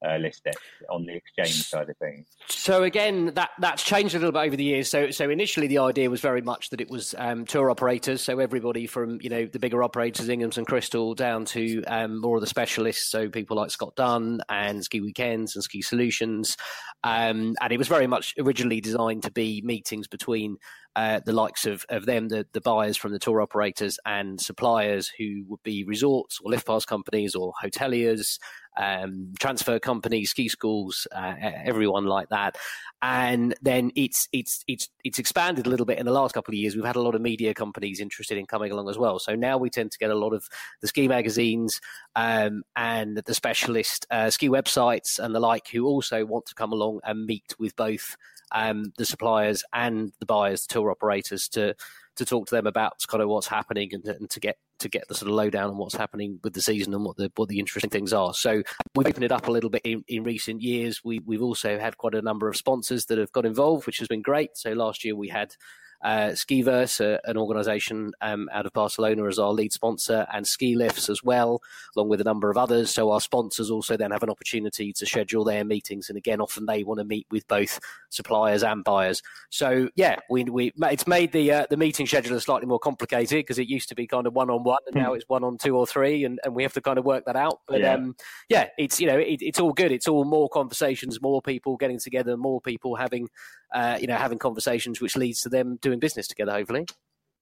uh, 0.04 0.18
Listex 0.18 0.54
on 0.89 1.06
the 1.06 1.16
exchange 1.16 1.68
side 1.68 1.89
of 1.89 1.98
things. 1.98 2.28
So 2.48 2.84
again, 2.84 3.32
that 3.36 3.52
that's 3.60 3.84
changed 3.84 4.16
a 4.16 4.20
little 4.20 4.32
bit 4.32 4.46
over 4.46 4.56
the 4.56 4.63
years. 4.63 4.89
So 4.89 5.12
so 5.12 5.30
initially 5.30 5.68
the 5.68 5.80
idea 5.80 6.10
was 6.10 6.22
very 6.22 6.42
much 6.42 6.70
that 6.70 6.82
it 6.82 6.89
was 6.89 7.16
um, 7.18 7.46
tour 7.46 7.70
operators, 7.70 8.22
so 8.22 8.39
everybody 8.39 8.88
from 8.88 9.20
you 9.22 9.30
know 9.30 9.46
the 9.46 9.60
bigger 9.60 9.84
operators, 9.84 10.28
Inghams 10.28 10.58
and 10.58 10.68
Crystal, 10.68 11.16
down 11.16 11.46
to 11.46 11.84
um, 11.86 12.20
more 12.20 12.38
of 12.38 12.42
the 12.42 12.48
specialists, 12.48 13.10
so 13.10 13.30
people 13.30 13.58
like 13.58 13.72
Scott 13.72 13.96
Dunn 13.96 14.42
and 14.50 14.84
Ski 14.84 15.02
Weekends 15.02 15.56
and 15.56 15.63
Ski 15.63 15.82
Solutions, 15.82 16.58
um, 17.04 17.56
and 17.62 17.72
it 17.72 17.78
was 17.78 17.88
very 17.88 18.08
much 18.08 18.34
originally 18.39 18.82
designed 18.82 19.24
to 19.24 19.32
be 19.32 19.62
meetings 19.66 20.08
between 20.08 20.58
uh, 20.96 21.20
the 21.26 21.34
likes 21.34 21.66
of, 21.66 21.86
of 21.89 22.06
them, 22.06 22.28
the, 22.30 22.46
the 22.54 22.62
buyers 22.62 22.98
from 22.98 23.12
the 23.12 23.20
tour 23.20 23.42
operators 23.42 23.98
and 24.06 24.39
suppliers 24.39 25.12
who 25.18 25.44
would 25.48 25.62
be 25.63 25.84
resorts 25.84 26.39
or 26.44 26.52
lift 26.52 26.68
pass 26.68 26.86
companies 26.86 27.36
or 27.36 27.54
hoteliers, 27.63 28.38
um, 28.78 29.34
transfer 29.40 29.80
companies, 29.80 30.32
ski 30.32 30.48
schools, 30.48 31.08
uh, 31.16 31.34
everyone 31.42 32.06
like 32.06 32.30
that. 32.30 32.58
And 33.02 33.54
then 33.62 33.92
it's 33.96 34.30
it's 34.32 34.64
it's 34.68 34.90
it's 35.04 35.20
expanded 35.20 35.68
a 35.68 35.70
little 35.70 35.86
bit 35.86 36.00
in 36.00 36.06
the 36.06 36.12
last 36.12 36.34
couple 36.34 36.54
of 36.54 36.58
years. 36.58 36.76
We've 36.76 36.86
had 36.86 36.96
a 36.96 37.02
lot 37.02 37.16
of 37.16 37.22
media 37.22 37.54
companies 37.54 38.00
interested 38.00 38.38
in 38.38 38.46
coming 38.46 38.72
along 38.72 38.90
as 38.90 38.98
well. 38.98 39.20
So 39.20 39.36
now 39.36 39.58
we 39.58 39.70
tend 39.70 39.92
to 39.92 39.98
get 39.98 40.10
a 40.10 40.16
lot 40.16 40.34
of 40.34 40.48
the 40.82 40.88
ski 40.88 41.08
magazines 41.08 41.82
um, 42.16 42.64
and 42.76 43.18
the 43.18 43.34
specialist 43.34 44.06
uh, 44.10 44.30
ski 44.30 44.50
websites 44.50 45.20
and 45.20 45.36
the 45.36 45.40
like 45.40 45.68
who 45.68 45.86
also 45.86 46.26
want 46.26 46.46
to 46.48 46.56
come 46.56 46.72
along 46.72 47.02
and 47.04 47.26
meet 47.26 47.56
with 47.60 47.76
both 47.76 48.16
um, 48.54 48.94
the 48.98 49.06
suppliers 49.06 49.64
and 49.74 50.14
the 50.20 50.26
buyers, 50.26 50.66
the 50.66 50.74
tour 50.74 50.92
operators, 50.92 51.48
to 51.50 51.76
to 52.15 52.26
talk 52.26 52.47
to 52.47 52.56
them 52.56 52.67
about 52.67 52.93
kind 53.08 53.21
of 53.21 53.30
what's 53.30 53.47
happening 53.47 53.89
and, 53.93 54.06
and, 54.06 54.30
to 54.30 54.39
get 54.39 54.58
to 54.80 54.89
get 54.89 55.08
the 55.08 55.15
sort 55.15 55.30
of 55.30 55.36
lowdown 55.36 55.69
on 55.69 55.78
what's 55.78 55.95
happening 55.95 56.39
with 56.43 56.54
the 56.54 56.62
season 56.62 56.93
and 56.93 57.04
what 57.04 57.17
the 57.17 57.32
what 57.36 57.49
the 57.49 57.60
interesting 57.60 57.89
things 57.89 58.13
are. 58.13 58.34
So 58.34 58.63
we've 58.95 59.08
opened 59.08 59.23
it 59.23 59.32
up 59.32 59.47
a 59.47 59.52
little 59.52 59.69
bit 59.69 59.82
in, 59.84 60.04
in 60.08 60.23
recent 60.23 60.62
years. 60.62 61.02
We 61.04 61.19
we've 61.19 61.41
also 61.41 61.80
had 61.80 61.97
quite 61.97 62.15
a 62.15 62.21
number 62.21 62.47
of 62.47 62.56
sponsors 62.56 63.06
that 63.06 63.17
have 63.17 63.32
got 63.32 63.45
involved, 63.45 63.86
which 63.86 63.99
has 63.99 64.08
been 64.08 64.21
great. 64.21 64.52
So 64.56 64.73
last 64.73 65.04
year 65.04 65.15
we 65.15 65.30
had 65.30 65.56
uh, 66.04 66.30
Skiverse, 66.32 67.16
uh, 67.16 67.20
an 67.26 67.38
organisation 67.38 68.12
um, 68.22 68.50
out 68.52 68.66
of 68.66 68.74
Barcelona, 68.74 69.26
as 69.26 69.39
our 69.39 69.52
lead 69.52 69.72
sponsor, 69.72 70.28
and 70.34 70.46
Ski 70.46 70.76
Lifts 70.76 71.10
as 71.10 71.24
well, 71.24 71.62
along 71.96 72.10
with 72.10 72.22
a 72.22 72.26
number 72.26 72.50
of 72.50 72.58
others. 72.58 72.92
So 72.92 73.12
our 73.12 73.22
sponsors 73.22 73.72
also 73.72 73.96
then 73.96 74.12
have 74.12 74.24
an 74.24 74.30
opportunity 74.30 74.92
to 74.94 75.06
schedule 75.06 75.44
their 75.44 75.63
meetings, 75.63 76.10
and 76.10 76.18
again, 76.18 76.42
often 76.42 76.66
they 76.66 76.84
want 76.84 77.00
to 77.00 77.06
meet 77.06 77.28
with 77.32 77.48
both 77.48 77.80
suppliers 78.10 78.63
and 78.63 78.84
buyers. 78.84 79.22
So 79.50 79.89
yeah, 79.96 80.18
we, 80.30 80.44
we 80.44 80.74
it's 80.82 81.08
made 81.08 81.32
the 81.32 81.52
uh, 81.52 81.66
the 81.70 81.78
meeting 81.78 82.06
schedule 82.06 82.39
slightly 82.39 82.68
more 82.68 82.80
complicated 82.80 83.39
because 83.39 83.60
it 83.60 83.68
used 83.68 83.89
to 83.89 83.96
be 83.96 84.08
kind 84.08 84.28
of 84.28 84.34
one 84.34 84.50
on 84.50 84.63
one, 84.63 84.80
and 84.88 84.96
now 84.96 85.13
it's 85.13 85.26
one 85.28 85.44
on 85.44 85.58
two 85.58 85.78
or 85.78 85.88
three, 85.88 86.26
and, 86.26 86.39
and 86.44 86.54
we 86.54 86.63
have 86.63 86.74
to 86.74 86.82
kind 86.82 87.00
of 87.00 87.06
work 87.06 87.26
that 87.26 87.36
out. 87.36 87.62
But 87.68 87.80
yeah, 87.80 87.94
um, 87.94 88.16
yeah 88.50 88.68
it's 88.78 89.00
you 89.00 89.08
know 89.08 89.18
it, 89.18 89.42
it's 89.42 89.60
all 89.60 89.74
good. 89.74 89.92
It's 89.92 90.08
all 90.08 90.26
more 90.26 90.50
conversations, 90.50 91.22
more 91.22 91.42
people 91.42 91.78
getting 91.78 92.00
together, 92.00 92.36
more 92.36 92.60
people 92.62 92.96
having 92.96 93.30
uh, 93.74 93.98
you 94.00 94.08
know 94.08 94.16
having 94.16 94.40
conversations, 94.40 95.02
which 95.02 95.16
leads 95.16 95.42
to 95.42 95.50
them 95.50 95.78
doing 95.82 96.00
business 96.00 96.28
together, 96.28 96.52
hopefully. 96.52 96.86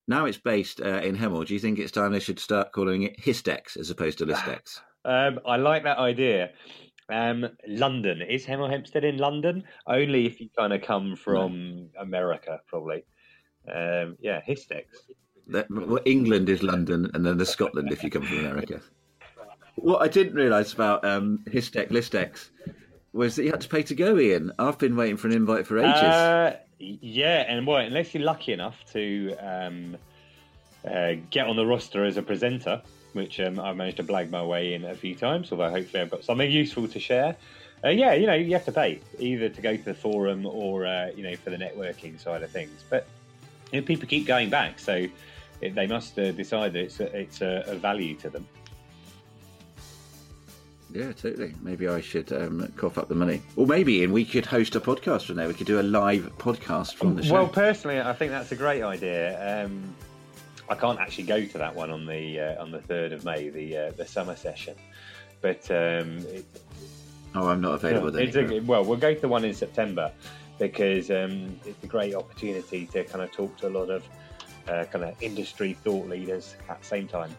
Now 0.07 0.25
it's 0.25 0.37
based 0.37 0.81
uh, 0.81 1.01
in 1.01 1.15
Hemel. 1.15 1.45
Do 1.45 1.53
you 1.53 1.59
think 1.59 1.79
it's 1.79 1.91
time 1.91 2.11
they 2.11 2.19
should 2.19 2.39
start 2.39 2.71
calling 2.71 3.03
it 3.03 3.19
Histex 3.19 3.77
as 3.77 3.89
opposed 3.89 4.17
to 4.19 4.25
Listex? 4.25 4.79
um, 5.05 5.39
I 5.45 5.57
like 5.57 5.83
that 5.83 5.97
idea. 5.97 6.51
Um, 7.09 7.45
London 7.67 8.21
is 8.21 8.45
Hemel 8.45 8.69
Hempstead 8.69 9.03
in 9.03 9.17
London? 9.17 9.63
Only 9.85 10.25
if 10.25 10.39
you 10.39 10.49
kind 10.57 10.73
of 10.73 10.81
come 10.81 11.15
from 11.15 11.89
no. 11.93 12.01
America, 12.01 12.59
probably. 12.67 13.03
Um, 13.67 14.17
yeah, 14.19 14.41
Histex. 14.47 14.85
That, 15.47 15.69
well, 15.69 15.99
England 16.05 16.49
is 16.49 16.63
London, 16.63 17.09
and 17.13 17.25
then 17.25 17.37
there's 17.37 17.49
Scotland 17.49 17.91
if 17.91 18.03
you 18.03 18.09
come 18.09 18.23
from 18.23 18.39
America. 18.39 18.81
What 19.75 20.01
I 20.01 20.07
didn't 20.07 20.35
realise 20.35 20.73
about 20.73 21.03
um, 21.03 21.39
Histex 21.47 21.89
Listex 21.89 22.49
was 23.13 23.35
that 23.35 23.43
you 23.43 23.51
had 23.51 23.61
to 23.61 23.67
pay 23.67 23.83
to 23.83 23.95
go, 23.95 24.17
Iain. 24.17 24.51
I've 24.57 24.77
been 24.77 24.95
waiting 24.95 25.17
for 25.17 25.27
an 25.27 25.33
invite 25.33 25.67
for 25.67 25.79
ages. 25.79 26.01
Uh, 26.01 26.57
yeah, 26.79 27.45
and 27.47 27.67
well, 27.67 27.77
unless 27.77 28.13
you're 28.13 28.23
lucky 28.23 28.53
enough 28.53 28.77
to 28.93 29.35
um, 29.39 29.97
uh, 30.89 31.13
get 31.29 31.47
on 31.47 31.55
the 31.55 31.65
roster 31.65 32.05
as 32.05 32.17
a 32.17 32.21
presenter, 32.21 32.81
which 33.13 33.39
um, 33.39 33.59
I've 33.59 33.75
managed 33.75 33.97
to 33.97 34.03
blag 34.03 34.29
my 34.29 34.43
way 34.43 34.73
in 34.73 34.85
a 34.85 34.95
few 34.95 35.15
times, 35.15 35.51
although 35.51 35.69
hopefully 35.69 36.01
I've 36.01 36.11
got 36.11 36.23
something 36.23 36.49
useful 36.49 36.87
to 36.87 36.99
share. 36.99 37.35
Uh, 37.83 37.89
yeah, 37.89 38.13
you 38.13 38.27
know, 38.27 38.35
you 38.35 38.53
have 38.53 38.65
to 38.65 38.71
pay 38.71 38.99
either 39.19 39.49
to 39.49 39.61
go 39.61 39.75
to 39.75 39.83
the 39.83 39.93
forum 39.93 40.45
or 40.45 40.85
uh, 40.85 41.09
you 41.15 41.23
know 41.23 41.35
for 41.35 41.49
the 41.49 41.57
networking 41.57 42.19
side 42.19 42.43
of 42.43 42.51
things. 42.51 42.83
But 42.89 43.07
you 43.71 43.81
know, 43.81 43.85
people 43.85 44.07
keep 44.07 44.25
going 44.25 44.49
back, 44.49 44.79
so 44.79 45.05
they 45.61 45.87
must 45.87 46.17
uh, 46.17 46.31
decide 46.31 46.73
that 46.73 46.83
it's 46.83 46.99
a, 46.99 47.17
it's 47.17 47.41
a, 47.41 47.63
a 47.67 47.75
value 47.75 48.15
to 48.17 48.29
them. 48.29 48.47
Yeah, 50.93 51.11
totally. 51.13 51.53
Maybe 51.61 51.87
I 51.87 52.01
should 52.01 52.31
um, 52.33 52.71
cough 52.75 52.97
up 52.97 53.07
the 53.07 53.15
money. 53.15 53.41
Or 53.55 53.65
maybe, 53.65 54.03
and 54.03 54.11
we 54.11 54.25
could 54.25 54.45
host 54.45 54.75
a 54.75 54.81
podcast 54.81 55.25
from 55.25 55.37
there. 55.37 55.47
We 55.47 55.53
could 55.53 55.67
do 55.67 55.79
a 55.79 55.83
live 55.83 56.31
podcast 56.37 56.95
from 56.95 57.15
the 57.15 57.23
show. 57.23 57.33
Well, 57.33 57.47
personally, 57.47 58.01
I 58.01 58.13
think 58.13 58.31
that's 58.31 58.51
a 58.51 58.55
great 58.55 58.83
idea. 58.83 59.65
Um, 59.65 59.95
I 60.69 60.75
can't 60.75 60.99
actually 60.99 61.25
go 61.25 61.45
to 61.45 61.57
that 61.57 61.75
one 61.75 61.91
on 61.91 62.05
the 62.05 62.39
uh, 62.39 62.61
on 62.61 62.71
the 62.71 62.81
third 62.81 63.13
of 63.13 63.23
May, 63.23 63.49
the 63.49 63.77
uh, 63.77 63.91
the 63.91 64.05
summer 64.05 64.35
session. 64.35 64.75
But 65.41 65.69
um, 65.71 66.19
it, 66.27 66.45
oh, 67.35 67.47
I'm 67.47 67.61
not 67.61 67.75
available 67.75 68.11
then. 68.11 68.51
A, 68.51 68.59
well, 68.59 68.83
we'll 68.83 68.97
go 68.97 69.13
to 69.13 69.19
the 69.19 69.27
one 69.27 69.45
in 69.45 69.53
September 69.53 70.11
because 70.59 71.09
um, 71.09 71.59
it's 71.65 71.83
a 71.83 71.87
great 71.87 72.13
opportunity 72.13 72.85
to 72.87 73.03
kind 73.03 73.23
of 73.23 73.31
talk 73.31 73.57
to 73.57 73.67
a 73.67 73.69
lot 73.69 73.89
of 73.89 74.03
uh, 74.67 74.85
kind 74.91 75.05
of 75.05 75.21
industry 75.21 75.73
thought 75.73 76.07
leaders 76.07 76.55
at 76.69 76.81
the 76.81 76.87
same 76.87 77.07
time. 77.07 77.35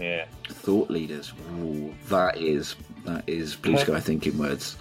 Yeah. 0.00 0.26
Thought 0.48 0.90
leaders. 0.90 1.32
Ooh, 1.58 1.94
that 2.08 2.36
is 2.36 2.76
that 3.04 3.24
is 3.26 3.54
blue 3.54 3.78
sky 3.78 4.00
thinking 4.00 4.36
words. 4.38 4.76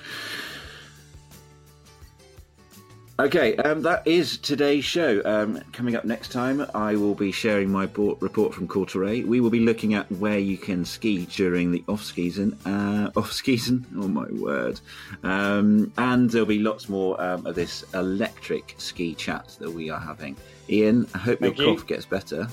Okay, 3.18 3.56
um, 3.56 3.82
that 3.84 4.06
is 4.06 4.38
today's 4.38 4.84
show. 4.84 5.22
Um, 5.24 5.62
coming 5.72 5.96
up 5.96 6.04
next 6.04 6.34
time, 6.34 6.66
I 6.76 6.98
will 6.98 7.16
be 7.16 7.32
sharing 7.32 7.72
my 7.72 7.84
report 7.84 8.54
from 8.54 8.68
Courtrai. 8.68 9.26
We 9.26 9.40
will 9.40 9.50
be 9.50 9.62
looking 9.62 9.94
at 9.94 10.12
where 10.12 10.38
you 10.38 10.58
can 10.58 10.84
ski 10.84 11.26
during 11.28 11.72
the 11.72 11.82
off 11.88 12.04
season. 12.04 12.60
Uh, 12.66 13.12
off 13.16 13.32
season, 13.32 13.86
oh 13.96 14.10
my 14.10 14.28
word! 14.32 14.82
Um, 15.24 15.94
and 15.98 16.30
there'll 16.30 16.46
be 16.46 16.60
lots 16.60 16.90
more 16.90 17.20
um, 17.22 17.46
of 17.46 17.56
this 17.56 17.86
electric 17.94 18.76
ski 18.80 19.16
chat 19.16 19.56
that 19.60 19.72
we 19.72 19.90
are 19.90 20.00
having. 20.00 20.36
Iain, 20.70 21.08
I 21.14 21.20
hope 21.20 21.40
Thank 21.40 21.58
your 21.58 21.70
you. 21.70 21.76
cough 21.78 21.88
gets 21.88 22.06
better. 22.06 22.50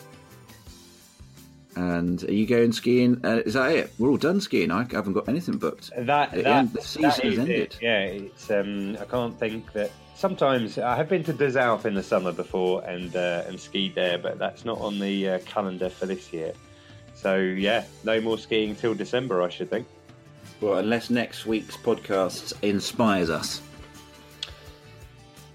And 1.74 2.22
are 2.24 2.32
you 2.32 2.46
going 2.46 2.72
skiing? 2.72 3.24
Uh, 3.24 3.40
is 3.46 3.54
that 3.54 3.72
it? 3.72 3.92
We're 3.98 4.10
all 4.10 4.18
done 4.18 4.40
skiing. 4.40 4.70
I 4.70 4.86
haven't 4.90 5.14
got 5.14 5.28
anything 5.28 5.56
booked. 5.56 5.90
That, 5.96 6.32
that 6.32 6.72
the 6.72 6.82
season 6.82 7.10
has 7.10 7.38
ended. 7.38 7.48
It. 7.48 7.78
Yeah, 7.80 8.00
it's. 8.00 8.50
Um, 8.50 8.96
I 9.00 9.04
can't 9.06 9.38
think 9.38 9.72
that 9.72 9.90
sometimes 10.14 10.78
I 10.78 10.94
have 10.96 11.08
been 11.08 11.24
to 11.24 11.32
Des 11.32 11.58
in 11.86 11.94
the 11.94 12.02
summer 12.02 12.32
before 12.32 12.84
and 12.84 13.14
uh, 13.16 13.44
and 13.46 13.58
skied 13.58 13.94
there, 13.94 14.18
but 14.18 14.38
that's 14.38 14.64
not 14.64 14.78
on 14.80 14.98
the 14.98 15.30
uh, 15.30 15.38
calendar 15.40 15.88
for 15.88 16.06
this 16.06 16.32
year. 16.32 16.52
So 17.14 17.36
yeah, 17.36 17.84
no 18.04 18.20
more 18.20 18.38
skiing 18.38 18.74
till 18.74 18.94
December, 18.94 19.42
I 19.42 19.48
should 19.48 19.70
think. 19.70 19.86
Well, 20.60 20.78
unless 20.78 21.10
next 21.10 21.46
week's 21.46 21.76
podcast 21.76 22.52
inspires 22.62 23.30
us. 23.30 23.62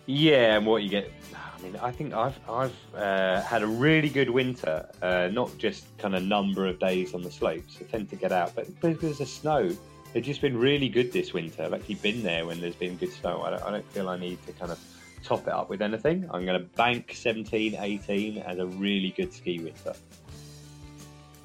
Yeah, 0.05 0.57
and 0.57 0.65
what 0.65 0.83
you 0.83 0.89
get. 0.89 1.11
I 1.57 1.61
mean, 1.61 1.75
I 1.77 1.91
think 1.91 2.13
I've 2.13 2.37
I've 2.47 2.75
uh, 2.95 3.41
had 3.41 3.63
a 3.63 3.67
really 3.67 4.09
good 4.09 4.29
winter. 4.29 4.87
Uh, 5.01 5.29
not 5.31 5.57
just 5.57 5.85
kind 5.97 6.15
of 6.15 6.23
number 6.23 6.67
of 6.67 6.79
days 6.79 7.13
on 7.13 7.23
the 7.23 7.31
slopes. 7.31 7.77
I 7.81 7.85
tend 7.85 8.09
to 8.11 8.15
get 8.15 8.31
out, 8.31 8.53
but 8.55 8.67
because 8.79 9.19
of 9.19 9.27
snow, 9.27 9.75
they've 10.13 10.23
just 10.23 10.41
been 10.41 10.57
really 10.57 10.89
good 10.89 11.11
this 11.11 11.33
winter. 11.33 11.63
I've 11.63 11.73
actually 11.73 11.95
been 11.95 12.21
there 12.21 12.45
when 12.45 12.61
there's 12.61 12.75
been 12.75 12.95
good 12.97 13.11
snow. 13.11 13.41
I 13.41 13.51
don't, 13.51 13.63
I 13.63 13.71
don't 13.71 13.91
feel 13.91 14.09
I 14.09 14.17
need 14.17 14.45
to 14.45 14.53
kind 14.53 14.71
of 14.71 14.79
top 15.23 15.47
it 15.47 15.53
up 15.53 15.69
with 15.69 15.81
anything. 15.81 16.29
I'm 16.31 16.45
going 16.45 16.59
to 16.59 16.67
bank 16.75 17.11
17, 17.13 17.75
18 17.75 18.37
as 18.37 18.59
a 18.59 18.67
really 18.67 19.09
good 19.17 19.33
ski 19.33 19.59
winter. 19.59 19.93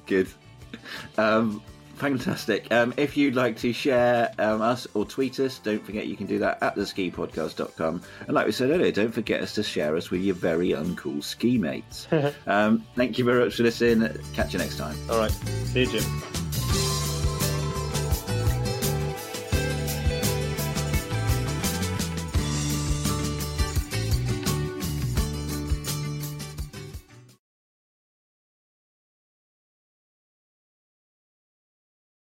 Good. 0.05 0.27
Um, 1.17 1.61
fantastic. 1.95 2.71
Um, 2.71 2.93
if 2.97 3.15
you'd 3.17 3.35
like 3.35 3.57
to 3.57 3.73
share 3.73 4.31
um, 4.39 4.61
us 4.61 4.87
or 4.93 5.05
tweet 5.05 5.39
us, 5.39 5.59
don't 5.59 5.83
forget 5.85 6.07
you 6.07 6.15
can 6.15 6.27
do 6.27 6.39
that 6.39 6.61
at 6.61 6.75
theskipodcast.com. 6.75 8.01
And 8.27 8.33
like 8.33 8.45
we 8.45 8.51
said 8.51 8.69
earlier, 8.69 8.91
don't 8.91 9.13
forget 9.13 9.41
us 9.41 9.53
to 9.55 9.63
share 9.63 9.95
us 9.95 10.09
with 10.09 10.21
your 10.21 10.35
very 10.35 10.69
uncool 10.69 11.23
ski 11.23 11.57
mates. 11.57 12.07
um, 12.47 12.85
thank 12.95 13.17
you 13.17 13.25
very 13.25 13.43
much 13.43 13.55
for 13.55 13.63
listening. 13.63 14.09
Catch 14.33 14.53
you 14.53 14.59
next 14.59 14.77
time. 14.77 14.97
All 15.09 15.17
right. 15.17 15.31
See 15.31 15.81
you, 15.81 15.99
Jim. 15.99 16.42